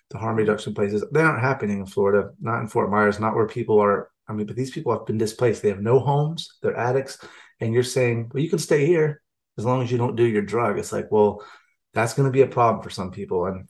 the 0.10 0.18
harm 0.18 0.36
reduction 0.36 0.74
places. 0.74 1.04
They 1.12 1.22
aren't 1.22 1.42
happening 1.42 1.80
in 1.80 1.86
Florida, 1.86 2.32
not 2.40 2.62
in 2.62 2.68
Fort 2.68 2.90
Myers, 2.90 3.20
not 3.20 3.36
where 3.36 3.48
people 3.48 3.80
are. 3.80 4.10
I 4.28 4.34
mean, 4.34 4.46
but 4.46 4.56
these 4.56 4.72
people 4.72 4.94
have 4.94 5.06
been 5.06 5.18
displaced. 5.18 5.62
They 5.62 5.70
have 5.70 5.82
no 5.82 6.00
homes, 6.00 6.58
they're 6.62 6.78
addicts. 6.78 7.18
And 7.60 7.74
you're 7.74 7.84
saying, 7.84 8.32
well, 8.34 8.44
you 8.44 8.50
can 8.50 8.60
stay 8.60 8.86
here 8.86 9.22
as 9.58 9.66
long 9.66 9.84
as 9.84 9.92
you 9.92 9.98
don't 9.98 10.16
do 10.16 10.24
your 10.24 10.42
drug. 10.42 10.80
It's 10.80 10.92
like, 10.92 11.12
well, 11.12 11.44
that's 11.94 12.14
going 12.14 12.28
to 12.28 12.32
be 12.32 12.42
a 12.42 12.48
problem 12.48 12.82
for 12.82 12.90
some 12.90 13.12
people. 13.12 13.46
And 13.46 13.68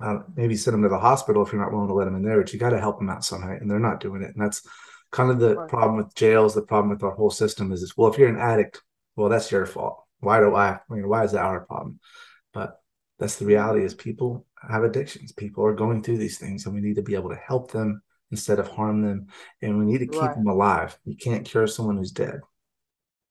uh, 0.00 0.18
maybe 0.34 0.56
send 0.56 0.74
them 0.74 0.82
to 0.82 0.88
the 0.88 0.98
hospital 0.98 1.44
if 1.44 1.52
you're 1.52 1.62
not 1.62 1.72
willing 1.72 1.88
to 1.88 1.94
let 1.94 2.04
them 2.04 2.16
in 2.16 2.22
there, 2.22 2.40
but 2.40 2.52
you 2.52 2.58
got 2.58 2.70
to 2.70 2.80
help 2.80 2.98
them 2.98 3.08
out 3.08 3.24
somehow. 3.24 3.50
And 3.50 3.70
they're 3.70 3.78
not 3.78 4.00
doing 4.00 4.22
it. 4.22 4.34
And 4.34 4.44
that's 4.44 4.66
kind 5.14 5.30
of 5.30 5.38
the 5.38 5.56
right. 5.56 5.68
problem 5.68 5.96
with 5.96 6.14
jails. 6.14 6.54
The 6.54 6.62
problem 6.62 6.90
with 6.90 7.02
our 7.02 7.14
whole 7.14 7.30
system 7.30 7.72
is 7.72 7.80
this, 7.80 7.96
well, 7.96 8.12
if 8.12 8.18
you're 8.18 8.28
an 8.28 8.38
addict, 8.38 8.82
well, 9.16 9.28
that's 9.28 9.50
your 9.50 9.66
fault. 9.66 10.04
Why 10.20 10.40
do 10.40 10.54
I, 10.54 10.72
I 10.72 10.80
mean, 10.88 11.08
why 11.08 11.24
is 11.24 11.32
that 11.32 11.44
our 11.44 11.60
problem? 11.60 12.00
But 12.52 12.80
that's 13.18 13.36
the 13.36 13.46
reality 13.46 13.84
is 13.84 13.94
people 13.94 14.46
have 14.68 14.84
addictions. 14.84 15.32
People 15.32 15.64
are 15.64 15.74
going 15.74 16.02
through 16.02 16.18
these 16.18 16.38
things 16.38 16.66
and 16.66 16.74
we 16.74 16.80
need 16.80 16.96
to 16.96 17.02
be 17.02 17.14
able 17.14 17.30
to 17.30 17.36
help 17.36 17.70
them 17.70 18.02
instead 18.30 18.58
of 18.58 18.68
harm 18.68 19.02
them. 19.02 19.26
And 19.62 19.78
we 19.78 19.84
need 19.84 19.98
to 19.98 20.06
keep 20.06 20.20
right. 20.20 20.34
them 20.34 20.48
alive. 20.48 20.98
You 21.04 21.16
can't 21.16 21.44
cure 21.44 21.66
someone 21.66 21.96
who's 21.96 22.12
dead. 22.12 22.40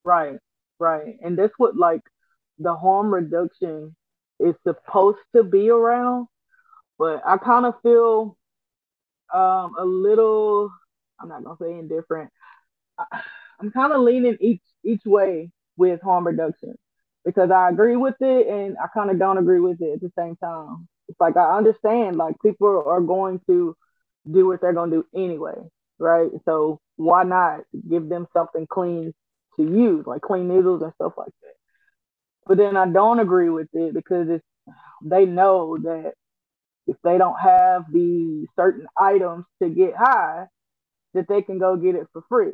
Right. 0.04 0.38
Right. 0.80 1.16
And 1.22 1.38
that's 1.38 1.54
what 1.58 1.76
like 1.76 2.02
the 2.60 2.76
harm 2.76 3.14
reduction 3.14 3.96
is 4.40 4.56
supposed 4.66 5.20
to 5.36 5.44
be 5.44 5.70
around 5.70 6.28
but 6.98 7.22
I 7.26 7.38
kind 7.38 7.66
of 7.66 7.74
feel 7.82 8.38
um, 9.34 9.76
a 9.78 9.86
little. 9.86 10.72
I'm 11.24 11.30
not 11.30 11.44
gonna 11.44 11.58
say 11.62 11.80
indifferent. 11.80 12.30
I, 12.98 13.06
I'm 13.60 13.72
kind 13.72 13.94
of 13.94 14.02
leaning 14.02 14.38
each 14.42 14.62
each 14.84 15.04
way 15.06 15.52
with 15.78 16.02
harm 16.02 16.28
reduction 16.28 16.76
because 17.26 17.50
I 17.52 17.70
agree 17.70 17.96
with 17.96 18.16
it 18.22 18.48
and 18.48 18.78
I 18.84 18.88
kind 18.94 19.10
of 19.10 19.18
don't 19.18 19.38
agree 19.38 19.60
with 19.60 19.82
it 19.82 19.94
at 19.94 20.02
the 20.02 20.12
same 20.18 20.36
time. 20.36 20.88
It's 21.08 21.20
like 21.20 21.38
I 21.38 21.58
understand 21.58 22.18
like 22.18 22.36
people 22.42 22.84
are 22.86 23.02
going 23.02 23.40
to 23.48 23.76
do 24.30 24.48
what 24.48 24.62
they're 24.62 24.74
to 24.74 24.90
do 24.90 25.06
anyway, 25.16 25.56
right? 26.00 26.30
So 26.46 26.80
why 26.98 27.24
not 27.24 27.62
give 27.90 28.10
them 28.10 28.28
something 28.34 28.68
clean 28.68 29.14
to 29.58 29.64
use, 29.64 30.06
like 30.06 30.22
clean 30.22 30.48
needles 30.48 30.82
and 30.82 30.94
stuff 30.96 31.14
like 31.18 31.32
that. 31.42 31.54
But 32.46 32.58
then 32.58 32.76
I 32.76 32.88
don't 32.88 33.20
agree 33.20 33.50
with 33.50 33.70
it 33.74 33.94
because 33.94 34.28
it's 34.30 34.44
they 35.04 35.26
know 35.26 35.78
that 35.78 36.14
if 36.88 36.98
they 37.04 37.18
don't 37.18 37.40
have 37.40 37.86
the 37.92 38.46
certain 38.56 38.88
items 39.00 39.46
to 39.62 39.70
get 39.70 39.96
high, 39.96 40.48
that 41.14 41.28
they 41.28 41.42
can 41.42 41.60
go 41.60 41.76
get 41.76 41.96
it 41.96 42.08
for 42.14 42.24
free. 42.30 42.54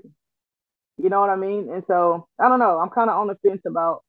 You 0.97 1.09
know 1.09 1.21
what 1.21 1.29
I 1.29 1.35
mean? 1.35 1.69
And 1.71 1.83
so 1.87 2.27
I 2.39 2.49
don't 2.49 2.59
know. 2.59 2.79
I'm 2.79 2.89
kind 2.89 3.09
of 3.09 3.17
on 3.17 3.27
the 3.27 3.35
fence 3.35 3.61
about 3.65 4.03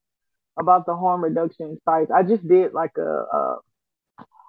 about 0.59 0.87
the 0.87 0.97
harm 0.97 1.23
reduction 1.23 1.79
sites. 1.85 2.11
I 2.15 2.23
just 2.23 2.47
did 2.47 2.73
like 2.73 2.93
a, 2.99 3.03
a 3.03 3.59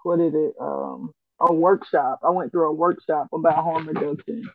what 0.04 0.20
is 0.20 0.34
it? 0.34 0.54
Um, 0.60 1.12
a 1.40 1.54
workshop. 1.54 2.20
I 2.24 2.30
went 2.30 2.52
through 2.52 2.70
a 2.70 2.74
workshop 2.74 3.28
about 3.34 3.56
harm 3.56 3.88
reduction, 3.88 4.50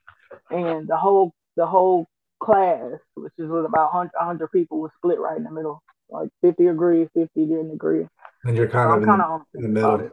and 0.50 0.88
the 0.88 0.96
whole 0.96 1.32
the 1.56 1.66
whole 1.66 2.06
class, 2.40 2.98
which 3.14 3.32
is 3.38 3.48
was 3.48 3.64
about 3.66 3.94
100, 3.94 4.10
100 4.16 4.48
people, 4.52 4.80
was 4.80 4.90
split 4.96 5.18
right 5.18 5.36
in 5.36 5.44
the 5.44 5.50
middle. 5.50 5.82
Like 6.08 6.28
50 6.42 6.66
agree, 6.66 7.08
50 7.14 7.28
didn't 7.34 7.72
agree. 7.72 8.06
And 8.44 8.56
you're 8.56 8.68
kind 8.68 8.90
so 8.90 9.12
of 9.12 9.42
in, 9.54 9.64
in, 9.64 9.74
the 9.74 9.80
middle. 9.80 10.10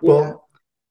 Well, 0.00 0.47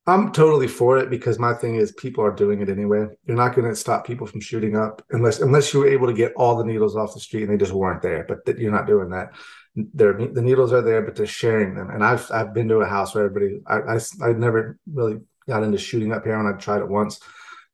I'm 0.07 0.31
totally 0.31 0.69
for 0.69 0.97
it 0.97 1.09
because 1.09 1.37
my 1.37 1.53
thing 1.53 1.75
is 1.75 1.91
people 1.91 2.23
are 2.23 2.31
doing 2.31 2.61
it 2.61 2.69
anyway. 2.69 3.07
You're 3.25 3.35
not 3.35 3.53
going 3.53 3.67
to 3.67 3.75
stop 3.75 4.07
people 4.07 4.25
from 4.25 4.39
shooting 4.39 4.77
up 4.77 5.03
unless 5.11 5.41
unless 5.41 5.73
you 5.73 5.81
were 5.81 5.89
able 5.89 6.07
to 6.07 6.13
get 6.13 6.33
all 6.37 6.55
the 6.55 6.63
needles 6.63 6.95
off 6.95 7.13
the 7.13 7.19
street 7.19 7.43
and 7.43 7.51
they 7.51 7.57
just 7.57 7.73
weren't 7.73 8.01
there. 8.01 8.23
But 8.25 8.45
th- 8.45 8.57
you're 8.57 8.71
not 8.71 8.87
doing 8.87 9.09
that. 9.09 9.33
They're, 9.75 10.13
the 10.13 10.41
needles 10.41 10.71
are 10.71 10.81
there, 10.81 11.01
but 11.01 11.15
they're 11.15 11.27
sharing 11.27 11.75
them. 11.75 11.89
And 11.89 12.05
I've 12.05 12.31
I've 12.31 12.53
been 12.53 12.69
to 12.69 12.77
a 12.77 12.87
house 12.87 13.13
where 13.13 13.25
everybody 13.25 13.59
I 13.67 13.95
I, 13.95 14.29
I 14.29 14.31
never 14.31 14.79
really 14.91 15.19
got 15.45 15.63
into 15.63 15.77
shooting 15.77 16.13
up 16.13 16.23
heroin. 16.23 16.47
I 16.47 16.57
tried 16.57 16.79
it 16.79 16.87
once, 16.87 17.19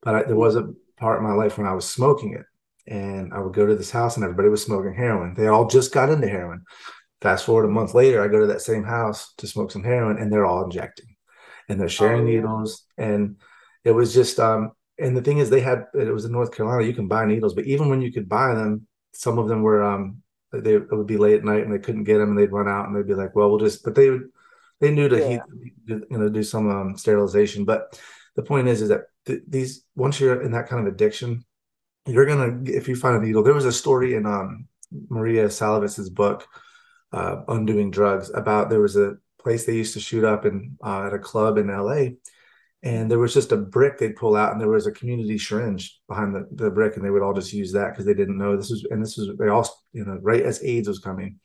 but 0.01 0.15
I, 0.15 0.23
there 0.23 0.36
was 0.36 0.55
a 0.55 0.73
part 0.97 1.17
of 1.17 1.23
my 1.23 1.34
life 1.34 1.59
when 1.59 1.67
I 1.67 1.73
was 1.73 1.88
smoking 1.88 2.34
it, 2.34 2.45
and 2.91 3.31
I 3.31 3.41
would 3.41 3.53
go 3.53 3.67
to 3.67 3.75
this 3.75 3.91
house 3.91 4.17
and 4.17 4.23
everybody 4.23 4.49
was 4.49 4.63
smoking 4.63 4.95
heroin. 4.95 5.36
They 5.36 5.47
all 5.47 5.67
just 5.67 5.93
got 5.93 6.09
into 6.09 6.27
heroin. 6.27 6.63
Fast 7.21 7.45
forward 7.45 7.65
a 7.65 7.69
month 7.69 7.93
later, 7.93 8.23
I 8.23 8.27
go 8.27 8.39
to 8.39 8.47
that 8.47 8.61
same 8.61 8.84
house 8.84 9.34
to 9.38 9.45
smoke 9.45 9.71
some 9.71 9.84
heroin, 9.84 10.17
and 10.17 10.34
they're 10.34 10.47
all 10.47 10.63
injecting 10.63 11.12
and 11.70 11.80
they're 11.80 11.89
sharing 11.89 12.24
oh, 12.24 12.26
yeah. 12.28 12.36
needles. 12.38 12.86
And 12.97 13.38
it 13.84 13.91
was 13.91 14.14
just, 14.14 14.39
um, 14.39 14.72
and 14.99 15.16
the 15.18 15.22
thing 15.22 15.39
is, 15.39 15.49
they 15.49 15.61
had 15.61 15.86
it 15.93 16.14
was 16.14 16.26
in 16.26 16.32
North 16.32 16.51
Carolina. 16.55 16.86
You 16.86 16.93
can 16.93 17.07
buy 17.07 17.26
needles, 17.26 17.53
but 17.53 17.66
even 17.66 17.89
when 17.89 18.01
you 18.01 18.11
could 18.11 18.30
buy 18.30 18.53
them, 18.53 18.88
some 19.14 19.38
of 19.39 19.47
them 19.47 19.61
were, 19.61 19.84
um, 19.84 20.22
they 20.51 20.76
it 20.76 20.91
would 20.91 21.07
be 21.07 21.18
late 21.18 21.36
at 21.39 21.43
night 21.45 21.64
and 21.64 21.74
they 21.74 21.80
couldn't 21.80 22.03
get 22.03 22.20
them, 22.20 22.30
and 22.30 22.38
they'd 22.38 22.51
run 22.51 22.68
out, 22.68 22.88
and 22.88 22.95
they'd 22.95 23.07
be 23.07 23.16
like, 23.16 23.36
"Well, 23.36 23.49
we'll 23.49 23.59
just," 23.59 23.84
but 23.84 23.95
they 23.95 24.09
would 24.09 24.30
They 24.80 24.91
knew 24.91 25.07
to 25.09 25.18
Yeah. 25.18 25.30
heat, 25.30 25.41
you 25.88 26.18
know, 26.18 26.30
do 26.30 26.43
some 26.43 26.70
um, 26.70 26.97
sterilization. 26.97 27.64
But 27.66 27.99
the 28.36 28.43
point 28.43 28.68
is, 28.68 28.82
is 28.82 28.89
that 28.89 29.03
th- 29.26 29.43
these 29.47 29.86
once 29.95 30.20
you're 30.20 30.41
in 30.41 30.51
that 30.51 30.68
kind 30.68 30.86
of 30.86 30.93
addiction, 30.93 31.45
you're 32.05 32.26
gonna 32.26 32.61
if 32.66 32.88
you 32.88 32.95
find 32.95 33.16
a 33.16 33.26
needle. 33.26 33.43
There 33.43 33.53
was 33.53 33.66
a 33.66 33.72
story 33.72 34.16
in 34.16 34.26
um, 34.26 34.68
Maria 35.09 35.45
Szalavitz's 35.47 36.09
book, 36.09 36.45
uh, 37.14 37.43
Undoing 37.47 37.91
Drugs, 37.91 38.30
about 38.34 38.70
there 38.70 38.82
was 38.82 38.97
a 38.97 39.18
place 39.43 39.65
they 39.65 39.75
used 39.75 39.93
to 39.93 39.99
shoot 39.99 40.23
up 40.23 40.45
in 40.45 40.77
uh, 40.83 41.07
at 41.07 41.13
a 41.13 41.19
club 41.19 41.57
in 41.57 41.69
L.A. 41.69 42.15
And 42.81 43.09
there 43.09 43.19
was 43.19 43.33
just 43.33 43.53
a 43.53 43.57
brick 43.57 43.97
they'd 43.97 44.15
pull 44.15 44.35
out, 44.35 44.51
and 44.51 44.59
there 44.59 44.67
was 44.67 44.87
a 44.87 44.91
community 44.91 45.37
syringe 45.37 45.99
behind 46.09 46.35
the, 46.35 46.47
the 46.51 46.69
brick, 46.69 46.95
and 46.97 47.05
they 47.05 47.09
would 47.09 47.21
all 47.21 47.33
just 47.33 47.53
use 47.53 47.71
that 47.71 47.91
because 47.91 48.05
they 48.05 48.13
didn't 48.13 48.37
know 48.37 48.57
this 48.57 48.69
was, 48.69 48.85
and 48.91 49.01
this 49.01 49.15
was 49.17 49.29
they 49.37 49.47
all, 49.47 49.67
you 49.93 50.03
know, 50.03 50.17
right 50.21 50.43
as 50.43 50.63
AIDS 50.63 50.87
was 50.89 50.99
coming. 50.99 51.39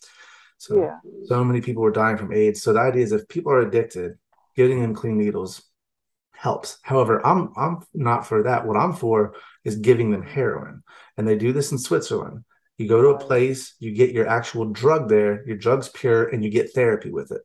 So 0.58 0.82
Yeah. 0.82 0.98
so 1.26 1.44
many 1.44 1.60
people 1.60 1.82
were 1.82 1.92
dying 1.92 2.16
from 2.16 2.32
AIDS. 2.32 2.62
So 2.62 2.72
the 2.72 2.80
idea 2.80 3.04
is 3.04 3.12
if 3.12 3.28
people 3.28 3.52
are 3.52 3.60
addicted, 3.60 4.18
getting 4.56 4.82
them 4.82 4.94
clean 4.94 5.16
needles 5.16 5.62
helps. 6.32 6.78
However, 6.82 7.24
I'm 7.24 7.52
I'm 7.56 7.78
not 7.94 8.26
for 8.26 8.42
that. 8.44 8.66
What 8.66 8.76
I'm 8.76 8.92
for 8.92 9.34
is 9.64 9.76
giving 9.76 10.10
them 10.10 10.22
heroin. 10.22 10.82
And 11.16 11.26
they 11.26 11.36
do 11.36 11.52
this 11.52 11.72
in 11.72 11.78
Switzerland. 11.78 12.44
You 12.78 12.88
go 12.88 13.02
to 13.02 13.08
a 13.08 13.18
place, 13.18 13.74
you 13.80 13.92
get 13.92 14.12
your 14.12 14.28
actual 14.28 14.64
drug 14.66 15.08
there, 15.08 15.44
your 15.46 15.56
drug's 15.56 15.88
pure, 15.88 16.28
and 16.28 16.44
you 16.44 16.50
get 16.50 16.72
therapy 16.74 17.10
with 17.10 17.32
it. 17.32 17.42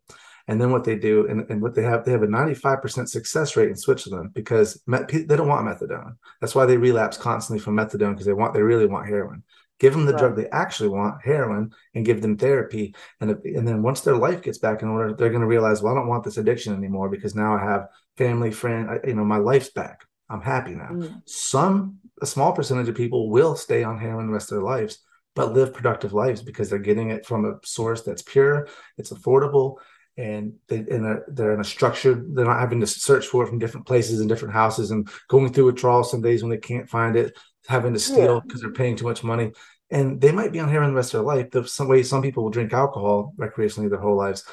And 0.47 0.59
then 0.59 0.71
what 0.71 0.83
they 0.83 0.97
do, 0.97 1.27
and, 1.27 1.49
and 1.49 1.61
what 1.61 1.73
they 1.73 1.83
have, 1.83 2.03
they 2.03 2.11
have 2.11 2.23
a 2.23 2.27
95% 2.27 3.07
success 3.07 3.55
rate 3.55 3.69
in 3.69 3.75
Switzerland 3.77 4.33
because 4.33 4.81
met, 4.85 5.07
they 5.07 5.23
don't 5.23 5.47
want 5.47 5.65
methadone. 5.65 6.15
That's 6.41 6.53
why 6.53 6.65
they 6.65 6.75
relapse 6.77 7.17
constantly 7.17 7.63
from 7.63 7.77
methadone 7.77 8.11
because 8.11 8.25
they 8.25 8.33
want, 8.33 8.53
they 8.53 8.61
really 8.61 8.85
want 8.85 9.07
heroin. 9.07 9.43
Give 9.79 9.93
them 9.93 10.05
the 10.05 10.11
Right. 10.13 10.19
drug 10.19 10.35
they 10.35 10.49
actually 10.49 10.89
want, 10.89 11.21
heroin, 11.23 11.71
and 11.95 12.05
give 12.05 12.21
them 12.21 12.37
therapy. 12.37 12.93
And 13.21 13.31
and 13.43 13.67
then 13.67 13.81
once 13.81 14.01
their 14.01 14.15
life 14.17 14.41
gets 14.41 14.57
back 14.57 14.81
in 14.81 14.87
order, 14.89 15.13
they're 15.13 15.29
going 15.29 15.41
to 15.41 15.47
realize, 15.47 15.81
well, 15.81 15.93
I 15.93 15.97
don't 15.97 16.07
want 16.07 16.23
this 16.23 16.37
addiction 16.37 16.73
anymore 16.75 17.09
because 17.09 17.35
now 17.35 17.55
I 17.55 17.63
have 17.63 17.87
family, 18.17 18.51
friend, 18.51 18.89
I- 18.89 19.07
you 19.07 19.15
know, 19.15 19.25
my 19.25 19.37
life's 19.37 19.69
back. 19.71 20.01
I'm 20.29 20.41
happy 20.41 20.71
now. 20.75 20.89
Mm. 20.91 21.21
Some, 21.25 21.97
a 22.21 22.25
small 22.25 22.53
percentage 22.53 22.87
of 22.89 22.95
people 22.95 23.29
will 23.29 23.55
stay 23.55 23.83
on 23.83 23.97
heroin 23.97 24.27
the 24.27 24.33
rest 24.33 24.51
of 24.51 24.57
their 24.57 24.65
lives, 24.65 24.99
but 25.35 25.53
live 25.53 25.73
productive 25.73 26.13
lives 26.13 26.41
because 26.41 26.69
they're 26.69 26.79
getting 26.79 27.09
it 27.09 27.25
from 27.25 27.43
a 27.45 27.55
source 27.65 28.03
that's 28.03 28.21
pure, 28.21 28.67
it's 28.97 29.11
affordable, 29.11 29.77
and 30.17 30.53
they 30.67 30.77
in 30.77 31.05
a, 31.05 31.31
they're 31.31 31.53
in 31.53 31.59
a 31.59 31.63
structured. 31.63 32.35
They're 32.35 32.45
not 32.45 32.59
having 32.59 32.79
to 32.81 32.87
search 32.87 33.27
for 33.27 33.43
it 33.43 33.47
from 33.47 33.59
different 33.59 33.87
places 33.87 34.19
and 34.19 34.29
different 34.29 34.53
houses 34.53 34.91
and 34.91 35.09
going 35.27 35.51
through 35.51 35.65
withdrawal 35.65 36.03
some 36.03 36.21
days 36.21 36.43
when 36.43 36.51
they 36.51 36.57
can't 36.57 36.89
find 36.89 37.15
it, 37.15 37.37
having 37.67 37.93
to 37.93 37.99
steal 37.99 38.35
Yeah. 38.35 38.39
because 38.45 38.61
they're 38.61 38.71
paying 38.71 38.95
too 38.95 39.05
much 39.05 39.23
money. 39.23 39.51
And 39.89 40.19
they 40.19 40.31
might 40.31 40.51
be 40.51 40.59
on 40.59 40.69
heroin 40.69 40.91
the 40.91 40.95
rest 40.95 41.13
of 41.13 41.19
their 41.19 41.35
life. 41.35 41.51
The 41.51 41.67
some 41.67 41.87
way 41.87 42.03
some 42.03 42.21
people 42.21 42.43
will 42.43 42.51
drink 42.51 42.73
alcohol 42.73 43.33
recreationally 43.37 43.89
their 43.89 43.99
whole 43.99 44.17
lives. 44.17 44.43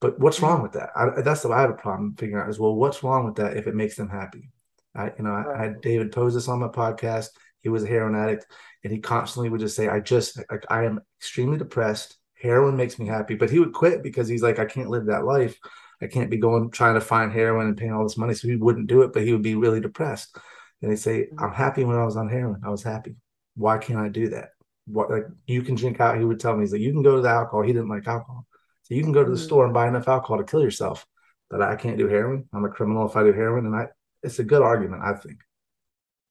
But 0.00 0.18
what's 0.18 0.38
mm-hmm. 0.38 0.46
wrong 0.46 0.62
with 0.62 0.72
that? 0.72 0.90
I, 0.96 1.20
that's 1.20 1.44
what 1.44 1.52
I 1.52 1.60
have 1.60 1.70
a 1.70 1.74
problem 1.74 2.14
figuring 2.16 2.42
out 2.42 2.48
is 2.48 2.58
well, 2.58 2.74
what's 2.74 3.02
wrong 3.02 3.26
with 3.26 3.36
that 3.36 3.56
if 3.56 3.66
it 3.66 3.74
makes 3.74 3.96
them 3.96 4.08
happy? 4.08 4.50
I, 4.94 5.12
you 5.16 5.24
know, 5.24 5.32
I, 5.32 5.54
I 5.54 5.62
had 5.62 5.80
David 5.80 6.12
Pozis 6.12 6.48
on 6.48 6.60
my 6.60 6.68
podcast. 6.68 7.28
He 7.60 7.68
was 7.68 7.84
a 7.84 7.86
heroin 7.86 8.14
addict, 8.14 8.46
and 8.82 8.92
he 8.92 9.00
constantly 9.00 9.50
would 9.50 9.60
just 9.60 9.76
say, 9.76 9.88
"I 9.88 10.00
just, 10.00 10.38
like, 10.50 10.64
I 10.70 10.84
am 10.84 11.00
extremely 11.18 11.58
depressed. 11.58 12.16
Heroin 12.40 12.76
makes 12.76 12.98
me 12.98 13.06
happy." 13.06 13.34
But 13.34 13.50
he 13.50 13.58
would 13.58 13.72
quit 13.72 14.02
because 14.02 14.28
he's 14.28 14.42
like, 14.42 14.58
"I 14.58 14.64
can't 14.66 14.90
live 14.90 15.06
that 15.06 15.24
life. 15.24 15.58
I 16.02 16.06
can't 16.06 16.30
be 16.30 16.38
going 16.38 16.70
trying 16.70 16.94
to 16.94 17.00
find 17.00 17.32
heroin 17.32 17.66
and 17.68 17.76
paying 17.76 17.92
all 17.92 18.04
this 18.04 18.18
money." 18.18 18.34
So 18.34 18.48
he 18.48 18.56
wouldn't 18.56 18.88
do 18.88 19.02
it, 19.02 19.12
but 19.12 19.22
he 19.22 19.32
would 19.32 19.42
be 19.42 19.54
really 19.56 19.80
depressed. 19.80 20.36
And 20.82 20.90
he'd 20.90 20.96
say, 20.98 21.28
"I'm 21.38 21.52
happy 21.52 21.84
when 21.84 21.96
I 21.96 22.04
was 22.04 22.16
on 22.16 22.28
heroin. 22.28 22.62
I 22.64 22.70
was 22.70 22.82
happy. 22.82 23.16
Why 23.56 23.78
can't 23.78 24.00
I 24.00 24.08
do 24.08 24.28
that? 24.30 24.50
What 24.86 25.10
like 25.10 25.26
you 25.46 25.62
can 25.62 25.74
drink 25.74 26.00
out?" 26.00 26.18
He 26.18 26.24
would 26.24 26.40
tell 26.40 26.56
me, 26.56 26.62
"He's 26.62 26.72
like, 26.72 26.80
you 26.80 26.92
can 26.92 27.02
go 27.02 27.16
to 27.16 27.22
the 27.22 27.28
alcohol. 27.28 27.62
He 27.62 27.72
didn't 27.72 27.88
like 27.88 28.08
alcohol, 28.08 28.46
so 28.82 28.94
you 28.94 29.02
can 29.02 29.12
go 29.12 29.24
to 29.24 29.30
the 29.30 29.36
Mhm. 29.36 29.44
store 29.46 29.64
and 29.64 29.74
buy 29.74 29.88
enough 29.88 30.08
alcohol 30.08 30.38
to 30.38 30.44
kill 30.44 30.62
yourself." 30.62 31.06
But 31.50 31.62
I 31.62 31.76
can't 31.76 31.98
do 31.98 32.08
heroin. 32.08 32.48
I'm 32.52 32.64
a 32.64 32.70
criminal 32.70 33.06
if 33.06 33.16
I 33.16 33.24
do 33.24 33.32
heroin, 33.32 33.66
and 33.66 33.74
I. 33.74 33.88
It's 34.22 34.38
a 34.38 34.44
good 34.44 34.62
argument, 34.62 35.02
I 35.02 35.14
think. 35.14 35.40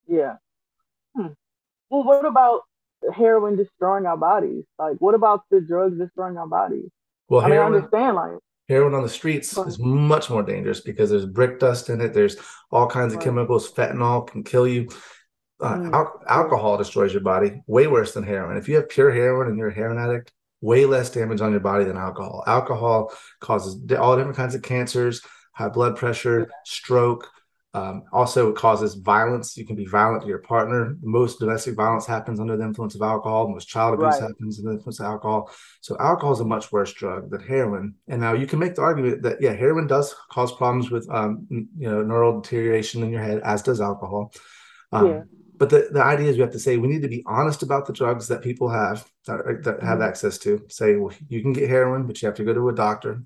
Yeah. 0.08 0.38
Hmm. 1.16 1.34
Well, 1.90 2.04
what 2.04 2.26
about 2.26 2.69
heroin 3.14 3.56
destroying 3.56 4.06
our 4.06 4.18
bodies? 4.18 4.64
Like, 4.78 4.98
what 5.00 5.16
about 5.16 5.42
the 5.52 5.62
drugs 5.62 5.98
destroying 5.98 6.38
our 6.38 6.48
bodies? 6.48 6.90
Well, 7.28 7.42
I 7.42 7.46
mean, 7.46 7.52
I 7.54 7.56
heroin, 7.56 7.76
understand, 7.76 8.16
like, 8.16 8.32
heroin 8.68 8.94
on 8.94 9.04
the 9.04 9.10
streets 9.10 9.56
Right. 9.58 9.68
is 9.68 9.80
much 9.80 10.30
more 10.30 10.44
dangerous 10.44 10.82
because 10.82 11.10
there's 11.10 11.26
brick 11.26 11.60
dust 11.60 11.90
in 11.90 12.02
it. 12.02 12.14
There's 12.14 12.38
all 12.72 12.88
kinds 12.88 13.14
of 13.14 13.20
chemicals. 13.20 13.72
Fentanyl 13.72 14.28
can 14.28 14.44
kill 14.44 14.68
you. 14.68 14.88
Uh, 15.62 15.76
Mm. 15.76 15.94
al- 15.94 16.22
alcohol 16.28 16.78
destroys 16.78 17.14
your 17.14 17.22
body 17.22 17.62
way 17.68 17.86
worse 17.88 18.14
than 18.14 18.24
heroin. 18.24 18.56
If 18.58 18.70
you 18.70 18.76
have 18.78 18.88
pure 18.88 19.12
heroin 19.12 19.48
and 19.50 19.58
you're 19.58 19.68
a 19.70 19.74
heroin 19.74 19.98
addict, 19.98 20.32
way 20.62 20.86
less 20.86 21.10
damage 21.10 21.42
on 21.42 21.52
your 21.52 21.60
body 21.60 21.84
than 21.84 21.98
alcohol. 21.98 22.44
Alcohol 22.48 23.12
causes 23.42 23.76
all 23.98 24.16
different 24.16 24.38
kinds 24.38 24.56
of 24.56 24.62
cancers, 24.62 25.22
high 25.54 25.68
blood 25.70 25.98
pressure, 25.98 26.50
stroke. 26.66 27.30
Um, 27.76 28.04
also, 28.12 28.50
it 28.50 28.56
causes 28.56 28.96
violence. 28.96 29.56
You 29.56 29.66
can 29.66 29.76
be 29.76 29.86
violent 29.86 30.24
to 30.24 30.28
your 30.28 30.40
partner. 30.40 30.98
Most 31.04 31.40
domestic 31.40 31.76
violence 31.76 32.08
happens 32.08 32.40
under 32.40 32.58
the 32.58 32.64
influence 32.64 32.96
of 32.96 33.02
alcohol. 33.04 33.48
Most 33.48 33.68
child 33.68 33.94
abuse 33.94 34.20
Right. 34.20 34.30
happens 34.30 34.58
under 34.60 34.72
the 34.72 34.78
influence 34.78 35.00
of 35.00 35.06
alcohol. 35.06 35.52
So, 35.82 35.96
alcohol 36.00 36.34
is 36.34 36.40
a 36.40 36.46
much 36.46 36.72
worse 36.72 36.94
drug 36.94 37.30
than 37.30 37.42
heroin. 37.42 37.94
And 38.08 38.22
now 38.22 38.34
you 38.34 38.48
can 38.48 38.58
make 38.60 38.74
the 38.76 38.82
argument 38.82 39.22
that 39.22 39.40
yeah, 39.42 39.54
heroin 39.54 39.86
does 39.86 40.16
cause 40.32 40.52
problems 40.52 40.90
with 40.90 41.08
um, 41.12 41.46
you 41.52 41.68
know 41.90 42.02
neural 42.02 42.42
deterioration 42.42 43.04
in 43.04 43.12
your 43.12 43.22
head, 43.22 43.42
as 43.44 43.62
does 43.62 43.82
alcohol. 43.82 44.34
Um, 44.92 45.08
Yeah. 45.08 45.24
But 45.60 45.70
the, 45.70 45.90
the 45.92 46.02
idea 46.04 46.30
is 46.30 46.38
we 46.38 46.42
have 46.42 46.54
to 46.54 46.60
say 46.60 46.78
we 46.78 46.88
need 46.88 47.02
to 47.02 47.10
be 47.10 47.22
honest 47.28 47.64
about 47.64 47.86
the 47.86 47.92
drugs 47.94 48.30
that 48.30 48.42
people 48.42 48.70
have 48.70 49.06
that, 49.28 49.40
that 49.66 49.84
have 49.84 50.00
Mhm. 50.00 50.08
access 50.08 50.38
to. 50.40 50.66
Say, 50.70 50.96
well, 50.96 51.14
you 51.28 51.42
can 51.42 51.52
get 51.54 51.70
heroin, 51.70 52.08
but 52.08 52.22
you 52.22 52.28
have 52.28 52.36
to 52.38 52.46
go 52.46 52.54
to 52.54 52.70
a 52.70 52.74
doctor. 52.74 53.22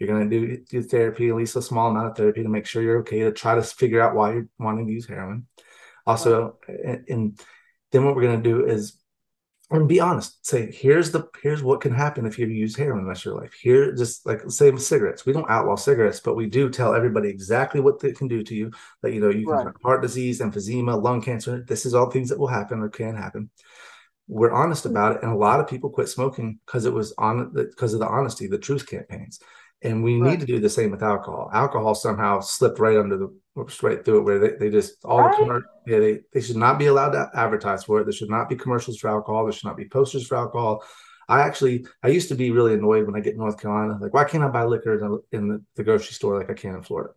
You're 0.00 0.08
going 0.08 0.28
to 0.28 0.40
do, 0.40 0.64
do 0.68 0.82
therapy, 0.82 1.28
at 1.28 1.36
least 1.36 1.54
a 1.54 1.62
small 1.62 1.90
amount 1.90 2.08
of 2.08 2.16
therapy 2.16 2.42
to 2.42 2.48
make 2.48 2.66
sure 2.66 2.82
you're 2.82 3.00
okay 3.00 3.20
to 3.20 3.32
try 3.32 3.54
to 3.54 3.62
figure 3.62 4.00
out 4.00 4.16
why 4.16 4.32
you're 4.32 4.48
wanting 4.58 4.86
to 4.86 4.92
use 4.92 5.06
heroin. 5.06 5.46
Also, 6.06 6.56
and, 6.66 7.04
and 7.08 7.40
then 7.92 8.04
what 8.04 8.16
we're 8.16 8.22
going 8.22 8.42
to 8.42 8.48
do 8.50 8.66
is 8.66 8.96
and 9.70 9.88
be 9.88 10.00
honest. 10.00 10.44
Say, 10.44 10.70
here's 10.72 11.12
the 11.12 11.28
here's 11.42 11.62
what 11.62 11.80
can 11.80 11.94
happen 11.94 12.26
if 12.26 12.38
you 12.38 12.46
use 12.46 12.76
heroin 12.76 13.04
the 13.04 13.08
rest 13.08 13.22
of 13.22 13.26
your 13.26 13.40
life. 13.40 13.52
Here, 13.54 13.94
just 13.94 14.26
like 14.26 14.42
same 14.50 14.74
with 14.74 14.82
cigarettes. 14.82 15.24
We 15.24 15.32
don't 15.32 15.48
outlaw 15.48 15.76
cigarettes, 15.76 16.20
but 16.20 16.34
we 16.34 16.46
do 16.46 16.68
tell 16.68 16.94
everybody 16.94 17.28
exactly 17.28 17.80
what 17.80 18.00
they 18.00 18.12
can 18.12 18.26
do 18.26 18.42
to 18.42 18.54
you. 18.54 18.72
That 19.02 19.12
you 19.12 19.20
know 19.20 19.30
you 19.30 19.46
can 19.46 19.54
Right. 19.54 19.66
have 19.66 19.76
heart 19.82 20.02
disease, 20.02 20.40
emphysema, 20.40 21.00
lung 21.00 21.22
cancer. 21.22 21.64
This 21.66 21.86
is 21.86 21.94
all 21.94 22.10
things 22.10 22.30
that 22.30 22.38
will 22.38 22.48
happen 22.48 22.80
or 22.80 22.88
can 22.88 23.14
happen. 23.14 23.50
We're 24.26 24.50
honest 24.52 24.84
hmm. 24.84 24.90
about 24.90 25.16
it, 25.16 25.22
and 25.22 25.32
a 25.32 25.36
lot 25.36 25.60
of 25.60 25.68
people 25.68 25.90
quit 25.90 26.08
smoking 26.08 26.58
because 26.66 26.84
it 26.84 26.92
was 26.92 27.12
on 27.16 27.52
because 27.52 27.94
of 27.94 28.00
the 28.00 28.08
honesty, 28.08 28.48
the 28.48 28.58
truth 28.58 28.88
campaigns. 28.88 29.38
And 29.82 30.04
we 30.04 30.20
Right. 30.20 30.32
need 30.32 30.40
to 30.40 30.46
do 30.46 30.60
the 30.60 30.68
same 30.68 30.90
with 30.90 31.02
alcohol. 31.02 31.50
Alcohol 31.52 31.94
somehow 31.94 32.40
slipped 32.40 32.78
right 32.78 32.98
under 32.98 33.16
the 33.16 33.28
right 33.82 34.04
through 34.04 34.18
it, 34.18 34.22
where 34.22 34.38
they, 34.38 34.50
they 34.58 34.70
just 34.70 35.04
all 35.04 35.20
Right. 35.22 35.36
the 35.38 35.44
commer- 35.44 35.62
yeah 35.86 35.98
they, 35.98 36.20
they 36.32 36.40
should 36.40 36.56
not 36.56 36.78
be 36.78 36.86
allowed 36.86 37.10
to 37.12 37.30
advertise 37.34 37.84
for 37.84 38.00
it. 38.00 38.04
There 38.04 38.12
should 38.12 38.30
not 38.30 38.48
be 38.48 38.56
commercials 38.56 38.98
for 38.98 39.08
alcohol. 39.08 39.44
There 39.44 39.52
should 39.52 39.66
not 39.66 39.76
be 39.76 39.88
posters 39.88 40.26
for 40.26 40.36
alcohol. 40.36 40.84
I 41.28 41.40
actually 41.42 41.86
I 42.02 42.08
used 42.08 42.28
to 42.28 42.34
be 42.34 42.50
really 42.50 42.74
annoyed 42.74 43.06
when 43.06 43.16
I 43.16 43.20
get 43.20 43.34
in 43.34 43.38
North 43.38 43.60
Carolina, 43.60 43.98
like 44.00 44.12
why 44.12 44.24
can't 44.24 44.44
I 44.44 44.48
buy 44.48 44.64
liquor 44.64 44.94
in 44.94 45.00
the, 45.00 45.20
in 45.32 45.48
the, 45.48 45.62
the 45.76 45.84
grocery 45.84 46.12
store 46.12 46.36
like 46.38 46.50
I 46.50 46.54
can 46.54 46.74
in 46.74 46.82
Florida? 46.82 47.10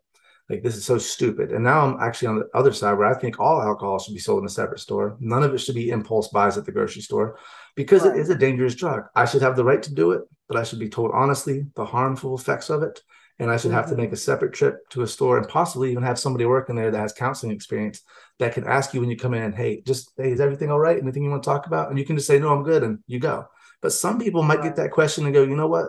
Like 0.50 0.62
this 0.62 0.76
is 0.76 0.86
so 0.86 0.98
stupid. 0.98 1.52
And 1.52 1.64
now 1.64 1.82
I'm 1.82 2.02
actually 2.02 2.28
on 2.28 2.40
the 2.40 2.50
other 2.54 2.74
side 2.74 2.94
where 2.98 3.08
I 3.08 3.14
think 3.18 3.40
all 3.40 3.62
alcohol 3.62 4.00
should 4.00 4.14
be 4.14 4.20
sold 4.20 4.40
in 4.40 4.46
a 4.46 4.50
separate 4.50 4.82
store. 4.82 5.16
None 5.20 5.44
of 5.44 5.54
it 5.54 5.60
should 5.60 5.76
be 5.76 5.90
impulse 5.90 6.28
buys 6.28 6.58
at 6.58 6.66
the 6.66 6.72
grocery 6.72 7.02
store 7.02 7.38
because 7.76 8.04
Right. 8.04 8.16
it 8.16 8.20
is 8.20 8.30
a 8.30 8.36
dangerous 8.36 8.76
drug. 8.76 9.06
I 9.16 9.26
should 9.26 9.42
have 9.42 9.56
the 9.56 9.64
right 9.64 9.82
to 9.82 9.94
do 9.94 10.12
it, 10.12 10.24
but 10.48 10.58
I 10.58 10.64
should 10.64 10.80
be 10.80 10.90
told 10.90 11.12
honestly 11.14 11.66
the 11.76 11.86
harmful 11.86 12.36
effects 12.36 12.70
of 12.70 12.84
it. 12.84 13.02
And 13.40 13.50
I 13.50 13.58
should 13.58 13.72
have 13.72 13.88
to 13.88 13.96
Mhm. 13.96 13.98
make 13.98 14.12
a 14.12 14.18
separate 14.18 14.54
trip 14.54 14.88
to 14.90 15.02
a 15.02 15.08
store 15.08 15.38
and 15.38 15.48
possibly 15.48 15.92
even 15.92 16.04
have 16.04 16.20
somebody 16.20 16.46
working 16.46 16.76
there 16.76 16.92
that 16.92 17.00
has 17.00 17.14
counseling 17.14 17.52
experience 17.52 18.02
that 18.38 18.54
can 18.54 18.64
ask 18.66 18.94
you 18.94 19.00
when 19.00 19.10
you 19.10 19.18
come 19.18 19.34
in, 19.34 19.54
hey, 19.54 19.82
just 19.82 20.12
hey, 20.18 20.32
is 20.32 20.40
everything 20.40 20.70
all 20.70 20.80
right? 20.80 21.02
Anything 21.02 21.24
you 21.24 21.32
want 21.32 21.42
to 21.42 21.50
talk 21.50 21.66
about? 21.66 21.90
And 21.90 21.98
you 21.98 22.06
can 22.06 22.16
just 22.16 22.28
say, 22.28 22.38
no, 22.38 22.54
I'm 22.54 22.64
good, 22.64 22.84
and 22.84 23.00
you 23.08 23.20
go. 23.20 23.48
But 23.82 23.92
some 23.92 24.20
people 24.20 24.44
might 24.44 24.62
get 24.62 24.76
that 24.76 24.92
question 24.92 25.26
and 25.26 25.34
go, 25.34 25.42
you 25.44 25.56
know 25.56 25.68
what? 25.68 25.88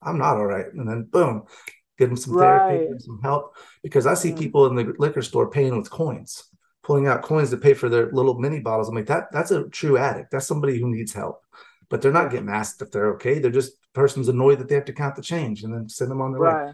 I'm 0.00 0.18
not 0.18 0.38
all 0.38 0.46
right. 0.46 0.66
And 0.72 0.88
then 0.88 1.04
boom, 1.04 1.44
give 2.02 2.10
them 2.10 2.16
some 2.16 2.34
therapy, 2.34 2.74
Right. 2.74 2.88
give 2.88 3.00
some 3.00 3.20
help. 3.22 3.56
Because 3.82 4.06
I 4.06 4.14
see 4.14 4.32
Mm. 4.32 4.38
people 4.38 4.66
in 4.66 4.74
the 4.74 4.94
liquor 4.98 5.22
store 5.22 5.48
paying 5.48 5.76
with 5.76 5.90
coins, 5.90 6.30
pulling 6.82 7.06
out 7.06 7.22
coins 7.22 7.50
to 7.50 7.56
pay 7.56 7.74
for 7.74 7.88
their 7.88 8.10
little 8.10 8.38
mini 8.38 8.58
bottles. 8.58 8.88
I'm 8.88 8.96
like, 8.96 9.06
that 9.06 9.30
that's 9.30 9.52
a 9.52 9.68
true 9.68 9.96
addict. 9.96 10.32
That's 10.32 10.46
somebody 10.46 10.80
who 10.80 10.88
needs 10.90 11.12
help. 11.12 11.36
But 11.88 12.02
they're 12.02 12.20
not 12.20 12.30
getting 12.32 12.48
asked 12.48 12.82
if 12.82 12.90
they're 12.90 13.12
okay. 13.14 13.38
They're 13.38 13.60
just 13.60 13.72
person's 13.92 14.28
annoyed 14.28 14.58
that 14.58 14.68
they 14.68 14.74
have 14.74 14.86
to 14.86 14.92
count 15.02 15.14
the 15.14 15.22
change 15.22 15.62
and 15.62 15.72
then 15.72 15.88
send 15.88 16.10
them 16.10 16.22
on 16.22 16.32
their 16.32 16.40
way. 16.40 16.72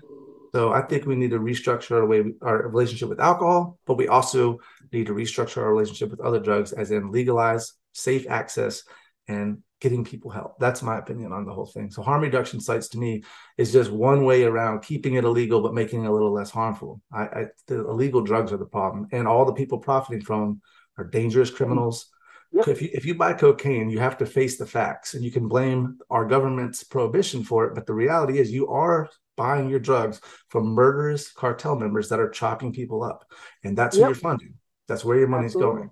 So 0.55 0.73
I 0.73 0.83
think 0.89 1.05
we 1.05 1.17
need 1.17 1.33
to 1.33 1.41
restructure 1.41 1.97
our 1.99 2.07
way 2.07 2.21
our 2.41 2.69
relationship 2.69 3.11
with 3.11 3.21
alcohol, 3.21 3.79
but 3.87 3.99
we 3.99 4.09
also 4.09 4.61
need 4.93 5.07
to 5.09 5.13
restructure 5.13 5.61
our 5.63 5.71
relationship 5.75 6.11
with 6.11 6.21
other 6.21 6.41
drugs, 6.41 6.73
as 6.73 6.91
in 6.91 7.13
legalize 7.13 7.75
safe 7.93 8.25
access 8.41 8.85
and 9.27 9.63
getting 9.81 10.05
people 10.05 10.31
help. 10.31 10.59
That's 10.59 10.83
my 10.83 10.99
opinion 10.99 11.33
on 11.33 11.45
the 11.45 11.53
whole 11.53 11.67
thing. 11.67 11.91
So 11.91 12.03
harm 12.03 12.23
reduction 12.23 12.61
sites 12.61 12.89
to 12.89 12.99
me 12.99 13.23
is 13.57 13.73
just 13.73 13.91
one 13.91 14.25
way 14.25 14.43
around 14.43 14.83
keeping 14.83 15.15
it 15.15 15.25
illegal 15.25 15.61
but 15.61 15.75
making 15.75 16.05
it 16.05 16.09
a 16.09 16.13
little 16.13 16.33
less 16.33 16.51
harmful. 16.51 17.01
I, 17.13 17.23
I 17.23 17.45
the 17.67 17.89
illegal 17.89 18.23
drugs 18.23 18.53
are 18.53 18.57
the 18.57 18.67
problem, 18.67 19.09
and 19.13 19.29
all 19.29 19.45
the 19.45 19.53
people 19.53 19.79
profiting 19.79 20.23
from 20.23 20.41
them 20.41 20.63
are 20.97 21.05
dangerous 21.05 21.51
criminals. 21.51 22.11
Yep. 22.53 22.69
If 22.69 22.83
you 22.83 22.89
if 22.93 23.05
you 23.05 23.15
buy 23.15 23.35
cocaine, 23.35 23.91
you 23.91 23.99
have 23.99 24.19
to 24.19 24.27
face 24.27 24.59
the 24.59 24.67
facts, 24.67 25.15
and 25.15 25.23
you 25.25 25.31
can 25.31 25.49
blame 25.49 25.99
our 26.11 26.27
government's 26.27 26.83
prohibition 26.83 27.45
for 27.45 27.67
it. 27.67 27.75
But 27.75 27.87
the 27.87 27.95
reality 27.95 28.39
is, 28.39 28.51
you 28.51 28.69
are 28.69 29.09
buying 29.37 29.69
your 29.69 29.79
drugs 29.79 30.21
from 30.49 30.67
murderous 30.67 31.31
cartel 31.31 31.77
members 31.77 32.09
that 32.09 32.19
are 32.19 32.31
chopping 32.31 32.73
people 32.73 33.05
up, 33.05 33.31
and 33.63 33.77
that's 33.77 33.97
who 33.97 34.03
Yep. 34.03 34.09
you're 34.09 34.15
funding. 34.17 34.55
That's 34.89 35.05
where 35.05 35.19
your 35.19 35.29
money's 35.29 35.55
Absolutely. 35.55 35.81
going. 35.83 35.91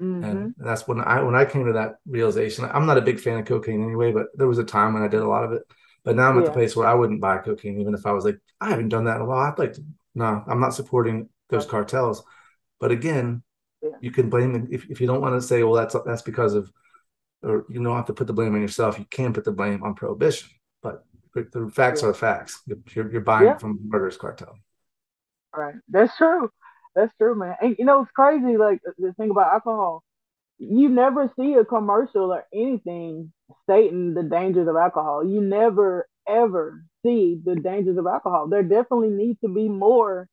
Mhm. 0.00 0.24
And 0.24 0.54
that's 0.58 0.88
when 0.88 1.00
I 1.00 1.22
when 1.22 1.34
I 1.34 1.44
came 1.44 1.66
to 1.66 1.72
that 1.74 1.96
realization. 2.06 2.64
I'm 2.64 2.86
not 2.86 2.98
a 2.98 3.02
big 3.02 3.20
fan 3.20 3.38
of 3.38 3.46
cocaine 3.46 3.82
anyway, 3.84 4.12
but 4.12 4.28
there 4.34 4.46
was 4.46 4.58
a 4.58 4.64
time 4.64 4.94
when 4.94 5.02
I 5.02 5.08
did 5.08 5.20
a 5.20 5.28
lot 5.28 5.44
of 5.44 5.52
it. 5.52 5.62
But 6.04 6.16
now 6.16 6.30
I'm 6.30 6.38
at 6.38 6.46
the 6.46 6.52
place 6.52 6.74
where 6.74 6.86
I 6.86 6.94
wouldn't 6.94 7.20
buy 7.20 7.38
cocaine, 7.38 7.78
even 7.80 7.92
if 7.94 8.06
I 8.06 8.12
was 8.12 8.24
like, 8.24 8.38
I 8.60 8.70
haven't 8.70 8.88
done 8.88 9.04
that 9.04 9.16
in 9.16 9.22
a 9.22 9.26
while. 9.26 9.40
I'd 9.52 9.58
like 9.58 9.74
to. 9.74 9.84
No, 10.14 10.42
I'm 10.46 10.60
not 10.60 10.74
supporting 10.74 11.28
those 11.50 11.66
cartels. 11.66 12.24
But 12.80 12.90
again, 12.90 13.42
Yeah. 13.82 13.90
you 14.00 14.10
can 14.10 14.30
blame 14.30 14.68
if, 14.70 14.88
if 14.90 15.00
you 15.00 15.06
don't 15.06 15.20
want 15.20 15.34
to 15.40 15.46
say, 15.46 15.62
well, 15.62 15.74
that's 15.74 15.94
that's 16.06 16.22
because 16.22 16.54
of, 16.54 16.72
or 17.42 17.66
you 17.68 17.82
don't 17.82 17.96
have 17.96 18.06
to 18.06 18.14
put 18.14 18.26
the 18.26 18.32
blame 18.32 18.54
on 18.54 18.62
yourself. 18.62 18.98
You 18.98 19.04
can 19.10 19.32
put 19.34 19.44
the 19.44 19.52
blame 19.52 19.82
on 19.82 19.94
prohibition. 19.94 20.48
But 20.82 21.04
the 21.34 21.70
facts 21.74 22.02
Yeah. 22.02 22.08
are 22.08 22.14
facts. 22.14 22.62
You're, 22.66 23.10
you're 23.12 23.20
buying 23.20 23.58
from 23.58 23.78
murderous 23.84 24.16
cartel. 24.16 24.56
Right. 25.54 25.74
That's 25.88 26.16
true. 26.16 26.50
That's 26.94 27.12
true, 27.16 27.34
man. 27.34 27.56
And 27.60 27.76
you 27.78 27.84
know, 27.84 28.02
it's 28.02 28.10
crazy. 28.12 28.56
Like 28.56 28.80
the 28.98 29.12
thing 29.14 29.30
about 29.30 29.52
alcohol, 29.52 30.02
you 30.58 30.88
never 30.88 31.32
see 31.38 31.54
a 31.54 31.64
commercial 31.64 32.32
or 32.32 32.46
anything 32.54 33.32
stating 33.64 34.14
the 34.14 34.22
dangers 34.22 34.68
of 34.68 34.76
alcohol. 34.76 35.26
You 35.26 35.40
never 35.40 36.08
ever 36.28 36.84
see 37.04 37.40
the 37.44 37.56
dangers 37.56 37.98
of 37.98 38.06
alcohol. 38.06 38.48
There 38.48 38.62
definitely 38.62 39.10
needs 39.10 39.40
to 39.42 39.48
be 39.52 39.68
more, 39.68 40.28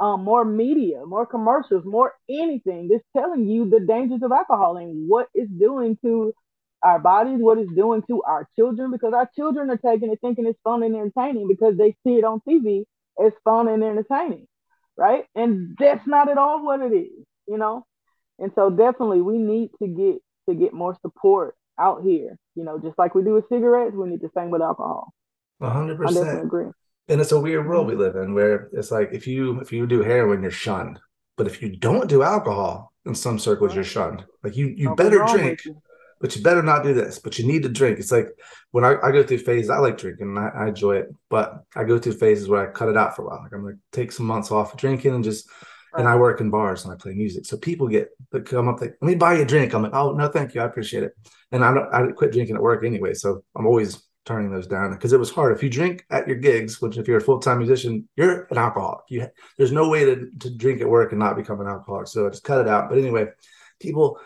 um, 0.00 0.24
more 0.24 0.44
media, 0.44 1.04
more 1.06 1.26
commercials, 1.26 1.84
more 1.84 2.14
anything 2.30 2.88
that's 2.88 3.04
telling 3.16 3.48
you 3.48 3.70
the 3.70 3.80
dangers 3.80 4.22
of 4.22 4.32
alcohol 4.32 4.76
and 4.78 5.08
what 5.08 5.28
it's 5.34 5.50
doing 5.52 5.98
to 6.04 6.34
our 6.82 6.98
bodies, 7.00 7.38
what 7.40 7.58
it's 7.58 7.72
doing 7.74 8.02
to 8.08 8.22
our 8.24 8.48
children, 8.56 8.90
because 8.92 9.14
our 9.14 9.30
children 9.36 9.70
are 9.70 9.78
taking 9.78 10.12
it 10.12 10.20
thinking 10.22 10.46
it's 10.46 10.60
fun 10.64 10.82
and 10.82 10.96
entertaining 10.96 11.48
because 11.48 11.76
they 11.78 11.96
see 12.04 12.16
it 12.18 12.24
on 12.24 12.40
TV 12.48 12.86
as 13.24 13.32
fun 13.44 13.68
and 13.68 13.84
entertaining 13.84 14.46
right? 14.96 15.24
And 15.34 15.76
that's 15.78 16.06
not 16.06 16.30
at 16.30 16.38
all 16.38 16.64
what 16.64 16.80
it 16.80 16.94
is, 16.94 17.24
you 17.48 17.58
know. 17.58 17.86
And 18.38 18.52
so 18.54 18.70
definitely 18.70 19.20
we 19.20 19.38
need 19.38 19.70
to 19.80 19.88
get 19.88 20.22
to 20.48 20.54
get 20.54 20.72
more 20.72 20.96
support 21.02 21.54
out 21.78 22.02
here, 22.02 22.36
you 22.54 22.64
know, 22.64 22.78
just 22.78 22.98
like 22.98 23.14
we 23.14 23.22
do 23.22 23.34
with 23.34 23.48
cigarettes, 23.48 23.94
we 23.94 24.08
need 24.08 24.20
the 24.20 24.30
same 24.36 24.50
with 24.50 24.62
alcohol. 24.62 25.12
A 25.60 25.70
hundred 25.70 26.00
I 26.00 26.06
definitely 26.06 26.24
percent. 26.24 26.44
agree. 26.44 26.70
And 27.08 27.20
it's 27.20 27.32
a 27.32 27.40
weird 27.40 27.66
world 27.66 27.86
we 27.86 27.92
mm-hmm. 27.92 28.02
live 28.02 28.16
in 28.16 28.34
where 28.34 28.68
it's 28.72 28.90
like 28.90 29.10
if 29.12 29.26
you 29.26 29.60
if 29.60 29.72
you 29.72 29.86
do 29.86 30.02
heroin, 30.02 30.42
you're 30.42 30.50
shunned. 30.50 30.98
But 31.36 31.46
if 31.46 31.62
you 31.62 31.76
don't 31.76 32.08
do 32.08 32.22
alcohol, 32.22 32.92
in 33.06 33.14
some 33.14 33.38
circles, 33.38 33.74
you're 33.74 33.84
shunned. 33.84 34.24
Like 34.42 34.56
you 34.56 34.68
you 34.76 34.94
better 34.94 35.24
drink, 35.26 35.64
you. 35.64 35.80
But 36.22 36.36
you 36.36 36.42
better 36.42 36.62
not 36.62 36.84
do 36.84 36.94
this. 36.94 37.18
But 37.18 37.38
you 37.38 37.46
need 37.46 37.64
to 37.64 37.68
drink. 37.68 37.98
It's 37.98 38.12
like 38.12 38.28
when 38.70 38.84
I, 38.84 38.94
I 39.02 39.10
go 39.10 39.24
through 39.24 39.38
phases, 39.38 39.68
I 39.68 39.78
like 39.78 39.98
drinking 39.98 40.28
and 40.28 40.38
I, 40.38 40.50
I 40.56 40.68
enjoy 40.68 40.96
it, 40.96 41.08
but 41.28 41.64
I 41.74 41.82
go 41.82 41.98
through 41.98 42.14
phases 42.14 42.48
where 42.48 42.66
I 42.66 42.72
cut 42.72 42.88
it 42.88 42.96
out 42.96 43.14
for 43.14 43.22
a 43.22 43.26
while. 43.26 43.40
Like 43.42 43.52
I'm 43.52 43.62
gonna 43.62 43.74
take 43.90 44.12
some 44.12 44.26
months 44.26 44.52
off 44.52 44.72
of 44.72 44.78
drinking 44.78 45.14
and 45.14 45.24
just 45.24 45.50
and 45.94 46.08
I 46.08 46.16
work 46.16 46.40
in 46.40 46.48
bars 46.48 46.84
and 46.84 46.94
I 46.94 46.96
play 46.96 47.12
music. 47.12 47.44
So 47.44 47.56
people 47.56 47.88
get 47.88 48.10
they 48.30 48.40
come 48.40 48.68
up 48.68 48.80
like, 48.80 48.94
let 49.02 49.08
me 49.08 49.16
buy 49.16 49.34
you 49.34 49.42
a 49.42 49.44
drink. 49.44 49.74
I'm 49.74 49.82
like, 49.82 49.94
oh 49.94 50.12
no, 50.12 50.28
thank 50.28 50.54
you, 50.54 50.60
I 50.60 50.64
appreciate 50.64 51.02
it. 51.02 51.12
And 51.50 51.64
I 51.64 51.74
don't 51.74 51.92
I 51.92 52.12
quit 52.12 52.32
drinking 52.32 52.54
at 52.54 52.62
work 52.62 52.84
anyway, 52.84 53.14
so 53.14 53.42
I'm 53.56 53.66
always 53.66 54.00
turning 54.24 54.52
those 54.52 54.68
down 54.68 54.92
because 54.92 55.12
it 55.12 55.18
was 55.18 55.30
hard. 55.32 55.56
If 55.56 55.64
you 55.64 55.70
drink 55.70 56.06
at 56.08 56.28
your 56.28 56.36
gigs, 56.36 56.80
which 56.80 56.98
if 56.98 57.08
you're 57.08 57.18
a 57.18 57.20
full 57.20 57.40
time 57.40 57.58
musician, 57.58 58.08
you're 58.14 58.44
an 58.44 58.58
alcoholic. 58.58 59.06
You 59.08 59.26
there's 59.58 59.72
no 59.72 59.88
way 59.88 60.04
to 60.04 60.30
to 60.38 60.56
drink 60.56 60.80
at 60.80 60.88
work 60.88 61.10
and 61.10 61.18
not 61.18 61.36
become 61.36 61.60
an 61.60 61.66
alcoholic. 61.66 62.06
So 62.06 62.28
I 62.28 62.30
just 62.30 62.44
cut 62.44 62.60
it 62.60 62.68
out. 62.68 62.88
But 62.88 62.98
anyway, 62.98 63.26
people 63.80 64.20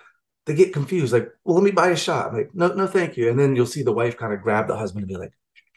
they 0.47 0.55
get 0.55 0.73
confused, 0.73 1.13
like, 1.13 1.29
well, 1.45 1.57
let 1.57 1.65
me 1.65 1.71
buy 1.73 1.89
a 1.91 1.97
shot. 1.97 2.29
I'm 2.29 2.35
like, 2.37 2.51
no, 2.55 2.69
no, 2.69 2.87
thank 2.87 3.17
you. 3.17 3.29
And 3.31 3.39
then 3.39 3.57
you'll 3.57 3.67
see 3.67 3.83
the 3.83 3.93
wife 3.93 4.17
kind 4.17 4.33
of 4.33 4.43
grab 4.43 4.69
the 4.69 4.77
husband 4.77 5.03
and 5.03 5.09
be 5.09 5.17
like, 5.17 5.33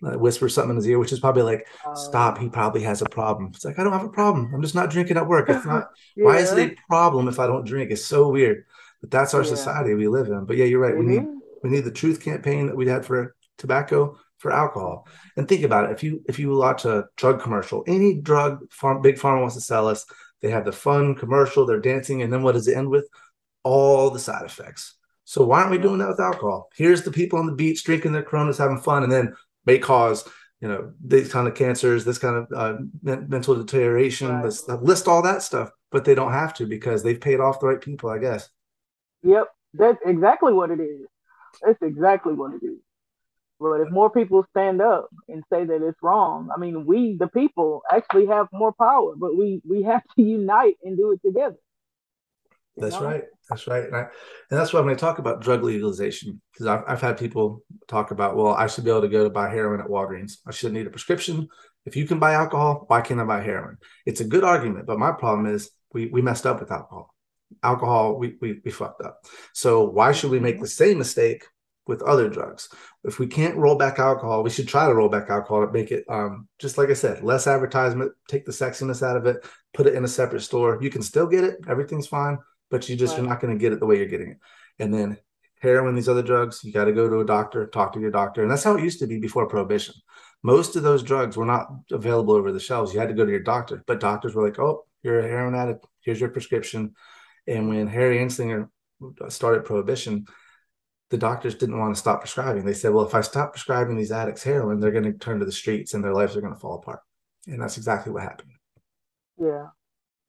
uh, 0.05 0.17
whisper 0.17 0.47
something 0.47 0.71
in 0.71 0.75
his 0.77 0.87
ear, 0.87 0.99
which 0.99 1.11
is 1.11 1.19
probably 1.19 1.41
like, 1.43 1.67
stop, 1.93 2.37
he 2.37 2.49
probably 2.49 2.83
has 2.83 3.01
a 3.01 3.05
problem. 3.07 3.51
It's 3.53 3.65
like, 3.65 3.79
I 3.79 3.83
don't 3.83 3.93
have 3.93 4.05
a 4.05 4.09
problem. 4.09 4.51
I'm 4.53 4.61
just 4.61 4.75
not 4.75 4.89
drinking 4.89 5.17
at 5.17 5.27
work. 5.27 5.49
It's 5.49 5.65
not, 5.65 5.89
why 6.21 6.37
is 6.37 6.51
it 6.53 6.59
a 6.59 6.75
problem 6.87 7.27
if 7.27 7.39
I 7.39 7.47
don't 7.47 7.65
drink? 7.65 7.91
It's 7.91 8.05
so 8.05 8.29
weird. 8.29 8.65
But 9.01 9.11
that's 9.11 9.33
our 9.33 9.41
Yeah. 9.41 9.47
society 9.49 9.93
we 9.93 10.07
live 10.07 10.27
in. 10.27 10.45
But 10.45 10.57
yeah, 10.57 10.65
you're 10.65 10.79
right. 10.81 10.97
We 10.97 11.05
need 11.05 11.29
we 11.63 11.69
need 11.69 11.83
the 11.83 11.91
truth 11.91 12.21
campaign 12.21 12.67
that 12.67 12.75
we 12.77 12.87
had 12.87 13.05
for 13.05 13.35
tobacco 13.57 14.17
for 14.37 14.51
alcohol. 14.51 15.07
And 15.35 15.47
think 15.47 15.63
about 15.63 15.85
it. 15.89 15.91
If 15.91 16.03
you 16.03 16.23
if 16.27 16.39
you 16.39 16.55
watch 16.55 16.85
a 16.85 17.05
drug 17.17 17.41
commercial, 17.41 17.83
any 17.87 18.19
drug 18.21 18.71
farm 18.71 19.01
big 19.01 19.15
pharma 19.15 19.41
wants 19.41 19.55
to 19.55 19.61
sell 19.61 19.87
us, 19.87 20.05
they 20.41 20.49
have 20.51 20.65
the 20.65 20.71
fun 20.71 21.15
commercial, 21.15 21.65
they're 21.65 21.79
dancing, 21.81 22.21
and 22.21 22.31
then 22.31 22.43
what 22.43 22.53
does 22.53 22.67
it 22.67 22.77
end 22.77 22.89
with? 22.89 23.07
All 23.63 24.09
the 24.09 24.19
side 24.19 24.45
effects. 24.45 24.95
So 25.25 25.45
why 25.45 25.59
aren't 25.59 25.71
we 25.71 25.77
doing 25.77 25.99
that 25.99 26.09
with 26.09 26.19
alcohol? 26.19 26.69
Here's 26.75 27.03
the 27.03 27.11
people 27.11 27.37
on 27.37 27.45
the 27.45 27.53
beach 27.53 27.83
drinking 27.83 28.13
their 28.13 28.23
coronas, 28.23 28.57
having 28.57 28.79
fun, 28.79 29.03
and 29.03 29.11
then 29.11 29.35
may 29.65 29.77
cause 29.77 30.27
you 30.61 30.67
know 30.67 30.91
these 31.03 31.31
kind 31.31 31.47
of 31.47 31.55
cancers, 31.55 32.03
this 32.03 32.17
kind 32.17 32.35
of 32.35 32.47
uh, 32.55 32.77
mental 33.01 33.55
deterioration. 33.55 34.29
Right. 34.29 34.45
Let's 34.45 34.67
list 34.67 35.07
all 35.07 35.21
that 35.21 35.41
stuff, 35.41 35.69
but 35.91 36.05
they 36.05 36.15
don't 36.15 36.33
have 36.33 36.53
to 36.55 36.65
because 36.65 37.03
they've 37.03 37.19
paid 37.19 37.39
off 37.39 37.59
the 37.59 37.67
right 37.67 37.81
people, 37.81 38.09
I 38.09 38.17
guess. 38.17 38.49
Yep, 39.23 39.47
that's 39.73 39.99
exactly 40.05 40.53
what 40.53 40.71
it 40.71 40.79
is. 40.79 41.05
That's 41.63 41.81
exactly 41.81 42.33
what 42.33 42.53
it 42.53 42.65
is. 42.65 42.79
But 43.59 43.81
if 43.81 43.91
more 43.91 44.09
people 44.09 44.45
stand 44.51 44.81
up 44.81 45.09
and 45.27 45.43
say 45.51 45.65
that 45.65 45.85
it's 45.85 45.97
wrong, 46.01 46.49
I 46.55 46.57
mean, 46.57 46.85
we 46.85 47.17
the 47.17 47.27
people 47.27 47.81
actually 47.91 48.27
have 48.27 48.47
more 48.53 48.73
power, 48.73 49.13
but 49.15 49.37
we 49.37 49.61
we 49.67 49.83
have 49.83 50.03
to 50.15 50.21
unite 50.23 50.77
and 50.83 50.97
do 50.97 51.11
it 51.11 51.21
together. 51.25 51.57
That's 52.79 52.95
know? 52.95 53.05
right. 53.05 53.23
That's 53.49 53.65
right. 53.67 53.83
And, 53.83 53.95
I, 53.95 53.99
and 54.01 54.59
that's 54.59 54.73
why 54.73 54.79
when 54.81 54.93
I 54.93 54.97
talk 54.97 55.17
about 55.17 55.41
drug 55.41 55.63
legalization, 55.63 56.39
because 56.53 56.67
I've, 56.67 56.83
I've 56.87 57.01
had 57.01 57.17
people 57.17 57.63
talk 57.87 58.11
about, 58.11 58.35
well, 58.35 58.53
I 58.53 58.67
should 58.67 58.83
be 58.83 58.91
able 58.91 59.01
to 59.01 59.07
go 59.07 59.23
to 59.23 59.29
buy 59.29 59.49
heroin 59.49 59.81
at 59.81 59.87
Walgreens. 59.87 60.37
I 60.47 60.51
shouldn't 60.51 60.75
need 60.75 60.87
a 60.87 60.91
prescription. 60.91 61.47
If 61.85 61.95
you 61.95 62.05
can 62.05 62.19
buy 62.19 62.33
alcohol, 62.33 62.83
why 62.87 63.01
can't 63.01 63.19
I 63.19 63.23
buy 63.23 63.41
heroin? 63.41 63.77
It's 64.05 64.21
a 64.21 64.25
good 64.25 64.43
argument, 64.43 64.85
but 64.85 64.99
my 64.99 65.11
problem 65.11 65.47
is 65.47 65.71
we, 65.93 66.07
we 66.07 66.21
messed 66.21 66.45
up 66.45 66.59
with 66.59 66.71
alcohol. 66.71 67.15
Alcohol, 67.63 68.19
we, 68.19 68.35
we, 68.39 68.61
we 68.63 68.69
fucked 68.69 69.01
up. 69.01 69.25
So 69.53 69.83
why 69.83 70.11
should 70.11 70.29
we 70.29 70.39
make 70.39 70.59
the 70.59 70.67
same 70.67 70.99
mistake 70.99 71.43
with 71.87 72.03
other 72.03 72.29
drugs? 72.29 72.69
If 73.03 73.17
we 73.17 73.25
can't 73.25 73.55
roll 73.55 73.75
back 73.75 73.97
alcohol, 73.97 74.43
we 74.43 74.51
should 74.51 74.67
try 74.67 74.85
to 74.85 74.93
roll 74.93 75.09
back 75.09 75.31
alcohol 75.31 75.65
to 75.65 75.71
make 75.71 75.89
it, 75.89 76.05
um, 76.07 76.47
just 76.59 76.77
like 76.77 76.89
I 76.89 76.93
said, 76.93 77.23
less 77.23 77.47
advertisement, 77.47 78.11
take 78.27 78.45
the 78.45 78.51
sexiness 78.51 79.01
out 79.01 79.17
of 79.17 79.25
it, 79.25 79.43
put 79.73 79.87
it 79.87 79.95
in 79.95 80.03
a 80.03 80.07
separate 80.07 80.41
store. 80.41 80.77
You 80.79 80.91
can 80.91 81.01
still 81.01 81.25
get 81.25 81.43
it. 81.43 81.57
Everything's 81.67 82.05
fine 82.05 82.37
but 82.69 82.87
you 82.87 82.95
just 82.95 83.13
Right. 83.13 83.21
you're 83.21 83.29
not 83.29 83.39
going 83.41 83.53
to 83.53 83.59
get 83.59 83.73
it 83.73 83.79
the 83.79 83.85
way 83.85 83.97
you're 83.97 84.05
getting 84.05 84.31
it. 84.31 84.37
And 84.79 84.93
then 84.93 85.17
heroin, 85.61 85.95
these 85.95 86.09
other 86.09 86.23
drugs, 86.23 86.63
you 86.63 86.71
got 86.71 86.85
to 86.85 86.93
go 86.93 87.09
to 87.09 87.19
a 87.19 87.25
doctor, 87.25 87.67
talk 87.67 87.93
to 87.93 87.99
your 87.99 88.11
doctor, 88.11 88.41
and 88.41 88.49
that's 88.49 88.63
how 88.63 88.75
it 88.75 88.83
used 88.83 88.99
to 88.99 89.07
be 89.07 89.19
before 89.19 89.47
prohibition. 89.47 89.95
Most 90.41 90.75
of 90.75 90.83
those 90.83 91.03
drugs 91.03 91.35
were 91.35 91.45
not 91.45 91.67
available 91.91 92.33
over 92.33 92.51
the 92.51 92.59
shelves. 92.59 92.93
You 92.93 92.99
had 92.99 93.09
to 93.09 93.15
go 93.15 93.25
to 93.25 93.31
your 93.31 93.41
doctor, 93.41 93.83
but 93.85 93.99
doctors 93.99 94.35
were 94.35 94.45
like, 94.45 94.57
"Oh, 94.57 94.85
you're 95.03 95.19
a 95.19 95.27
heroin 95.27 95.55
addict. 95.55 95.85
Here's 96.01 96.21
your 96.21 96.29
prescription." 96.29 96.95
And 97.45 97.67
when 97.67 97.87
Harry 97.87 98.19
Anslinger 98.19 98.69
started 99.27 99.65
prohibition, 99.65 100.27
the 101.09 101.17
doctors 101.17 101.55
didn't 101.55 101.79
want 101.79 101.93
to 101.93 101.99
stop 101.99 102.21
prescribing. 102.21 102.63
They 102.63 102.73
said, 102.73 102.93
"Well, 102.93 103.05
if 103.05 103.15
I 103.15 103.21
stop 103.21 103.51
prescribing 103.51 103.97
these 103.97 104.11
addicts 104.11 104.43
heroin, 104.43 104.79
they're 104.79 104.91
going 104.91 105.11
to 105.11 105.13
turn 105.13 105.39
to 105.39 105.45
the 105.45 105.51
streets 105.51 105.93
and 105.93 106.03
their 106.03 106.13
lives 106.13 106.37
are 106.37 106.41
going 106.41 106.53
to 106.53 106.59
fall 106.59 106.75
apart." 106.75 107.01
And 107.47 107.61
that's 107.61 107.77
exactly 107.77 108.13
what 108.13 108.23
happened. 108.23 108.51
Yeah. 109.37 109.67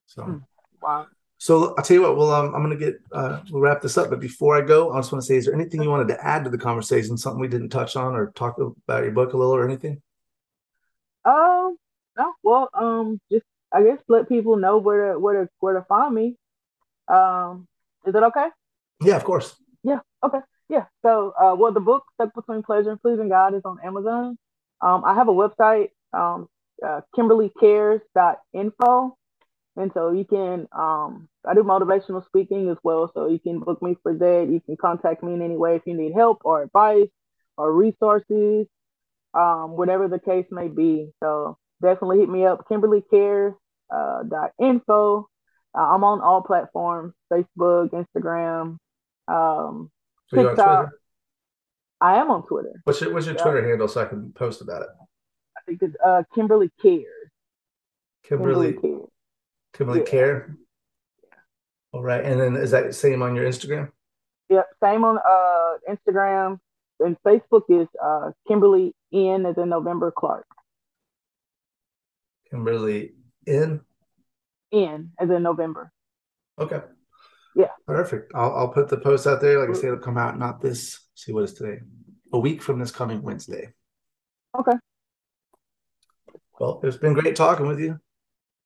So. 0.06 0.24
Hmm. 0.24 0.38
Wow. 0.82 1.06
So 1.40 1.74
I'll 1.76 1.82
tell 1.82 1.94
you 1.94 2.02
what. 2.02 2.18
Well, 2.18 2.34
um, 2.34 2.54
I'm 2.54 2.62
going 2.62 2.78
to 2.78 2.84
get 2.84 3.00
uh, 3.12 3.40
we'll 3.50 3.62
wrap 3.62 3.80
this 3.80 3.96
up. 3.96 4.10
But 4.10 4.20
before 4.20 4.56
I 4.56 4.60
go, 4.60 4.92
I 4.92 4.98
just 4.98 5.10
want 5.10 5.22
to 5.22 5.26
say, 5.26 5.36
is 5.36 5.46
there 5.46 5.54
anything 5.54 5.82
you 5.82 5.88
wanted 5.88 6.08
to 6.08 6.22
add 6.22 6.44
to 6.44 6.50
the 6.50 6.58
conversation? 6.58 7.16
Something 7.16 7.40
we 7.40 7.48
didn't 7.48 7.70
touch 7.70 7.96
on, 7.96 8.14
or 8.14 8.30
talk 8.32 8.58
about 8.58 9.04
your 9.04 9.12
book 9.12 9.32
a 9.32 9.38
little, 9.38 9.54
or 9.54 9.66
anything? 9.66 10.02
Um. 11.24 11.78
No. 12.18 12.34
Well. 12.42 12.68
Um. 12.74 13.22
Just 13.32 13.46
I 13.72 13.82
guess 13.82 13.96
let 14.06 14.28
people 14.28 14.56
know 14.56 14.76
where 14.76 15.14
to 15.14 15.18
where 15.18 15.44
to 15.44 15.48
where 15.60 15.72
to 15.74 15.82
find 15.88 16.14
me. 16.14 16.36
Um. 17.08 17.66
Is 18.06 18.14
it 18.14 18.22
okay? 18.22 18.48
Yeah, 19.02 19.16
of 19.16 19.24
course. 19.24 19.56
Yeah. 19.82 20.00
Okay. 20.22 20.40
Yeah. 20.68 20.84
So, 21.02 21.32
uh, 21.40 21.54
well, 21.58 21.72
the 21.72 21.80
book 21.80 22.04
"Stuck 22.14 22.34
Between 22.34 22.62
Pleasure 22.62 22.90
and 22.90 23.00
Pleasing 23.00 23.30
God" 23.30 23.54
is 23.54 23.62
on 23.64 23.78
Amazon. 23.82 24.36
Um, 24.82 25.04
I 25.04 25.14
have 25.14 25.28
a 25.28 25.32
website, 25.32 25.88
um, 26.12 26.50
uh, 26.84 27.00
KimberlyCares.info, 27.16 29.16
and 29.80 29.90
so 29.94 30.12
you 30.12 30.24
can. 30.24 30.68
Um, 30.72 31.28
I 31.46 31.54
do 31.54 31.62
motivational 31.62 32.24
speaking 32.26 32.68
as 32.70 32.76
well, 32.82 33.10
so 33.14 33.28
you 33.28 33.38
can 33.38 33.60
book 33.60 33.82
me 33.82 33.96
for 34.02 34.14
that. 34.14 34.48
You 34.50 34.60
can 34.60 34.76
contact 34.76 35.22
me 35.22 35.32
in 35.34 35.42
any 35.42 35.56
way 35.56 35.76
if 35.76 35.82
you 35.86 35.94
need 35.94 36.12
help 36.12 36.42
or 36.44 36.62
advice 36.62 37.08
or 37.56 37.72
resources, 37.72 38.66
um, 39.34 39.76
whatever 39.76 40.08
the 40.08 40.18
case 40.18 40.46
may 40.50 40.68
be. 40.68 41.10
So 41.22 41.56
definitely 41.82 42.18
hit 42.20 42.28
me 42.28 42.44
up, 42.46 42.66
KimberlyCares. 42.68 43.54
Uh, 43.92 44.22
dot 44.22 44.52
info. 44.62 45.28
Uh, 45.76 45.80
I'm 45.80 46.04
on 46.04 46.20
all 46.20 46.42
platforms: 46.42 47.12
Facebook, 47.32 47.90
Instagram, 47.90 48.76
um, 49.26 49.90
Are 50.32 50.38
you 50.38 50.38
on 50.38 50.46
TikTok. 50.54 50.78
Twitter? 50.84 50.98
I 52.00 52.14
am 52.20 52.30
on 52.30 52.46
Twitter. 52.46 52.80
What's 52.84 53.00
your 53.00 53.12
What's 53.12 53.26
your 53.26 53.34
Yeah. 53.34 53.42
Twitter 53.42 53.68
handle 53.68 53.88
so 53.88 54.00
I 54.02 54.04
can 54.04 54.32
post 54.32 54.60
about 54.60 54.82
it? 54.82 54.88
I 55.56 55.60
think 55.66 55.82
it's 55.82 55.96
uh, 56.06 56.22
Kimberly 56.32 56.70
Cares. 56.80 57.30
Kimberly 58.22 58.74
Cares. 58.74 59.09
Kimberly 59.80 60.00
Yeah. 60.00 60.04
Care. 60.04 60.56
All 61.92 62.02
right, 62.02 62.22
and 62.22 62.38
then 62.38 62.54
is 62.54 62.70
that 62.72 62.94
same 62.94 63.22
on 63.22 63.34
your 63.34 63.46
Instagram? 63.46 63.90
Yep. 64.50 64.66
Same 64.82 65.04
on 65.04 65.18
uh, 65.18 65.78
Instagram 65.90 66.60
and 67.00 67.16
Facebook 67.26 67.62
is 67.70 67.88
uh, 68.02 68.32
Kimberly 68.46 68.94
N 69.10 69.46
as 69.46 69.56
in 69.56 69.70
November 69.70 70.12
Clark. 70.14 70.44
Kimberly 72.50 73.14
in? 73.46 73.80
In, 74.70 75.12
as 75.18 75.30
in 75.30 75.42
November. 75.42 75.90
Okay. 76.60 76.80
Yeah. 77.56 77.70
Perfect. 77.86 78.32
I'll, 78.34 78.54
I'll 78.54 78.68
put 78.68 78.88
the 78.88 78.98
post 78.98 79.26
out 79.26 79.40
there. 79.40 79.60
Like 79.60 79.70
I 79.70 79.72
said, 79.72 79.86
it'll 79.86 79.98
come 79.98 80.18
out 80.18 80.38
not 80.38 80.60
this, 80.60 81.00
see 81.14 81.32
what 81.32 81.44
is 81.44 81.54
today? 81.54 81.80
A 82.34 82.38
week 82.38 82.60
from 82.60 82.78
this 82.78 82.90
coming 82.90 83.22
Wednesday. 83.22 83.72
Okay. 84.58 84.76
Well, 86.58 86.80
it's 86.84 86.98
been 86.98 87.14
great 87.14 87.34
talking 87.34 87.66
with 87.66 87.80
you. 87.80 87.98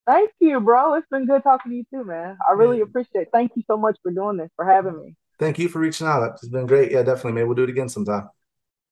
Thank 0.06 0.30
you, 0.40 0.60
bro. 0.60 0.94
It's 0.94 1.06
been 1.10 1.26
good 1.26 1.42
talking 1.42 1.72
to 1.72 1.76
you 1.76 1.84
too, 1.90 2.04
man. 2.04 2.36
I 2.48 2.52
really 2.52 2.76
Yeah. 2.78 2.84
appreciate 2.84 3.22
it. 3.22 3.28
Thank 3.32 3.52
you 3.56 3.62
so 3.66 3.76
much 3.76 3.98
for 4.02 4.10
doing 4.12 4.36
this, 4.36 4.50
for 4.56 4.64
having 4.64 4.96
me. 4.98 5.16
Thank 5.38 5.58
you 5.58 5.68
for 5.68 5.80
reaching 5.80 6.06
out. 6.06 6.22
It's 6.34 6.46
been 6.48 6.66
great. 6.66 6.92
Yeah, 6.92 7.02
definitely. 7.02 7.32
Maybe 7.32 7.46
we'll 7.46 7.56
do 7.56 7.64
it 7.64 7.70
again 7.70 7.88
sometime. 7.88 8.28